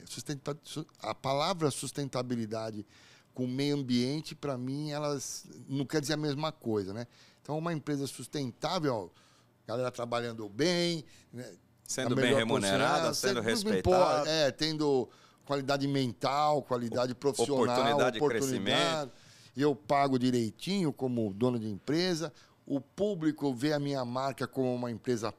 a 1.00 1.14
palavra 1.14 1.70
sustentabilidade 1.70 2.84
com 3.32 3.44
o 3.44 3.48
meio 3.48 3.76
ambiente 3.76 4.34
para 4.34 4.58
mim 4.58 4.90
elas 4.90 5.46
não 5.68 5.86
quer 5.86 6.00
dizer 6.00 6.14
a 6.14 6.16
mesma 6.16 6.50
coisa, 6.50 6.92
né? 6.92 7.06
Então, 7.40 7.56
uma 7.56 7.72
empresa 7.72 8.06
sustentável, 8.06 9.10
galera 9.66 9.90
trabalhando 9.90 10.46
bem, 10.50 11.02
né? 11.32 11.50
sendo 11.82 12.14
bem 12.14 12.34
remunerada, 12.34 13.14
sendo 13.14 13.40
respeitada. 13.40 14.28
É, 14.28 14.50
tendo 14.50 15.08
qualidade 15.46 15.88
mental, 15.88 16.60
qualidade 16.60 17.14
profissional, 17.14 17.62
oportunidade, 17.62 18.18
oportunidade 18.18 18.58
de 18.58 18.60
crescimento. 18.60 19.12
Eu 19.56 19.74
pago 19.74 20.18
direitinho 20.18 20.92
como 20.92 21.32
dono 21.32 21.58
de 21.58 21.66
empresa. 21.66 22.30
O 22.66 22.82
público 22.82 23.54
vê 23.54 23.72
a 23.72 23.78
minha 23.78 24.04
marca 24.04 24.46
como 24.46 24.74
uma 24.74 24.90
empresa 24.90 25.32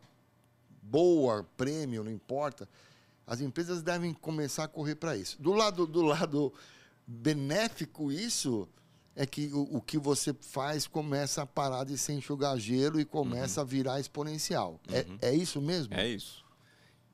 boa, 0.81 1.45
prêmio, 1.55 2.03
não 2.03 2.11
importa. 2.11 2.67
As 3.29 3.41
empresas 3.41 3.83
devem 3.83 4.11
começar 4.11 4.63
a 4.63 4.67
correr 4.67 4.95
para 4.95 5.15
isso. 5.15 5.39
Do 5.39 5.53
lado 5.53 5.85
do 5.85 6.01
lado 6.01 6.51
benéfico 7.05 8.11
isso, 8.11 8.67
é 9.15 9.23
que 9.25 9.53
o, 9.53 9.77
o, 9.77 9.81
que 9.81 9.99
você 9.99 10.33
faz 10.33 10.87
começa 10.87 11.43
a 11.43 11.45
parar 11.45 11.83
de 11.83 11.95
ser 11.95 12.13
enxugar 12.13 12.57
gelo 12.57 12.99
e 12.99 13.05
começa 13.05 13.61
uhum. 13.61 13.67
a 13.67 13.69
virar 13.69 13.99
exponencial. 13.99 14.79
É, 14.91 15.01
uhum. 15.01 15.17
É, 15.21 15.29
é 15.29 15.35
isso 15.35 15.61
mesmo? 15.61 15.93
É 15.93 16.07
isso. 16.07 16.43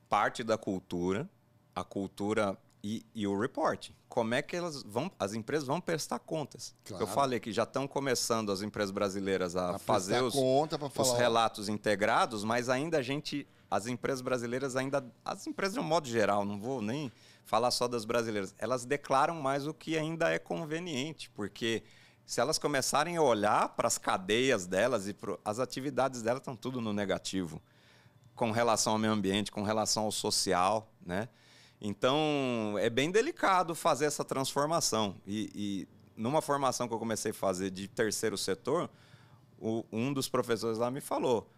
Parte 0.07 0.41
da 0.41 0.57
cultura, 0.57 1.30
a 1.76 1.84
cultura 1.84 2.57
e, 2.82 3.05
e, 3.16 3.26
o 3.26 3.38
report. 3.38 3.89
Como 4.07 4.36
é 4.36 4.41
que 4.41 4.55
elas 4.55 4.84
vão, 4.84 5.11
as 5.18 5.34
empresas 5.34 5.68
vão 5.68 5.82
prestar 5.82 6.20
contas? 6.20 6.76
Claro. 6.86 7.03
Eu 7.03 7.07
falei 7.07 7.39
que 7.39 7.51
já 7.51 7.63
estão 7.63 7.88
começando 7.88 8.51
as 8.51 8.61
empresas 8.61 8.91
brasileiras 8.91 9.55
a, 9.55 9.76
a 9.76 9.80
fazer 9.80 10.22
os, 10.22 10.36
conta 10.36 10.80
os 10.97 11.13
relatos 11.13 11.68
integrados, 11.68 12.43
mas 12.43 12.70
ainda 12.70 12.99
a 12.99 13.01
gente, 13.01 13.47
as 13.70 13.88
empresas 13.88 14.22
brasileiras 14.22 14.76
ainda, 14.76 15.05
as 15.24 15.47
empresas 15.47 15.74
de 15.74 15.80
um 15.80 15.84
modo 15.84 16.07
geral, 16.07 16.45
não 16.45 16.59
vou 16.59 16.82
nem 16.82 17.11
falar 17.45 17.72
só 17.72 17.88
das 17.88 18.05
brasileiras, 18.05 18.53
elas 18.57 18.86
declaram 18.86 19.36
mais 19.36 19.68
o 19.68 19.74
que 19.74 19.97
ainda 19.97 20.30
é 20.32 20.39
conveniente, 20.39 21.30
porque 21.32 21.84
se 22.26 22.41
elas 22.41 22.57
começarem 22.57 23.18
a 23.18 23.22
olhar 23.22 23.70
para 23.70 23.88
as 23.88 23.97
cadeias 23.97 24.66
delas 24.66 25.07
e 25.07 25.13
pro, 25.13 25.39
as 25.45 25.59
atividades 25.59 26.22
delas 26.22 26.39
estão 26.39 26.55
tudo 26.55 26.82
no 26.82 26.91
negativo, 26.91 27.61
com 28.34 28.51
relação 28.51 28.93
ao 28.93 28.99
meio 28.99 29.13
ambiente, 29.13 29.51
com 29.51 29.63
relação 29.63 30.03
ao 30.03 30.11
social, 30.11 30.91
né? 31.05 31.30
Então 31.80 32.76
é 32.80 32.89
bem 32.89 33.11
delicado 33.11 33.76
fazer 33.76 34.05
essa 34.05 34.24
transformação 34.24 35.16
e, 35.28 35.51
e 35.53 35.88
numa 36.16 36.41
formação 36.41 36.88
que 36.88 36.93
eu 36.93 36.99
comecei 36.99 37.32
a 37.32 37.34
fazer 37.34 37.70
de 37.70 37.88
terceiro 37.88 38.38
setor, 38.38 38.89
o, 39.59 39.86
um 39.91 40.11
dos 40.13 40.28
professores 40.28 40.78
lá 40.78 40.89
me 40.89 41.01
falou, 41.01 41.49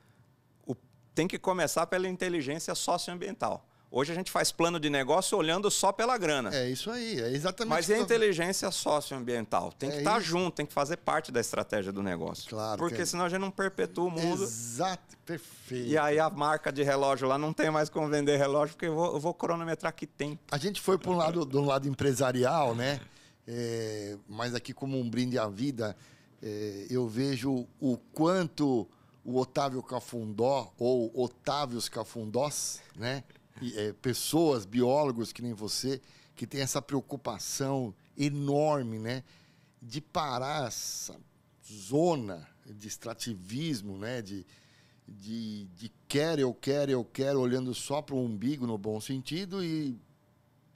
tem 1.17 1.27
que 1.27 1.39
começar 1.39 1.87
pela 1.87 2.07
inteligência 2.07 2.75
socioambiental. 2.75 3.65
Hoje 3.89 4.11
a 4.11 4.15
gente 4.15 4.29
faz 4.29 4.51
plano 4.51 4.79
de 4.79 4.87
negócio 4.87 5.35
olhando 5.35 5.71
só 5.71 5.91
pela 5.91 6.15
grana. 6.15 6.53
É 6.53 6.69
isso 6.69 6.91
aí, 6.91 7.19
é 7.19 7.31
exatamente. 7.31 7.73
Mas 7.73 7.89
e 7.89 7.95
a 7.95 7.97
inteligência 7.97 8.69
socioambiental? 8.69 9.71
Tem 9.71 9.89
que 9.89 9.95
é 9.95 9.99
estar 9.99 10.13
tá 10.13 10.19
junto, 10.19 10.57
tem 10.57 10.65
que 10.67 10.73
fazer 10.73 10.97
parte 10.97 11.31
da 11.31 11.39
estratégia 11.39 11.91
do 11.91 12.03
negócio. 12.03 12.47
Claro. 12.47 12.77
Porque 12.77 13.01
é. 13.01 13.05
senão 13.05 13.25
a 13.25 13.29
gente 13.29 13.39
não 13.39 13.49
perpetua 13.49 14.05
o 14.05 14.11
mundo. 14.11 14.43
Exato, 14.43 15.17
perfeito. 15.25 15.87
E 15.87 15.97
aí 15.97 16.19
a 16.19 16.29
marca 16.29 16.71
de 16.71 16.83
relógio 16.83 17.27
lá 17.27 17.35
não 17.35 17.51
tem 17.51 17.71
mais 17.71 17.89
como 17.89 18.07
vender 18.07 18.37
relógio, 18.37 18.75
porque 18.75 18.85
eu 18.85 18.93
vou, 18.93 19.13
eu 19.15 19.19
vou 19.19 19.33
cronometrar 19.33 19.91
que 19.93 20.05
tem. 20.05 20.39
A 20.51 20.57
gente 20.59 20.79
foi 20.79 20.99
para 20.99 21.09
um 21.09 21.15
lado, 21.15 21.45
do 21.45 21.61
lado 21.61 21.87
empresarial, 21.87 22.75
né? 22.75 23.01
É, 23.47 24.17
mas 24.29 24.53
aqui 24.53 24.71
como 24.71 24.99
um 24.99 25.09
brinde 25.09 25.39
à 25.39 25.47
vida, 25.47 25.97
é, 26.43 26.85
eu 26.91 27.07
vejo 27.07 27.65
o 27.79 27.97
quanto 28.13 28.87
o 29.27 29.37
Otávio 29.37 29.83
Cafundó, 29.83 30.73
ou 30.77 31.11
Otávios 31.13 31.89
Cafundós, 31.89 32.81
né? 32.95 33.25
é, 33.75 33.91
pessoas, 33.91 34.65
biólogos 34.65 35.33
que 35.33 35.41
nem 35.41 35.51
você, 35.51 35.99
que 36.33 36.47
tem 36.47 36.61
essa 36.61 36.81
preocupação 36.81 37.93
enorme, 38.17 38.97
né, 38.97 39.25
de 39.81 39.99
parar 39.99 40.67
essa 40.67 41.19
zona 41.69 42.47
de 42.65 42.87
extrativismo, 42.87 43.97
né, 43.97 44.21
de, 44.21 44.45
de, 45.05 45.65
de 45.75 45.91
quer, 46.07 46.39
eu 46.39 46.53
quero, 46.53 46.91
eu 46.91 47.03
quero, 47.03 47.41
olhando 47.41 47.73
só 47.73 48.01
para 48.01 48.15
o 48.15 48.23
umbigo 48.23 48.65
no 48.65 48.77
bom 48.77 49.01
sentido 49.01 49.61
e 49.61 49.99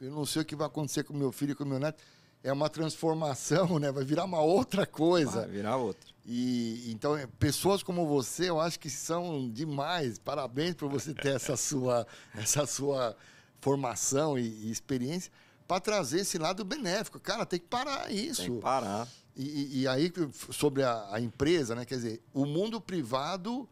eu 0.02 0.12
não 0.12 0.26
sei 0.26 0.42
o 0.42 0.46
que 0.46 0.58
vai 0.58 0.68
acontecer 0.68 1.06
com 1.06 1.14
meu 1.14 1.32
filho 1.32 1.54
e 1.54 1.56
com 1.56 1.64
meu 1.64 1.80
neto. 1.80 2.04
É 2.44 2.52
uma 2.52 2.68
transformação, 2.68 3.78
né? 3.80 3.94
Vai 3.94 4.04
virar 4.04 4.26
uma 4.26 4.42
outra 4.42 4.86
coisa. 4.86 5.42
Vai 5.42 5.50
virar 5.50 5.78
outra. 5.78 6.11
E 6.26 6.92
então, 6.92 7.16
pessoas 7.40 7.82
como 7.82 8.06
você, 8.08 8.50
eu 8.50 8.60
acho 8.60 8.80
que 8.80 8.90
são 8.90 9.50
demais. 9.50 10.20
Parabéns 10.20 10.76
por 10.76 10.90
você 10.90 11.14
ter 11.14 11.36
essa 11.36 11.58
sua, 11.58 12.06
essa 12.36 12.66
sua 12.66 13.16
formação 13.60 14.38
e, 14.38 14.44
e 14.44 14.72
experiência 14.72 15.32
para 15.68 15.80
trazer 15.80 16.20
esse 16.20 16.38
lado 16.38 16.64
benéfico. 16.64 17.20
Cara, 17.20 17.46
tem 17.46 17.60
que 17.60 17.68
parar 17.68 18.12
isso. 18.12 18.44
Tem 18.44 18.56
que 18.56 18.62
parar. 18.62 19.08
E, 19.36 19.82
e 19.82 19.88
aí, 19.88 20.12
sobre 20.52 20.84
a, 20.84 21.08
a, 21.12 21.22
empresa, 21.22 21.74
né? 21.74 21.86
Quer 21.86 21.96
dizer, 21.96 22.22
o 22.34 22.46
mundo 22.46 22.82
privado 22.82 23.68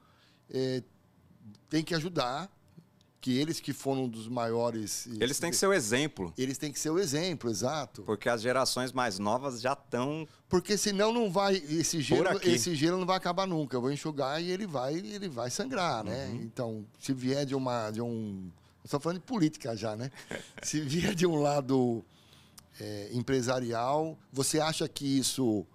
é, 0.49 0.81
tem 1.69 1.83
que 1.83 1.93
ajudar 1.93 2.49
que 3.21 3.37
eles 3.37 3.59
que 3.59 3.73
foram 3.73 4.05
um 4.05 4.07
dos 4.07 4.27
maiores. 4.27 5.07
Eles 5.19 5.39
têm 5.39 5.51
que 5.51 5.57
ser 5.57 5.67
o 5.67 5.73
exemplo. 5.73 6.33
Eles 6.37 6.57
têm 6.57 6.71
que 6.71 6.79
ser 6.79 6.89
o 6.89 6.99
exemplo, 6.99 7.49
exato. 7.49 8.03
Porque 8.03 8.29
as 8.29 8.41
gerações 8.41 8.91
mais 8.91 9.19
novas 9.19 9.59
já 9.59 9.73
estão. 9.73 10.27
Porque 10.47 10.77
senão 10.77 11.11
não 11.11 11.29
vai. 11.29 11.55
Esse 11.55 12.01
gelo, 12.01 12.39
esse 12.43 12.73
gelo 12.75 12.97
não 12.97 13.05
vai 13.05 13.17
acabar 13.17 13.45
nunca. 13.45 13.75
Eu 13.75 13.81
vou 13.81 13.91
enxugar 13.91 14.41
e 14.41 14.49
ele 14.49 14.65
vai, 14.65 14.95
ele 14.95 15.27
vai 15.27 15.49
sangrar, 15.49 16.03
né? 16.03 16.27
Uhum. 16.27 16.35
Então, 16.35 16.85
se 16.99 17.13
vier 17.13 17.45
de 17.45 17.55
uma. 17.55 17.91
De 17.91 18.01
um, 18.01 18.49
Estou 18.83 18.99
falando 18.99 19.19
de 19.19 19.25
política 19.25 19.75
já, 19.75 19.95
né? 19.95 20.09
se 20.63 20.79
vier 20.79 21.13
de 21.13 21.27
um 21.27 21.35
lado 21.35 22.03
é, 22.79 23.09
empresarial, 23.11 24.17
você 24.31 24.59
acha 24.59 24.87
que 24.87 25.05
isso 25.05 25.65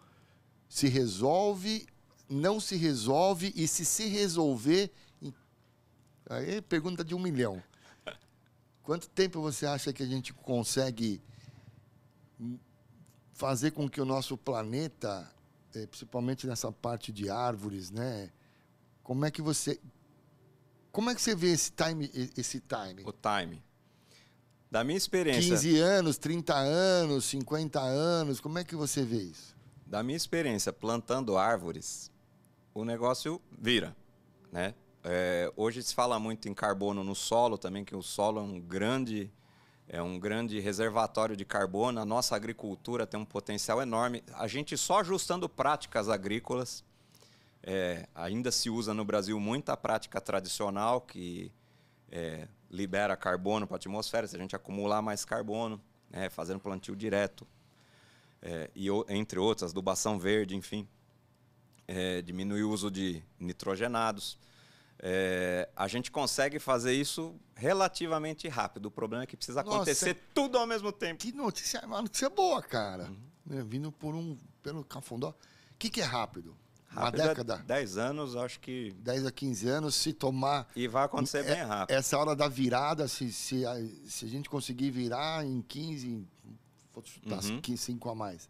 se 0.67 0.89
resolve, 0.89 1.87
não 2.29 2.59
se 2.59 2.75
resolve, 2.77 3.53
e 3.55 3.69
se 3.69 3.85
se 3.85 4.09
resolver 4.09 4.91
Aí 6.29 6.61
pergunta 6.63 7.05
de 7.05 7.15
um 7.15 7.19
milhão. 7.19 7.63
Quanto 8.83 9.09
tempo 9.09 9.41
você 9.41 9.67
acha 9.67 9.93
que 9.93 10.03
a 10.03 10.07
gente 10.07 10.33
consegue 10.33 11.23
fazer 13.33 13.71
com 13.73 13.89
que 13.89 14.01
o 14.01 14.05
nosso 14.05 14.37
planeta, 14.37 15.31
eh, 15.75 15.87
principalmente 15.87 16.47
nessa 16.47 16.71
parte 16.71 17.13
de 17.13 17.31
árvores, 17.31 17.91
né? 17.91 18.31
Como 19.03 19.25
é 19.25 19.31
que 19.31 19.43
você 19.43 19.81
Como 20.93 21.11
é 21.11 21.15
que 21.15 21.21
você 21.21 21.35
vê 21.35 21.49
esse 21.49 21.73
time? 21.73 22.11
Esse 22.37 22.61
time? 22.61 23.03
O 23.05 23.13
time. 23.13 23.63
Da 24.71 24.85
minha 24.85 24.97
experiência. 24.97 25.51
15 25.51 25.79
anos, 25.79 26.19
30 26.19 26.55
anos, 26.55 27.25
50 27.27 27.81
anos, 27.81 28.41
como 28.41 28.59
é 28.59 28.65
que 28.65 28.77
você 28.77 29.03
vê 29.05 29.23
isso? 29.23 29.55
Da 29.87 30.03
minha 30.03 30.17
experiência 30.17 30.73
plantando 30.73 31.37
árvores, 31.37 32.11
o 32.75 32.85
negócio 32.85 33.41
vira, 33.59 33.97
né? 34.53 34.75
É, 35.07 35.53
hoje 35.55 35.83
se 35.83 35.95
fala 35.95 36.19
muito 36.19 36.49
em 36.49 36.55
carbono 36.55 37.05
no 37.05 37.15
solo 37.15 37.59
também, 37.59 37.85
que 37.85 37.95
o 37.95 38.03
solo 38.03 38.41
é 38.41 38.43
um 38.43 38.59
grande 38.59 39.31
é 39.87 40.01
um 40.01 40.19
grande 40.19 40.59
reservatório 40.61 41.37
de 41.37 41.45
carbono. 41.45 42.01
A 42.01 42.07
nossa 42.07 42.35
agricultura 42.35 43.07
tem 43.07 43.21
um 43.21 43.25
potencial 43.25 43.83
enorme. 43.83 44.25
A 44.33 44.47
gente 44.47 44.79
só 44.79 45.01
ajustando 45.01 45.47
práticas 45.47 46.09
agrícolas, 46.09 46.83
é, 47.63 48.09
ainda 48.15 48.51
se 48.51 48.71
usa 48.71 48.95
no 48.95 49.05
Brasil 49.05 49.39
muita 49.39 49.77
prática 49.77 50.23
tradicional 50.23 51.03
que 51.03 51.53
é, 52.11 52.49
libera 52.71 53.15
carbono 53.15 53.67
para 53.67 53.77
a 53.77 53.79
atmosfera, 53.79 54.27
se 54.27 54.37
a 54.37 54.39
gente 54.39 54.57
acumular 54.57 55.03
mais 55.03 55.23
carbono, 55.25 55.79
né, 56.11 56.31
fazendo 56.31 56.61
plantio 56.61 56.97
direto, 56.97 57.47
é, 58.41 58.71
e 58.75 58.89
entre 59.09 59.39
outras, 59.39 59.73
adubação 59.73 60.19
verde, 60.19 60.57
enfim, 60.57 60.89
é, 61.87 62.23
diminuir 62.23 62.63
o 62.63 62.71
uso 62.71 62.91
de 62.91 63.23
nitrogenados. 63.39 64.39
É, 65.07 65.69
a 65.77 65.87
gente 65.87 66.11
consegue 66.11 66.59
fazer 66.59 66.95
isso 66.95 67.39
relativamente 67.55 68.49
rápido. 68.49 68.87
O 68.87 68.91
problema 68.91 69.25
é 69.25 69.27
que 69.27 69.37
precisa 69.37 69.63
Nossa, 69.63 69.77
acontecer 69.77 70.17
tudo 70.33 70.57
ao 70.57 70.67
mesmo 70.67 70.91
tempo. 70.91 71.21
Que 71.21 71.31
notícia, 71.31 71.85
uma 71.85 72.01
notícia 72.01 72.31
boa, 72.31 72.63
cara. 72.63 73.11
Uhum. 73.47 73.65
Vindo 73.67 73.93
por 73.93 74.15
um, 74.15 74.39
pelo 74.63 74.83
Cafundó. 74.83 75.29
O 75.29 75.35
que, 75.79 75.91
que 75.91 76.01
é 76.01 76.05
rápido? 76.05 76.57
Rápido 76.87 77.21
uma 77.21 77.25
é 77.25 77.29
década? 77.29 77.59
10 77.59 77.99
anos, 77.99 78.35
acho 78.35 78.59
que. 78.61 78.93
10 78.93 79.27
a 79.27 79.31
15 79.31 79.69
anos, 79.69 79.95
se 79.95 80.15
tomar. 80.15 80.67
E 80.75 80.89
vai 80.89 81.05
acontecer 81.05 81.41
é, 81.41 81.55
bem 81.55 81.63
rápido. 81.63 81.95
Essa 81.95 82.17
hora 82.17 82.35
da 82.35 82.49
virada, 82.49 83.07
se, 83.07 83.31
se, 83.31 83.67
a, 83.67 83.75
se 84.07 84.25
a 84.25 84.29
gente 84.29 84.49
conseguir 84.49 84.91
virar 84.91 85.45
em 85.45 85.61
15, 85.61 86.27
vou 86.95 87.05
chutar 87.05 87.45
uhum. 87.45 87.61
15, 87.61 87.77
5 87.77 88.09
a 88.09 88.15
mais. 88.15 88.49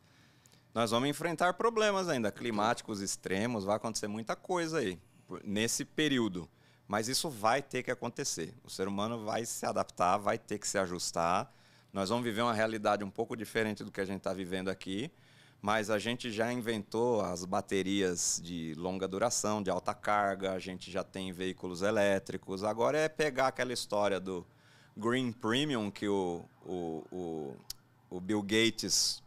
Nós 0.72 0.92
vamos 0.92 1.09
enfrentar 1.09 1.55
problemas 1.55 2.09
ainda, 2.09 2.30
climáticos 2.30 3.00
extremos, 3.00 3.64
vai 3.64 3.74
acontecer 3.74 4.07
muita 4.07 4.36
coisa 4.36 4.78
aí 4.78 5.00
nesse 5.44 5.84
período. 5.84 6.48
Mas 6.86 7.08
isso 7.08 7.30
vai 7.30 7.62
ter 7.62 7.82
que 7.82 7.90
acontecer. 7.90 8.54
O 8.62 8.70
ser 8.70 8.86
humano 8.86 9.24
vai 9.24 9.44
se 9.44 9.64
adaptar, 9.64 10.18
vai 10.18 10.38
ter 10.38 10.58
que 10.58 10.68
se 10.68 10.78
ajustar. 10.78 11.52
Nós 11.92 12.08
vamos 12.08 12.24
viver 12.24 12.42
uma 12.42 12.52
realidade 12.52 13.04
um 13.04 13.10
pouco 13.10 13.36
diferente 13.36 13.82
do 13.82 13.90
que 13.90 14.00
a 14.00 14.04
gente 14.04 14.18
está 14.18 14.32
vivendo 14.32 14.68
aqui, 14.68 15.10
mas 15.62 15.88
a 15.88 15.98
gente 15.98 16.30
já 16.30 16.52
inventou 16.52 17.22
as 17.22 17.44
baterias 17.44 18.40
de 18.42 18.74
longa 18.76 19.08
duração, 19.08 19.62
de 19.62 19.70
alta 19.70 19.94
carga, 19.94 20.52
a 20.52 20.58
gente 20.58 20.90
já 20.90 21.02
tem 21.02 21.32
veículos 21.32 21.82
elétricos. 21.82 22.64
Agora 22.64 22.98
é 22.98 23.08
pegar 23.08 23.46
aquela 23.46 23.72
história 23.72 24.20
do 24.20 24.44
Green 24.96 25.32
Premium 25.32 25.90
que 25.90 26.06
o, 26.06 26.44
o, 26.66 27.04
o, 27.10 27.56
o 28.10 28.20
Bill 28.20 28.42
Gates 28.42 29.22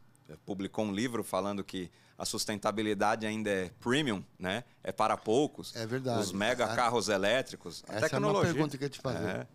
publicou 0.45 0.85
um 0.85 0.91
livro 0.91 1.23
falando 1.23 1.63
que 1.63 1.89
a 2.17 2.25
sustentabilidade 2.25 3.27
ainda 3.27 3.49
é 3.49 3.69
premium, 3.79 4.23
né? 4.39 4.63
É 4.83 4.91
para 4.91 5.15
poucos. 5.15 5.75
É 5.75 5.85
verdade. 5.85 6.21
Os 6.21 6.31
mega 6.31 6.67
carros 6.75 7.09
elétricos. 7.09 7.83
Essa 7.87 8.07
a 8.07 8.09
tecnologia. 8.09 8.39
é 8.39 8.45
uma 8.47 8.53
pergunta 8.53 8.77
que 8.77 8.83
eu 8.83 8.89
te 8.89 8.99
fazer. 8.99 9.27
É. 9.27 9.47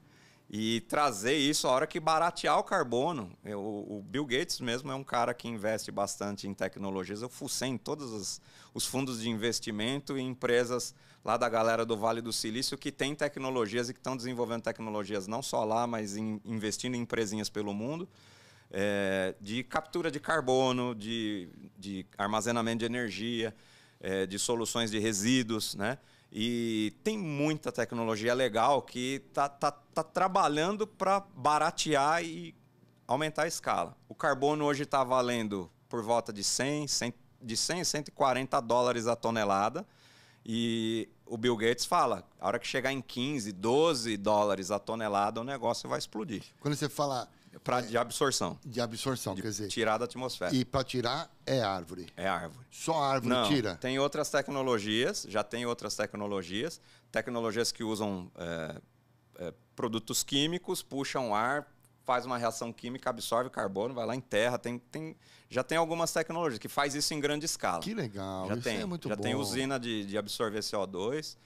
E 0.49 0.83
trazer 0.83 1.35
isso 1.35 1.67
a 1.67 1.71
hora 1.71 1.87
que 1.87 1.99
baratear 1.99 2.59
o 2.59 2.63
carbono. 2.63 3.37
O, 3.45 3.99
o, 3.99 4.03
Bill 4.03 4.27
Gates 4.27 4.61
mesmo 4.61 4.93
é 4.93 4.95
um 4.95 5.03
cara 5.03 5.33
que 5.33 5.49
investe 5.49 5.91
bastante 5.91 6.47
em 6.47 6.55
tecnologias. 6.55 7.23
Eu 7.23 7.29
fucei 7.29 7.69
em 7.69 7.79
todos 7.79 8.13
os, 8.13 8.41
os 8.75 8.85
fundos 8.85 9.23
de 9.23 9.31
investimento 9.31 10.17
e 10.17 10.21
empresas 10.21 10.95
lá 11.25 11.37
da 11.37 11.49
galera 11.49 11.87
do 11.87 11.97
Vale 11.97 12.21
do 12.21 12.33
Silício 12.33 12.77
que 12.77 12.93
tem 12.93 13.15
tecnologias 13.15 13.89
e 13.89 13.95
que 13.95 13.99
estão 13.99 14.17
desenvolvendo 14.17 14.63
tecnologias 14.63 15.27
não 15.27 15.43
só 15.43 15.65
lá, 15.65 15.87
mas 15.87 16.17
em, 16.17 16.41
investindo 16.45 16.95
em 16.95 17.01
empresinhas 17.01 17.49
pelo 17.49 17.73
mundo 17.73 18.09
é, 18.73 19.35
de 19.39 19.63
captura 19.63 20.11
de 20.11 20.19
carbono, 20.19 20.95
de, 20.95 21.51
de 21.77 22.07
armazenamento 22.17 22.79
de 22.79 22.87
energia, 22.87 23.55
é, 24.01 24.27
de 24.27 24.39
soluções 24.39 24.91
de 24.91 24.99
resíduos, 24.99 25.75
né? 25.75 25.99
E 26.35 26.95
tem 27.05 27.19
muita 27.19 27.71
tecnologia 27.71 28.33
legal 28.33 28.81
que 28.81 29.23
está 29.29 29.51
tá, 29.51 29.71
tá 29.71 30.03
trabalhando 30.03 30.87
para 30.87 31.21
baratear 31.21 32.25
e 32.25 32.55
aumentar 33.07 33.43
a 33.43 33.47
escala. 33.47 33.95
O 34.09 34.15
carbono 34.15 34.65
hoje 34.65 34.85
está 34.85 35.05
valendo 35.05 35.71
por 35.91 36.03
volta 36.03 36.33
de 36.33 36.43
100, 36.43 36.89
100, 36.89 37.15
de 37.43 37.55
100 37.55 37.81
a 37.83 37.85
140 37.85 38.61
dólares 38.61 39.07
a 39.07 39.15
tonelada. 39.15 39.87
E 40.45 41.07
o 41.27 41.37
Bill 41.37 41.57
Gates 41.57 41.85
fala, 41.85 42.27
a 42.41 42.47
hora 42.47 42.59
que 42.59 42.67
chegar 42.67 42.93
em 42.93 43.03
15, 43.03 43.53
12 43.53 44.17
dólares 44.17 44.71
a 44.71 44.79
tonelada, 44.79 45.39
o 45.39 45.45
negócio 45.45 45.87
vai 45.87 45.99
explodir. 45.99 46.45
Quando 46.61 46.75
você 46.75 46.89
fala 46.89 47.29
Pra, 47.65 47.81
de 47.81 47.97
absorção. 47.97 48.59
De 48.65 48.81
absorção, 48.81 49.35
de 49.35 49.43
quer 49.43 49.49
dizer. 49.49 49.69
Tirar 49.69 49.97
da 49.99 50.05
atmosfera. 50.05 50.55
E 50.55 50.65
para 50.65 50.83
tirar 50.83 51.31
é 51.47 51.61
árvore. 51.61 52.07
É 52.17 52.27
árvore. 52.27 52.67
Só 52.71 53.01
árvore 53.01 53.35
Não, 53.35 53.49
tira? 53.49 53.77
Tem 53.77 53.99
outras 53.99 54.31
tecnologias, 54.31 55.27
já 55.29 55.45
tem 55.45 55.65
outras 55.65 55.95
tecnologias. 55.95 56.81
Tecnologias 57.13 57.71
que 57.71 57.85
usam 57.85 58.31
é, 58.37 58.81
é, 59.39 59.55
produtos 59.77 60.25
químicos, 60.25 60.83
puxam 60.83 61.35
ar, 61.35 61.69
faz 62.05 62.27
uma 62.27 62.37
reação 62.37 62.73
química, 62.73 63.11
absorve 63.11 63.49
carbono, 63.49 63.95
vai 63.95 64.07
lá 64.07 64.17
em 64.17 64.21
terra. 64.21 64.59
Tem, 64.59 64.79
tem, 64.79 65.17
já 65.49 65.63
tem 65.63 65.79
algumas 65.79 66.13
tecnologias 66.13 66.59
que 66.59 66.69
faz 66.69 66.95
isso 66.95 67.15
em 67.15 67.21
grande 67.21 67.47
escala. 67.47 67.81
Que 67.81 67.95
legal, 67.95 68.49
já 68.49 68.55
isso 68.55 68.63
tem, 68.63 68.81
é 68.81 68.85
muito 68.85 69.09
já 69.09 69.17
bom. 69.17 69.23
tem 69.23 69.35
usina 69.35 69.79
de, 69.79 70.05
de 70.05 70.19
absorver 70.19 70.61
CO2. 70.61 71.37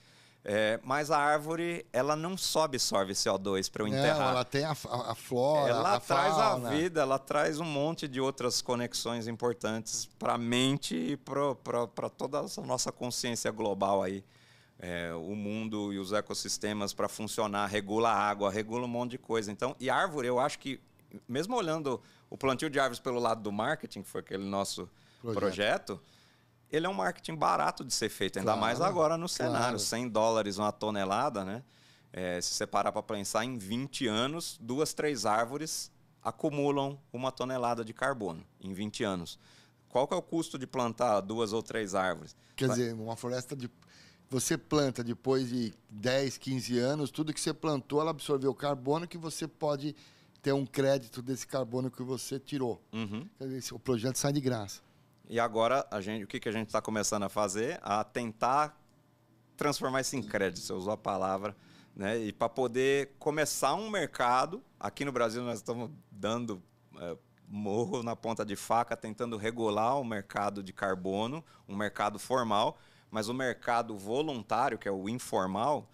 É, 0.49 0.79
mas 0.81 1.11
a 1.11 1.17
árvore, 1.17 1.85
ela 1.91 2.15
não 2.15 2.37
só 2.37 2.63
absorve 2.63 3.11
CO2 3.11 3.69
para 3.69 3.83
eu 3.83 3.87
enterrar. 3.87 4.17
Não, 4.17 4.29
ela 4.29 4.45
tem 4.45 4.63
a, 4.63 4.71
a, 4.71 5.11
a 5.11 5.15
flora, 5.15 5.71
Ela 5.71 5.95
a 5.95 5.99
traz 5.99 6.35
fauna. 6.35 6.69
a 6.69 6.71
vida, 6.71 7.01
ela 7.01 7.19
traz 7.19 7.59
um 7.59 7.65
monte 7.65 8.07
de 8.07 8.21
outras 8.21 8.61
conexões 8.61 9.27
importantes 9.27 10.05
para 10.17 10.35
a 10.35 10.37
mente 10.37 10.95
e 10.95 11.17
para 11.17 12.09
toda 12.09 12.39
a 12.39 12.61
nossa 12.61 12.93
consciência 12.93 13.51
global 13.51 14.01
aí. 14.01 14.23
É, 14.79 15.11
o 15.13 15.35
mundo 15.35 15.91
e 15.91 15.97
os 15.97 16.13
ecossistemas 16.13 16.93
para 16.93 17.09
funcionar, 17.09 17.65
regula 17.65 18.09
a 18.09 18.15
água, 18.15 18.51
regula 18.51 18.85
um 18.85 18.87
monte 18.87 19.11
de 19.11 19.17
coisa. 19.17 19.51
Então, 19.51 19.75
e 19.79 19.89
árvore, 19.89 20.27
eu 20.27 20.39
acho 20.39 20.59
que, 20.59 20.79
mesmo 21.27 21.57
olhando 21.57 21.99
o 22.29 22.37
plantio 22.37 22.69
de 22.69 22.79
árvores 22.79 22.99
pelo 22.99 23.19
lado 23.19 23.41
do 23.41 23.51
marketing, 23.51 24.01
que 24.03 24.07
foi 24.07 24.21
aquele 24.21 24.45
nosso 24.45 24.87
projeto, 25.21 25.39
projeto 25.39 26.01
ele 26.71 26.85
é 26.85 26.89
um 26.89 26.93
marketing 26.93 27.35
barato 27.35 27.83
de 27.83 27.93
ser 27.93 28.09
feito, 28.09 28.39
ainda 28.39 28.51
claro, 28.51 28.61
mais 28.61 28.81
agora 28.81 29.17
no 29.17 29.29
cenário. 29.29 29.59
Claro. 29.59 29.79
100 29.79 30.09
dólares 30.09 30.57
uma 30.57 30.71
tonelada, 30.71 31.45
né? 31.45 31.63
É, 32.11 32.41
se 32.41 32.53
você 32.53 32.65
parar 32.65 32.91
para 32.91 33.03
pensar, 33.03 33.45
em 33.45 33.57
20 33.57 34.07
anos, 34.07 34.57
duas, 34.61 34.93
três 34.93 35.25
árvores 35.25 35.91
acumulam 36.23 36.99
uma 37.13 37.31
tonelada 37.31 37.85
de 37.85 37.93
carbono 37.93 38.43
em 38.59 38.73
20 38.73 39.03
anos. 39.03 39.39
Qual 39.87 40.07
que 40.07 40.13
é 40.13 40.17
o 40.17 40.21
custo 40.21 40.57
de 40.57 40.67
plantar 40.67 41.21
duas 41.21 41.53
ou 41.53 41.63
três 41.63 41.95
árvores? 41.95 42.35
Quer 42.55 42.67
Vai... 42.67 42.77
dizer, 42.77 42.93
uma 42.93 43.15
floresta 43.15 43.55
de... 43.55 43.69
Você 44.29 44.57
planta 44.57 45.03
depois 45.05 45.47
de 45.47 45.73
10, 45.89 46.37
15 46.37 46.77
anos, 46.79 47.11
tudo 47.11 47.33
que 47.33 47.39
você 47.39 47.53
plantou, 47.53 48.01
ela 48.01 48.11
absorveu 48.11 48.53
carbono 48.53 49.07
que 49.07 49.17
você 49.17 49.47
pode 49.47 49.95
ter 50.41 50.51
um 50.51 50.65
crédito 50.65 51.21
desse 51.21 51.47
carbono 51.47 51.89
que 51.89 52.03
você 52.03 52.37
tirou. 52.37 52.81
Uhum. 52.91 53.25
Dizer, 53.39 53.73
o 53.73 53.79
projeto 53.79 54.17
sai 54.17 54.33
de 54.33 54.41
graça. 54.41 54.81
E 55.29 55.41
agora, 55.41 55.85
a 55.91 55.99
gente, 55.99 56.23
o 56.23 56.27
que, 56.27 56.39
que 56.39 56.47
a 56.47 56.51
gente 56.51 56.67
está 56.67 56.81
começando 56.81 57.23
a 57.23 57.29
fazer? 57.29 57.79
A 57.83 58.01
tentar 58.01 58.79
transformar 59.57 59.99
isso 59.99 60.15
em 60.15 60.23
crédito, 60.23 60.61
você 60.61 60.71
usou 60.71 60.93
a 60.93 60.97
palavra, 60.97 61.53
né? 61.93 62.17
E 62.17 62.31
para 62.31 62.47
poder 62.47 63.15
começar 63.19 63.73
um 63.73 63.89
mercado, 63.89 64.63
aqui 64.79 65.03
no 65.03 65.11
Brasil 65.11 65.43
nós 65.43 65.57
estamos 65.57 65.91
dando 66.09 66.63
é, 66.97 67.17
morro 67.45 68.03
na 68.03 68.15
ponta 68.15 68.45
de 68.45 68.55
faca, 68.55 68.95
tentando 68.95 69.35
regular 69.35 69.99
o 69.99 70.03
mercado 70.05 70.63
de 70.63 70.71
carbono, 70.71 71.43
um 71.67 71.75
mercado 71.75 72.17
formal, 72.17 72.77
mas 73.11 73.27
o 73.27 73.33
mercado 73.33 73.97
voluntário, 73.97 74.77
que 74.77 74.87
é 74.87 74.91
o 74.91 75.09
informal, 75.09 75.89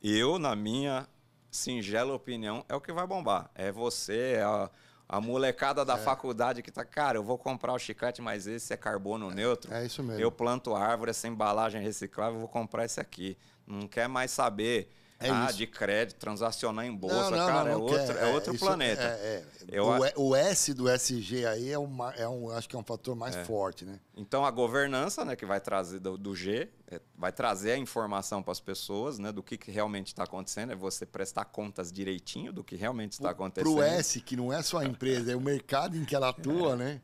eu, 0.00 0.38
na 0.38 0.54
minha 0.54 1.08
singela 1.50 2.14
opinião, 2.14 2.64
é 2.68 2.74
o 2.76 2.80
que 2.80 2.92
vai 2.92 3.06
bombar. 3.06 3.50
É 3.54 3.72
você, 3.72 4.34
é 4.36 4.42
a 4.42 4.70
a 5.12 5.20
molecada 5.20 5.84
da 5.84 5.94
é. 5.94 5.98
faculdade 5.98 6.62
que 6.62 6.70
tá, 6.70 6.84
cara, 6.84 7.18
eu 7.18 7.24
vou 7.24 7.36
comprar 7.36 7.72
o 7.72 7.78
chiclete, 7.80 8.22
mas 8.22 8.46
esse 8.46 8.72
é 8.72 8.76
carbono 8.76 9.28
neutro. 9.28 9.74
É 9.74 9.84
isso 9.84 10.04
mesmo. 10.04 10.22
Eu 10.22 10.30
planto 10.30 10.72
árvore, 10.72 11.10
essa 11.10 11.26
embalagem 11.26 11.82
reciclável, 11.82 12.34
eu 12.34 12.38
vou 12.38 12.48
comprar 12.48 12.84
esse 12.84 13.00
aqui. 13.00 13.36
Não 13.66 13.88
quer 13.88 14.08
mais 14.08 14.30
saber 14.30 14.88
é 15.20 15.28
ah, 15.28 15.46
isso. 15.48 15.58
de 15.58 15.66
crédito, 15.66 16.16
transacionar 16.16 16.86
em 16.86 16.96
bolsa, 16.96 17.30
não, 17.30 17.30
não, 17.30 17.46
cara, 17.46 17.64
não, 17.64 17.70
é, 17.70 17.76
outro, 17.76 18.18
é, 18.18 18.26
outro 18.32 18.58
planeta. 18.58 19.02
É, 19.02 19.44
é. 19.70 19.80
O, 19.82 20.28
o, 20.30 20.34
S 20.34 20.72
do 20.72 20.88
SG 20.88 21.44
aí 21.44 21.70
é, 21.70 21.78
uma, 21.78 22.10
é 22.14 22.26
um, 22.26 22.50
acho 22.50 22.66
que 22.66 22.74
é 22.74 22.78
um 22.78 22.82
fator 22.82 23.14
mais 23.14 23.36
é. 23.36 23.44
forte, 23.44 23.84
né? 23.84 24.00
Então 24.16 24.46
a 24.46 24.50
governança, 24.50 25.22
né, 25.22 25.36
que 25.36 25.44
vai 25.44 25.60
trazer 25.60 25.98
do, 25.98 26.16
do 26.16 26.34
G, 26.34 26.70
é, 26.90 26.98
vai 27.14 27.30
trazer 27.30 27.72
a 27.72 27.76
informação 27.76 28.42
para 28.42 28.52
as 28.52 28.60
pessoas, 28.60 29.18
né, 29.18 29.30
do 29.30 29.42
que, 29.42 29.58
que 29.58 29.70
realmente 29.70 30.06
está 30.06 30.24
acontecendo, 30.24 30.72
é 30.72 30.74
você 30.74 31.04
prestar 31.04 31.44
contas 31.44 31.92
direitinho 31.92 32.50
do 32.50 32.64
que 32.64 32.74
realmente 32.74 33.12
está 33.12 33.30
acontecendo. 33.30 33.74
Para 33.74 33.82
o 33.82 33.84
S, 33.84 34.22
que 34.22 34.36
não 34.36 34.50
é 34.50 34.62
só 34.62 34.78
a 34.78 34.86
empresa, 34.86 35.32
é 35.32 35.36
o 35.36 35.40
mercado 35.40 35.98
em 35.98 36.04
que 36.06 36.16
ela 36.16 36.30
atua, 36.30 36.76
né? 36.76 37.02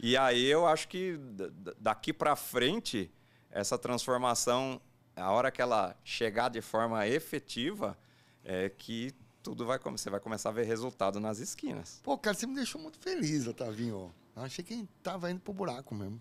E 0.00 0.16
aí 0.16 0.46
eu 0.46 0.66
acho 0.66 0.88
que 0.88 1.20
daqui 1.78 2.14
para 2.14 2.34
frente 2.34 3.10
essa 3.50 3.76
transformação 3.76 4.80
a 5.18 5.30
hora 5.30 5.50
que 5.50 5.60
ela 5.60 5.96
chegar 6.04 6.48
de 6.48 6.60
forma 6.60 7.06
efetiva, 7.06 7.98
é 8.44 8.68
que 8.68 9.14
tudo 9.42 9.64
vai 9.64 9.78
você 9.78 10.10
vai 10.10 10.20
começar 10.20 10.50
a 10.50 10.52
ver 10.52 10.64
resultado 10.64 11.18
nas 11.20 11.38
esquinas. 11.38 12.00
Pô, 12.02 12.18
cara, 12.18 12.36
você 12.36 12.46
me 12.46 12.54
deixou 12.54 12.80
muito 12.80 12.98
feliz, 12.98 13.46
Otavinho. 13.46 14.12
Eu 14.36 14.42
achei 14.42 14.64
que 14.64 14.86
tava 15.02 15.30
indo 15.30 15.40
pro 15.40 15.52
buraco 15.52 15.94
mesmo. 15.94 16.20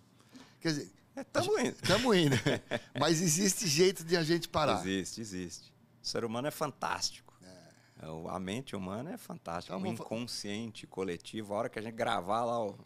Quer 0.60 0.70
dizer, 0.70 0.91
estamos 1.16 1.58
é, 1.58 1.62
indo. 1.62 1.76
Estamos 1.82 2.18
indo. 2.18 2.36
Mas 3.00 3.22
existe 3.22 3.68
jeito 3.68 4.04
de 4.04 4.18
a 4.18 4.24
gente 4.24 4.48
parar. 4.48 4.80
Existe, 4.80 5.22
existe. 5.22 5.74
O 6.02 6.08
ser 6.08 6.26
humano 6.26 6.48
é 6.48 6.52
fantástico. 6.52 7.34
É. 7.43 8.08
A 8.30 8.39
mente 8.39 8.76
humana 8.76 9.14
é 9.14 9.18
fantástica. 9.18 9.76
Então, 9.76 9.89
o 9.89 9.93
inconsciente 9.93 10.88
coletivo, 10.88 11.54
a 11.54 11.58
hora 11.58 11.70
que 11.70 11.78
a 11.78 11.82
gente 11.82 11.95
gravar 11.95 12.45
lá 12.45 12.66
o 12.66 12.78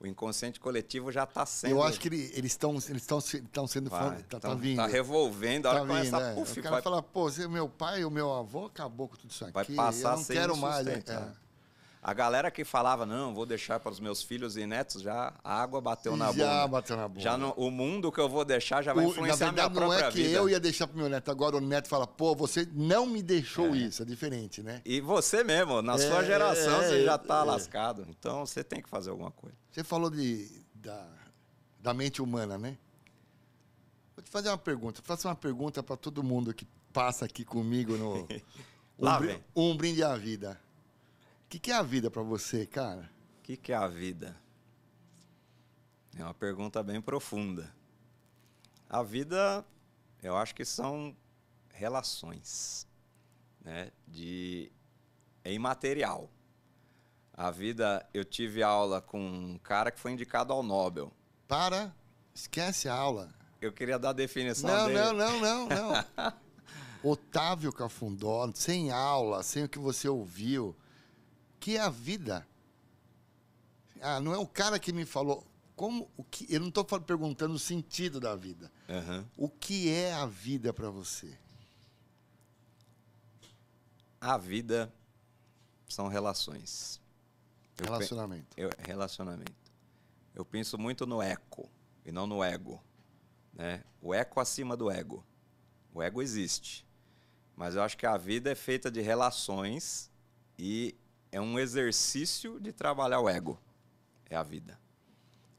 o 0.00 0.06
inconsciente 0.06 0.58
coletivo 0.58 1.12
já 1.12 1.24
está 1.24 1.44
sendo. 1.44 1.72
Eu 1.72 1.82
acho 1.82 2.00
que 2.00 2.08
ele, 2.08 2.32
eles 2.34 2.52
estão 2.52 2.72
eles 2.88 3.06
estão 3.06 3.66
sendo 3.66 3.90
Vai, 3.90 4.22
tá, 4.22 4.40
tá, 4.40 4.54
vindo. 4.54 4.76
Tá 4.76 4.86
revolvendo, 4.86 5.66
a 5.66 5.70
hora 5.72 5.80
tá 5.80 5.86
que 5.86 5.92
começa 5.92 6.16
a 6.16 6.34
puf, 6.34 6.58
O 6.58 6.62
cara 6.62 6.74
vai... 6.76 6.82
fala, 6.82 7.02
pô, 7.02 7.30
meu 7.50 7.68
pai, 7.68 8.04
o 8.04 8.10
meu 8.10 8.32
avô 8.32 8.66
acabou 8.66 9.08
com 9.08 9.16
tudo 9.16 9.30
isso 9.30 9.44
aqui. 9.44 9.52
Vai 9.52 9.64
passar 9.66 10.12
eu 10.12 10.16
não 10.16 10.24
quero 10.24 10.56
mais. 10.56 10.86
É. 10.86 11.28
A 12.02 12.14
galera 12.14 12.50
que 12.50 12.64
falava, 12.64 13.04
não, 13.04 13.34
vou 13.34 13.44
deixar 13.44 13.78
para 13.78 13.92
os 13.92 14.00
meus 14.00 14.22
filhos 14.22 14.56
e 14.56 14.66
netos, 14.66 15.02
já 15.02 15.34
a 15.44 15.62
água 15.62 15.82
bateu 15.82 16.16
na 16.16 16.28
bunda. 16.28 16.38
Já 16.38 16.66
bateu 16.66 16.96
na 16.96 17.06
bunda. 17.06 17.20
Já 17.20 17.36
o 17.36 17.70
mundo 17.70 18.10
que 18.10 18.18
eu 18.18 18.26
vou 18.28 18.42
deixar 18.42 18.80
já 18.80 18.94
vai 18.94 19.04
o, 19.04 19.10
influenciar 19.10 19.46
na 19.46 19.52
verdade, 19.52 19.74
minha 19.74 19.80
própria 19.80 19.98
vida. 19.98 20.04
não 20.04 20.08
é 20.08 20.12
que 20.12 20.28
vida. 20.28 20.38
eu 20.38 20.48
ia 20.48 20.58
deixar 20.58 20.86
para 20.86 20.96
meu 20.96 21.10
neto. 21.10 21.30
Agora 21.30 21.58
o 21.58 21.60
neto 21.60 21.88
fala, 21.88 22.06
pô, 22.06 22.34
você 22.34 22.66
não 22.72 23.04
me 23.04 23.22
deixou 23.22 23.74
é. 23.74 23.78
isso. 23.78 24.02
É 24.02 24.06
diferente, 24.06 24.62
né? 24.62 24.80
E 24.82 24.98
você 24.98 25.44
mesmo, 25.44 25.82
na 25.82 25.94
é, 25.94 25.98
sua 25.98 26.24
geração, 26.24 26.80
é, 26.80 26.88
você 26.88 27.04
já 27.04 27.16
está 27.16 27.40
é. 27.40 27.44
lascado. 27.44 28.06
Então, 28.08 28.46
você 28.46 28.64
tem 28.64 28.80
que 28.80 28.88
fazer 28.88 29.10
alguma 29.10 29.30
coisa. 29.30 29.54
Você 29.70 29.84
falou 29.84 30.08
de, 30.08 30.50
da, 30.74 31.06
da 31.78 31.92
mente 31.92 32.22
humana, 32.22 32.56
né? 32.56 32.78
Vou 34.16 34.24
te 34.24 34.30
fazer 34.30 34.48
uma 34.48 34.56
pergunta. 34.58 35.02
Faça 35.02 35.28
uma 35.28 35.36
pergunta 35.36 35.82
para 35.82 35.98
todo 35.98 36.22
mundo 36.22 36.54
que 36.54 36.66
passa 36.94 37.26
aqui 37.26 37.44
comigo 37.44 37.98
no... 37.98 38.26
Lá 38.98 39.18
um, 39.18 39.20
vem. 39.20 39.44
Um 39.54 39.76
brinde 39.76 40.02
à 40.02 40.16
vida 40.16 40.58
que, 41.50 41.58
que 41.58 41.72
é 41.72 41.74
a 41.74 41.82
vida 41.82 42.08
para 42.08 42.22
você, 42.22 42.64
cara? 42.64 43.10
O 43.38 43.42
que, 43.42 43.56
que 43.56 43.72
é 43.72 43.76
a 43.76 43.88
vida? 43.88 44.40
É 46.16 46.22
uma 46.22 46.32
pergunta 46.32 46.80
bem 46.80 47.00
profunda. 47.00 47.74
A 48.88 49.02
vida, 49.02 49.64
eu 50.22 50.36
acho 50.36 50.54
que 50.54 50.64
são 50.64 51.14
relações, 51.70 52.86
né? 53.60 53.90
De 54.06 54.70
é 55.42 55.52
imaterial. 55.52 56.30
A 57.32 57.50
vida, 57.50 58.08
eu 58.14 58.24
tive 58.24 58.62
aula 58.62 59.00
com 59.00 59.20
um 59.20 59.58
cara 59.58 59.90
que 59.90 59.98
foi 59.98 60.12
indicado 60.12 60.52
ao 60.52 60.62
Nobel. 60.62 61.12
Para, 61.48 61.92
esquece 62.32 62.88
a 62.88 62.94
aula. 62.94 63.34
Eu 63.60 63.72
queria 63.72 63.98
dar 63.98 64.10
a 64.10 64.12
definição 64.12 64.70
não, 64.70 64.86
dele. 64.86 65.00
Não, 65.00 65.12
não, 65.14 65.40
não, 65.40 65.68
não, 66.16 66.32
Otávio 67.02 67.72
Cafundó, 67.72 68.48
sem 68.54 68.92
aula, 68.92 69.42
sem 69.42 69.64
o 69.64 69.68
que 69.68 69.78
você 69.78 70.08
ouviu, 70.08 70.76
que 71.60 71.76
é 71.76 71.80
a 71.80 71.90
vida. 71.90 72.46
Ah, 74.00 74.18
não 74.18 74.32
é 74.32 74.38
o 74.38 74.46
cara 74.46 74.78
que 74.78 74.92
me 74.92 75.04
falou. 75.04 75.46
Como 75.76 76.10
o 76.16 76.24
que? 76.24 76.46
Eu 76.52 76.60
não 76.60 76.68
estou 76.68 76.84
perguntando 76.84 77.54
o 77.54 77.58
sentido 77.58 78.18
da 78.18 78.34
vida. 78.34 78.72
Uhum. 78.88 79.26
O 79.36 79.48
que 79.48 79.90
é 79.90 80.12
a 80.14 80.26
vida 80.26 80.72
para 80.72 80.90
você? 80.90 81.38
A 84.20 84.36
vida 84.36 84.92
são 85.88 86.08
relações. 86.08 87.00
Relacionamento. 87.78 88.48
Eu, 88.56 88.70
relacionamento. 88.78 89.72
Eu 90.34 90.44
penso 90.44 90.78
muito 90.78 91.06
no 91.06 91.22
eco 91.22 91.68
e 92.04 92.12
não 92.12 92.26
no 92.26 92.42
ego. 92.42 92.82
Né? 93.52 93.82
O 94.00 94.14
eco 94.14 94.40
acima 94.40 94.76
do 94.76 94.90
ego. 94.90 95.24
O 95.92 96.02
ego 96.02 96.22
existe. 96.22 96.86
Mas 97.56 97.74
eu 97.74 97.82
acho 97.82 97.96
que 97.96 98.06
a 98.06 98.16
vida 98.16 98.50
é 98.50 98.54
feita 98.54 98.90
de 98.90 99.00
relações 99.00 100.10
e 100.58 100.94
é 101.32 101.40
um 101.40 101.58
exercício 101.58 102.58
de 102.60 102.72
trabalhar 102.72 103.20
o 103.20 103.28
ego. 103.28 103.58
É 104.28 104.36
a 104.36 104.42
vida. 104.42 104.78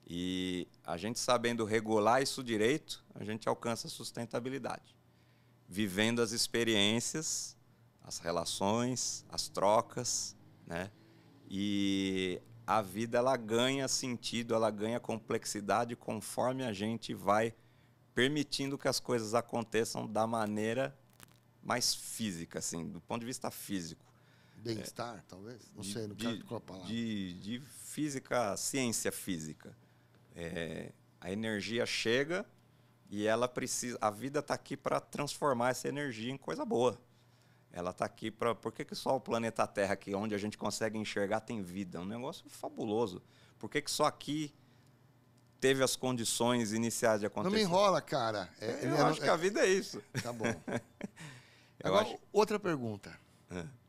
E 0.06 0.68
a 0.84 0.98
gente 0.98 1.20
sabendo 1.20 1.64
regular 1.64 2.22
isso 2.22 2.44
direito, 2.44 3.04
a 3.16 3.24
gente 3.24 3.48
alcança 3.48 3.88
sustentabilidade. 3.88 4.96
Vivendo 5.68 6.22
as 6.22 6.32
experiências, 6.32 7.56
as 8.04 8.20
relações, 8.20 9.26
as 9.30 9.48
trocas, 9.48 10.36
né? 10.68 10.92
E 11.50 12.42
a 12.68 12.82
vida 12.82 13.18
ela 13.18 13.38
ganha 13.38 13.88
sentido, 13.88 14.54
ela 14.54 14.70
ganha 14.70 15.00
complexidade 15.00 15.96
conforme 15.96 16.64
a 16.64 16.74
gente 16.74 17.14
vai 17.14 17.54
permitindo 18.14 18.78
que 18.78 18.88
as 18.88 19.00
coisas 19.00 19.34
aconteçam 19.34 20.06
da 20.06 20.28
maneira 20.28 20.98
mais 21.64 21.94
física, 21.94 22.60
assim, 22.60 22.88
do 22.88 23.00
ponto 23.00 23.22
de 23.22 23.26
vista 23.26 23.50
físico. 23.50 24.11
Bem-estar, 24.64 25.18
é, 25.18 25.24
talvez? 25.28 25.72
Não 25.74 25.82
de, 25.82 25.94
sei, 25.94 26.08
não 26.08 26.16
quero 26.16 26.46
qual 26.46 26.58
a 26.60 26.62
palavra. 26.62 26.88
De, 26.88 27.34
de 27.34 27.60
física, 27.60 28.56
ciência 28.56 29.12
física. 29.12 29.76
É, 30.36 30.92
a 31.20 31.32
energia 31.32 31.86
chega 31.86 32.46
e 33.10 33.26
ela 33.26 33.48
precisa. 33.48 33.98
A 34.00 34.10
vida 34.10 34.40
está 34.40 34.54
aqui 34.54 34.78
para 34.78 35.00
transformar 35.00 35.72
essa 35.72 35.88
energia 35.88 36.32
em 36.32 36.38
coisa 36.38 36.64
boa. 36.64 37.00
Ela 37.72 37.92
está 37.92 38.06
aqui 38.06 38.30
para. 38.30 38.54
Por 38.54 38.72
que, 38.72 38.86
que 38.86 38.96
só 38.96 39.16
o 39.16 39.20
planeta 39.20 39.66
Terra, 39.66 39.94
aqui, 39.94 40.14
onde 40.14 40.36
a 40.36 40.38
gente 40.38 40.58
consegue 40.58 40.98
enxergar, 40.98 41.40
tem 41.40 41.62
vida? 41.62 41.98
É 41.98 42.02
um 42.02 42.06
negócio 42.06 42.48
fabuloso. 42.50 43.22
Por 43.58 43.70
que, 43.70 43.82
que 43.82 43.90
só 43.90 44.06
aqui 44.06 44.54
teve 45.60 45.84
as 45.84 45.96
condições 45.96 46.72
iniciais 46.74 47.22
de 47.22 47.26
acontecer? 47.26 47.50
Não 47.50 47.58
me 47.58 47.64
enrola, 47.64 48.02
cara. 48.02 48.50
É, 48.60 48.88
eu 48.88 49.06
acho 49.06 49.22
é, 49.22 49.24
que 49.24 49.30
a 49.30 49.36
vida 49.36 49.62
é 49.62 49.70
isso. 49.70 50.04
Tá 50.22 50.32
bom. 50.34 50.46
Agora, 51.84 52.08
acho... 52.08 52.18
outra 52.32 52.60
pergunta. 52.60 53.18
É. 53.50 53.81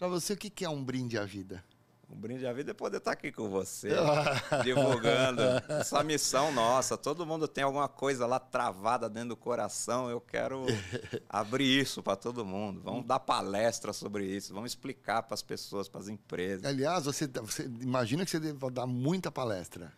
Para 0.00 0.08
você, 0.08 0.32
o 0.32 0.36
que 0.38 0.64
é 0.64 0.68
um 0.70 0.82
brinde 0.82 1.18
à 1.18 1.26
vida? 1.26 1.62
Um 2.08 2.16
brinde 2.16 2.46
à 2.46 2.54
vida 2.54 2.70
é 2.70 2.74
poder 2.74 2.96
estar 2.96 3.12
aqui 3.12 3.30
com 3.30 3.50
você, 3.50 3.90
divulgando 4.64 5.42
essa 5.68 6.02
missão 6.02 6.50
nossa. 6.52 6.96
Todo 6.96 7.26
mundo 7.26 7.46
tem 7.46 7.64
alguma 7.64 7.86
coisa 7.86 8.26
lá 8.26 8.40
travada 8.40 9.10
dentro 9.10 9.28
do 9.28 9.36
coração. 9.36 10.08
Eu 10.08 10.18
quero 10.18 10.64
abrir 11.28 11.82
isso 11.82 12.02
para 12.02 12.16
todo 12.16 12.46
mundo. 12.46 12.80
Vamos 12.80 13.04
dar 13.04 13.20
palestra 13.20 13.92
sobre 13.92 14.24
isso, 14.24 14.54
vamos 14.54 14.70
explicar 14.70 15.22
para 15.22 15.34
as 15.34 15.42
pessoas, 15.42 15.86
para 15.86 16.00
as 16.00 16.08
empresas. 16.08 16.64
Aliás, 16.64 17.04
você, 17.04 17.26
você 17.26 17.64
imagina 17.82 18.24
que 18.24 18.30
você 18.30 18.40
deve 18.40 18.70
dar 18.70 18.86
muita 18.86 19.30
palestra. 19.30 19.92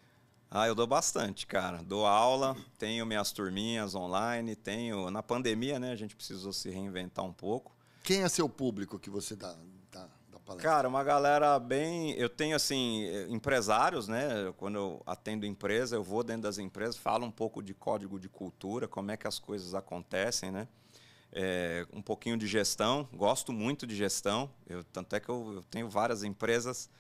Ah, 0.51 0.67
eu 0.67 0.75
dou 0.75 0.89
bastante, 0.89 1.47
cara. 1.47 1.81
Dou 1.81 2.05
aula, 2.05 2.57
tenho 2.77 3.07
minhas 3.07 3.31
turminhas 3.31 3.95
online, 3.95 4.57
tenho. 4.57 5.13
Na 5.13 5.23
pandemia, 5.23 5.79
né, 5.79 5.93
a 5.93 5.97
gente 5.97 6.17
precisou 6.17 6.53
se 6.53 6.71
reinventar 6.71 7.25
um 7.25 7.33
pouco. 7.33 7.73
Quem 8.03 8.25
é 8.25 8.29
seu 8.29 8.49
público 8.49 8.99
que 8.99 9.09
você 9.09 9.37
dá? 9.37 9.57
Palestra? 10.53 10.71
Cara, 10.71 10.89
uma 10.89 11.03
galera 11.03 11.59
bem. 11.59 12.13
Eu 12.13 12.29
tenho, 12.29 12.57
assim, 12.57 13.05
empresários, 13.29 14.09
né? 14.09 14.53
Quando 14.57 14.77
eu 14.77 15.03
atendo 15.05 15.45
empresa, 15.45 15.97
eu 15.97 16.03
vou 16.03 16.23
dentro 16.23 16.43
das 16.43 16.59
empresas, 16.59 16.97
falo 16.97 17.27
um 17.27 17.31
pouco 17.31 17.63
de 17.63 17.75
código 17.75 18.19
de 18.19 18.29
cultura, 18.29 18.87
como 18.87 19.11
é 19.11 19.17
que 19.17 19.27
as 19.27 19.39
coisas 19.39 19.75
acontecem, 19.75 20.51
né? 20.51 20.69
É, 21.35 21.87
um 21.93 22.03
pouquinho 22.03 22.37
de 22.37 22.47
gestão, 22.47 23.09
gosto 23.15 23.55
muito 23.55 23.87
de 23.87 23.97
gestão, 23.97 24.51
eu, 24.67 24.85
tanto 24.85 25.17
é 25.17 25.21
que 25.21 25.31
eu, 25.31 25.55
eu 25.55 25.63
tenho 25.63 25.89
várias 25.89 26.23
empresas, 26.23 26.91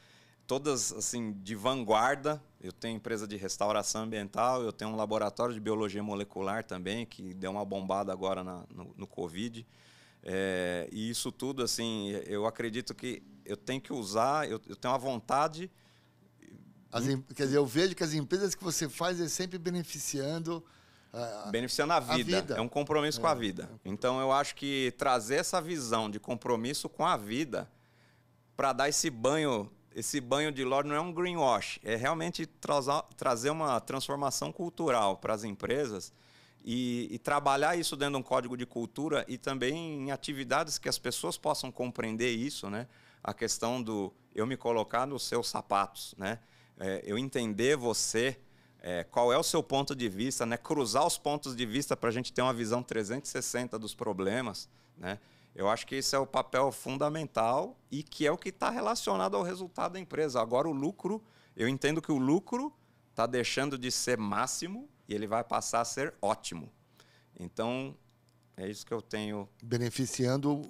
todas 0.46 0.90
assim 0.90 1.32
de 1.42 1.54
vanguarda. 1.54 2.42
Eu 2.58 2.72
tenho 2.72 2.96
empresa 2.96 3.26
de 3.26 3.36
restauração 3.36 4.04
ambiental, 4.04 4.62
eu 4.62 4.72
tenho 4.72 4.90
um 4.90 4.96
laboratório 4.96 5.52
de 5.52 5.60
biologia 5.60 6.02
molecular 6.02 6.64
também, 6.64 7.04
que 7.04 7.34
deu 7.34 7.50
uma 7.50 7.64
bombada 7.64 8.12
agora 8.12 8.42
na, 8.42 8.64
no, 8.74 8.94
no 8.96 9.06
Covid. 9.06 9.66
É, 10.22 10.88
e 10.92 11.10
isso 11.10 11.32
tudo, 11.32 11.62
assim, 11.62 12.10
eu 12.26 12.46
acredito 12.46 12.94
que 12.94 13.22
eu 13.52 13.56
tenho 13.56 13.80
que 13.80 13.92
usar, 13.92 14.48
eu, 14.48 14.60
eu 14.66 14.74
tenho 14.74 14.92
uma 14.92 14.98
vontade. 14.98 15.70
As, 16.90 17.04
quer 17.34 17.44
dizer, 17.44 17.56
eu 17.56 17.66
vejo 17.66 17.94
que 17.94 18.02
as 18.02 18.12
empresas 18.14 18.54
que 18.54 18.62
você 18.62 18.88
faz 18.88 19.20
é 19.20 19.28
sempre 19.28 19.58
beneficiando. 19.58 20.64
Uh, 21.12 21.50
beneficiando 21.50 21.92
a 21.92 22.00
vida. 22.00 22.38
a 22.38 22.40
vida. 22.40 22.56
É 22.56 22.60
um 22.60 22.68
compromisso 22.68 23.18
é. 23.18 23.20
com 23.20 23.26
a 23.26 23.32
é. 23.32 23.34
vida. 23.34 23.70
Então, 23.84 24.20
eu 24.20 24.32
acho 24.32 24.54
que 24.54 24.92
trazer 24.96 25.36
essa 25.36 25.60
visão 25.60 26.10
de 26.10 26.18
compromisso 26.18 26.88
com 26.88 27.06
a 27.06 27.16
vida 27.16 27.70
para 28.56 28.72
dar 28.72 28.88
esse 28.88 29.10
banho, 29.10 29.70
esse 29.94 30.20
banho 30.20 30.50
de 30.50 30.64
lore 30.64 30.88
não 30.88 30.96
é 30.96 31.00
um 31.00 31.12
greenwash, 31.12 31.78
é 31.82 31.96
realmente 31.96 32.46
trazer, 32.46 33.02
trazer 33.16 33.50
uma 33.50 33.80
transformação 33.80 34.52
cultural 34.52 35.16
para 35.16 35.34
as 35.34 35.44
empresas 35.44 36.12
e, 36.64 37.08
e, 37.10 37.18
trabalhar 37.18 37.76
isso 37.76 37.96
dentro 37.96 38.14
de 38.14 38.20
um 38.20 38.22
código 38.22 38.56
de 38.56 38.64
cultura 38.64 39.24
e 39.26 39.36
também 39.36 39.74
em 39.74 40.10
atividades 40.12 40.78
que 40.78 40.88
as 40.88 40.98
pessoas 40.98 41.36
possam 41.36 41.72
compreender 41.72 42.30
isso, 42.30 42.70
né? 42.70 42.86
A 43.22 43.32
questão 43.32 43.82
do 43.82 44.12
eu 44.34 44.46
me 44.46 44.56
colocar 44.56 45.06
nos 45.06 45.24
seus 45.24 45.48
sapatos, 45.48 46.14
né? 46.16 46.38
É, 46.78 47.02
eu 47.04 47.18
entender 47.18 47.76
você, 47.76 48.38
é, 48.80 49.04
qual 49.04 49.32
é 49.32 49.38
o 49.38 49.42
seu 49.42 49.62
ponto 49.62 49.94
de 49.94 50.08
vista, 50.08 50.46
né? 50.46 50.56
Cruzar 50.56 51.06
os 51.06 51.18
pontos 51.18 51.54
de 51.54 51.66
vista 51.66 51.96
para 51.96 52.08
a 52.08 52.12
gente 52.12 52.32
ter 52.32 52.42
uma 52.42 52.54
visão 52.54 52.82
360 52.82 53.78
dos 53.78 53.94
problemas, 53.94 54.68
né? 54.96 55.18
Eu 55.54 55.68
acho 55.68 55.86
que 55.86 55.96
esse 55.96 56.16
é 56.16 56.18
o 56.18 56.26
papel 56.26 56.72
fundamental 56.72 57.76
e 57.90 58.02
que 58.02 58.26
é 58.26 58.32
o 58.32 58.38
que 58.38 58.48
está 58.48 58.70
relacionado 58.70 59.36
ao 59.36 59.42
resultado 59.42 59.92
da 59.92 60.00
empresa. 60.00 60.40
Agora, 60.40 60.66
o 60.66 60.72
lucro, 60.72 61.22
eu 61.54 61.68
entendo 61.68 62.00
que 62.00 62.10
o 62.10 62.16
lucro 62.16 62.72
está 63.10 63.26
deixando 63.26 63.76
de 63.76 63.90
ser 63.90 64.16
máximo 64.16 64.88
e 65.06 65.14
ele 65.14 65.26
vai 65.26 65.44
passar 65.44 65.82
a 65.82 65.84
ser 65.84 66.14
ótimo. 66.22 66.72
Então, 67.38 67.96
É 68.54 68.68
isso 68.68 68.84
que 68.84 68.92
eu 68.92 69.00
tenho 69.00 69.48
Beneficiando 69.62 70.62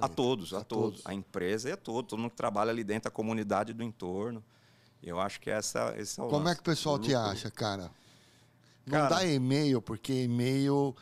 a 0.00 0.08
todos, 0.08 0.52
a, 0.54 0.58
A 0.58 0.64
todos. 0.64 0.90
todos. 1.00 1.02
A 1.06 1.14
empresa 1.14 1.68
e 1.68 1.72
a 1.72 1.76
todos. 1.76 2.10
Todo 2.10 2.18
mundo 2.20 2.30
que 2.30 2.36
trabalha 2.36 2.70
ali 2.70 2.84
dentro 2.84 3.04
da 3.04 3.10
comunidade 3.10 3.72
do 3.72 3.82
entorno. 3.82 4.42
Eu 5.02 5.18
acho 5.18 5.40
que 5.40 5.50
essa, 5.50 5.94
esse 5.98 6.20
é 6.20 6.22
o 6.22 6.28
Como 6.28 6.42
é 6.42 6.44
lance. 6.50 6.56
que 6.56 6.60
o 6.60 6.64
pessoal 6.64 6.98
te 6.98 7.12
lucro 7.14 7.30
acha, 7.30 7.50
cara? 7.50 7.90
Não 8.86 8.92
Cara- 8.98 9.08
dá 9.16 9.24
e-mail, 9.26 9.80
porque 9.82 10.12
e-mail 10.24 10.94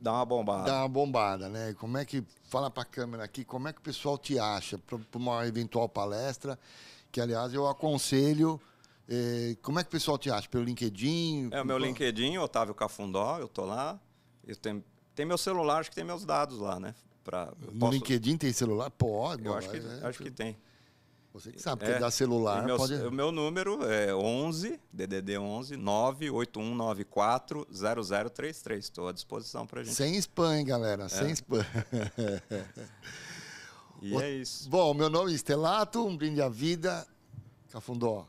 Dá 0.00 0.12
uma 0.12 0.24
bombada. 0.24 0.64
dá 0.70 0.78
uma 0.82 0.88
bombada, 0.88 1.48
né? 1.48 1.74
Como 1.78 1.96
é 1.98 2.04
que. 2.04 2.22
Fala 2.48 2.70
pra 2.70 2.84
câmera 2.84 3.24
aqui, 3.24 3.44
como 3.44 3.66
é 3.66 3.72
que 3.72 3.80
o 3.80 3.82
pessoal 3.82 4.16
te 4.16 4.38
acha 4.38 4.78
para 4.78 4.98
uma 5.14 5.44
eventual 5.46 5.88
palestra? 5.88 6.58
Que, 7.10 7.20
aliás, 7.20 7.52
eu 7.54 7.66
aconselho. 7.66 8.60
eh, 9.08 9.56
como 9.62 9.78
é 9.78 9.82
que 9.84 9.88
o 9.88 9.90
pessoal 9.92 10.18
te 10.18 10.30
acha? 10.30 10.48
Pelo 10.48 10.64
LinkedIn? 10.64 11.50
É 11.52 11.62
o 11.62 11.64
meu 11.64 11.78
LinkedIn, 11.78 12.38
Otávio 12.38 12.74
Cafundó, 12.74 13.38
eu 13.38 13.46
tô 13.48 13.64
lá. 13.64 13.98
Eu 14.44 14.54
tenho, 14.56 14.82
tem 15.14 15.24
meu 15.26 15.38
celular, 15.38 15.78
acho 15.80 15.90
que 15.90 15.96
tem 15.96 16.04
meus 16.04 16.24
dados 16.24 16.58
lá, 16.58 16.78
né? 16.80 16.94
Eu 17.62 17.72
No 17.72 17.78
posso- 17.80 17.92
LinkedIn 17.92 18.36
tem 18.36 18.52
celular? 18.52 18.90
Pode. 18.90 19.44
Eu 19.44 19.54
acho 19.54 19.68
que, 19.70 19.76
é- 19.76 20.00
acho 20.06 20.22
que 20.22 20.30
tem. 20.30 20.56
Você 21.32 21.52
que 21.52 21.60
sabe, 21.60 21.80
porque 21.80 21.96
É, 21.96 21.98
dá 21.98 22.10
celular, 22.10 22.64
meu, 22.64 22.76
pode. 22.78 22.94
O 22.94 23.10
meu 23.12 23.30
número 23.30 23.84
é 23.84 24.14
11, 24.14 24.80
DDD 24.90 25.36
11 25.36 25.76
98194 25.76 27.66
0033. 27.70 28.84
Estou 28.86 29.08
à 29.08 29.12
disposição 29.12 29.66
para 29.66 29.84
gente. 29.84 29.94
Sem 29.94 30.16
spam, 30.16 30.56
hein, 30.56 30.64
galera? 30.64 31.08
Sem 31.10 31.30
spam. 31.32 31.58
E 34.02 34.14
é 34.14 34.30
isso. 34.30 34.68
Bom, 34.68 34.92
meu 34.92 35.08
nome 35.08 35.32
é 35.32 35.34
Estelato, 35.34 36.06
um 36.06 36.14
brinde 36.16 36.42
à 36.42 36.48
vida. 36.48 37.06
Cafundó. 37.70 38.26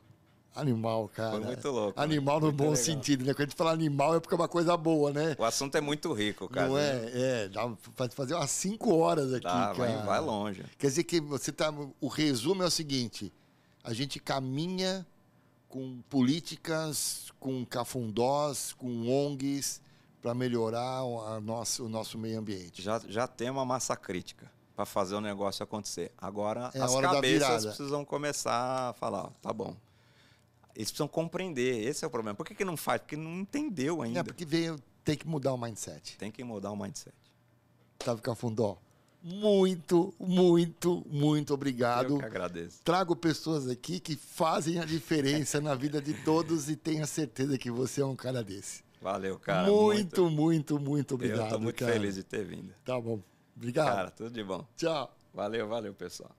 Animal, 0.62 1.08
cara. 1.10 1.32
Foi 1.32 1.40
muito 1.42 1.68
louco, 1.70 2.00
né? 2.00 2.04
Animal 2.06 2.40
no 2.40 2.46
Muito 2.48 2.58
bom 2.58 2.64
legal. 2.72 2.78
sentido, 2.78 3.26
né? 3.26 3.34
Quando 3.34 3.42
a 3.42 3.46
gente 3.46 3.56
fala 3.56 3.72
animal 3.72 4.16
é 4.16 4.20
porque 4.20 4.34
é 4.34 4.38
uma 4.38 4.48
coisa 4.48 4.76
boa, 4.76 5.12
né? 5.12 5.36
O 5.38 5.46
assunto 5.46 5.76
é 5.76 5.82
muito 5.82 6.12
rico, 6.14 6.50
cara. 6.50 6.68
Não 6.68 6.78
é? 6.78 7.12
É, 7.14 7.50
dá 7.50 7.70
pra 7.96 8.10
fazer 8.10 8.34
umas 8.34 8.50
cinco 8.52 8.96
horas 8.96 9.34
aqui, 9.34 9.46
vai, 9.46 9.76
cara. 9.76 10.04
vai 10.06 10.20
longe. 10.20 10.64
Quer 10.78 10.88
dizer 10.88 11.04
que 11.04 11.22
você 11.22 11.52
tá. 11.52 11.74
O 12.02 12.08
resumo 12.08 12.64
é 12.64 12.66
o 12.66 12.72
seguinte: 12.72 13.32
a 13.84 13.94
gente 13.94 14.20
caminha 14.20 15.06
com 15.70 16.02
políticas, 16.10 17.32
com 17.40 17.66
cafundós, 17.66 18.74
com 18.74 19.08
ONGs, 19.08 19.82
para 20.22 20.34
melhorar 20.34 21.02
a 21.02 21.40
nossa, 21.42 21.84
o 21.84 21.90
nosso 21.90 22.18
meio 22.18 22.40
ambiente. 22.40 22.82
Já, 22.82 23.02
já 23.08 23.28
tem 23.28 23.50
uma 23.50 23.66
massa 23.66 23.96
crítica 23.96 24.52
para 24.76 24.86
fazer 24.86 25.16
o 25.16 25.22
negócio 25.22 25.64
acontecer. 25.64 26.12
Agora, 26.18 26.70
É 26.74 26.80
as 26.80 26.96
cabeças 26.96 27.66
precisam 27.66 28.06
começar 28.06 28.90
a 28.90 28.94
falar, 28.94 29.24
ó, 29.26 29.30
tá 29.42 29.52
bom. 29.52 29.76
Eles 30.78 30.92
precisam 30.92 31.08
compreender, 31.08 31.88
esse 31.88 32.06
é 32.06 32.08
o 32.08 32.12
problema. 32.12 32.36
Por 32.36 32.46
que, 32.46 32.54
que 32.54 32.64
não 32.64 32.78
faz? 32.78 33.02
Porque 33.02 33.18
não 33.18 33.40
entendeu 33.40 34.04
ainda. 34.04 34.20
É 34.20 34.24
porque 34.24 34.46
veio, 34.46 34.80
tem 35.04 35.18
que 35.18 35.28
mudar 35.28 35.52
o 35.52 35.58
mindset. 35.58 36.16
Tem 36.20 36.32
que 36.32 36.44
mudar 36.44 36.72
o 36.72 36.76
mindset. 36.78 37.16
Otávio 38.00 38.22
Cafundó, 38.22 38.78
muito, 39.24 40.14
muito, 40.20 41.04
muito 41.10 41.52
Eu 41.52 41.56
obrigado. 41.56 42.20
que 42.20 42.26
agradeço. 42.26 42.80
Trago 42.84 43.16
pessoas 43.16 43.68
aqui 43.68 44.00
que 44.00 44.16
fazem 44.16 44.80
a 44.80 44.86
diferença 44.86 45.60
na 45.60 45.74
vida 45.74 46.00
de 46.00 46.14
todos 46.14 46.70
e 46.70 46.76
tenha 46.76 47.08
certeza 47.08 47.58
que 47.58 47.72
você 47.72 48.02
é 48.02 48.06
um 48.06 48.16
cara 48.16 48.44
desse. 48.44 48.84
Valeu, 49.02 49.40
cara. 49.40 49.68
muito, 49.68 50.30
muito, 50.30 50.80
muito 50.80 51.16
obrigado. 51.16 51.46
Eu 51.46 51.50
tô 51.50 51.60
muito 51.60 51.80
cara. 51.80 51.94
feliz 51.94 52.14
de 52.14 52.22
ter 52.22 52.46
vindo. 52.46 52.72
Tá 52.86 53.02
bom. 53.02 53.20
Obrigado. 53.56 53.88
Cara, 53.88 54.12
tudo 54.12 54.30
de 54.30 54.44
bom. 54.44 54.64
Tchau. 54.76 55.12
Valeu, 55.34 55.68
valeu, 55.68 55.96
pessoal. 55.96 56.37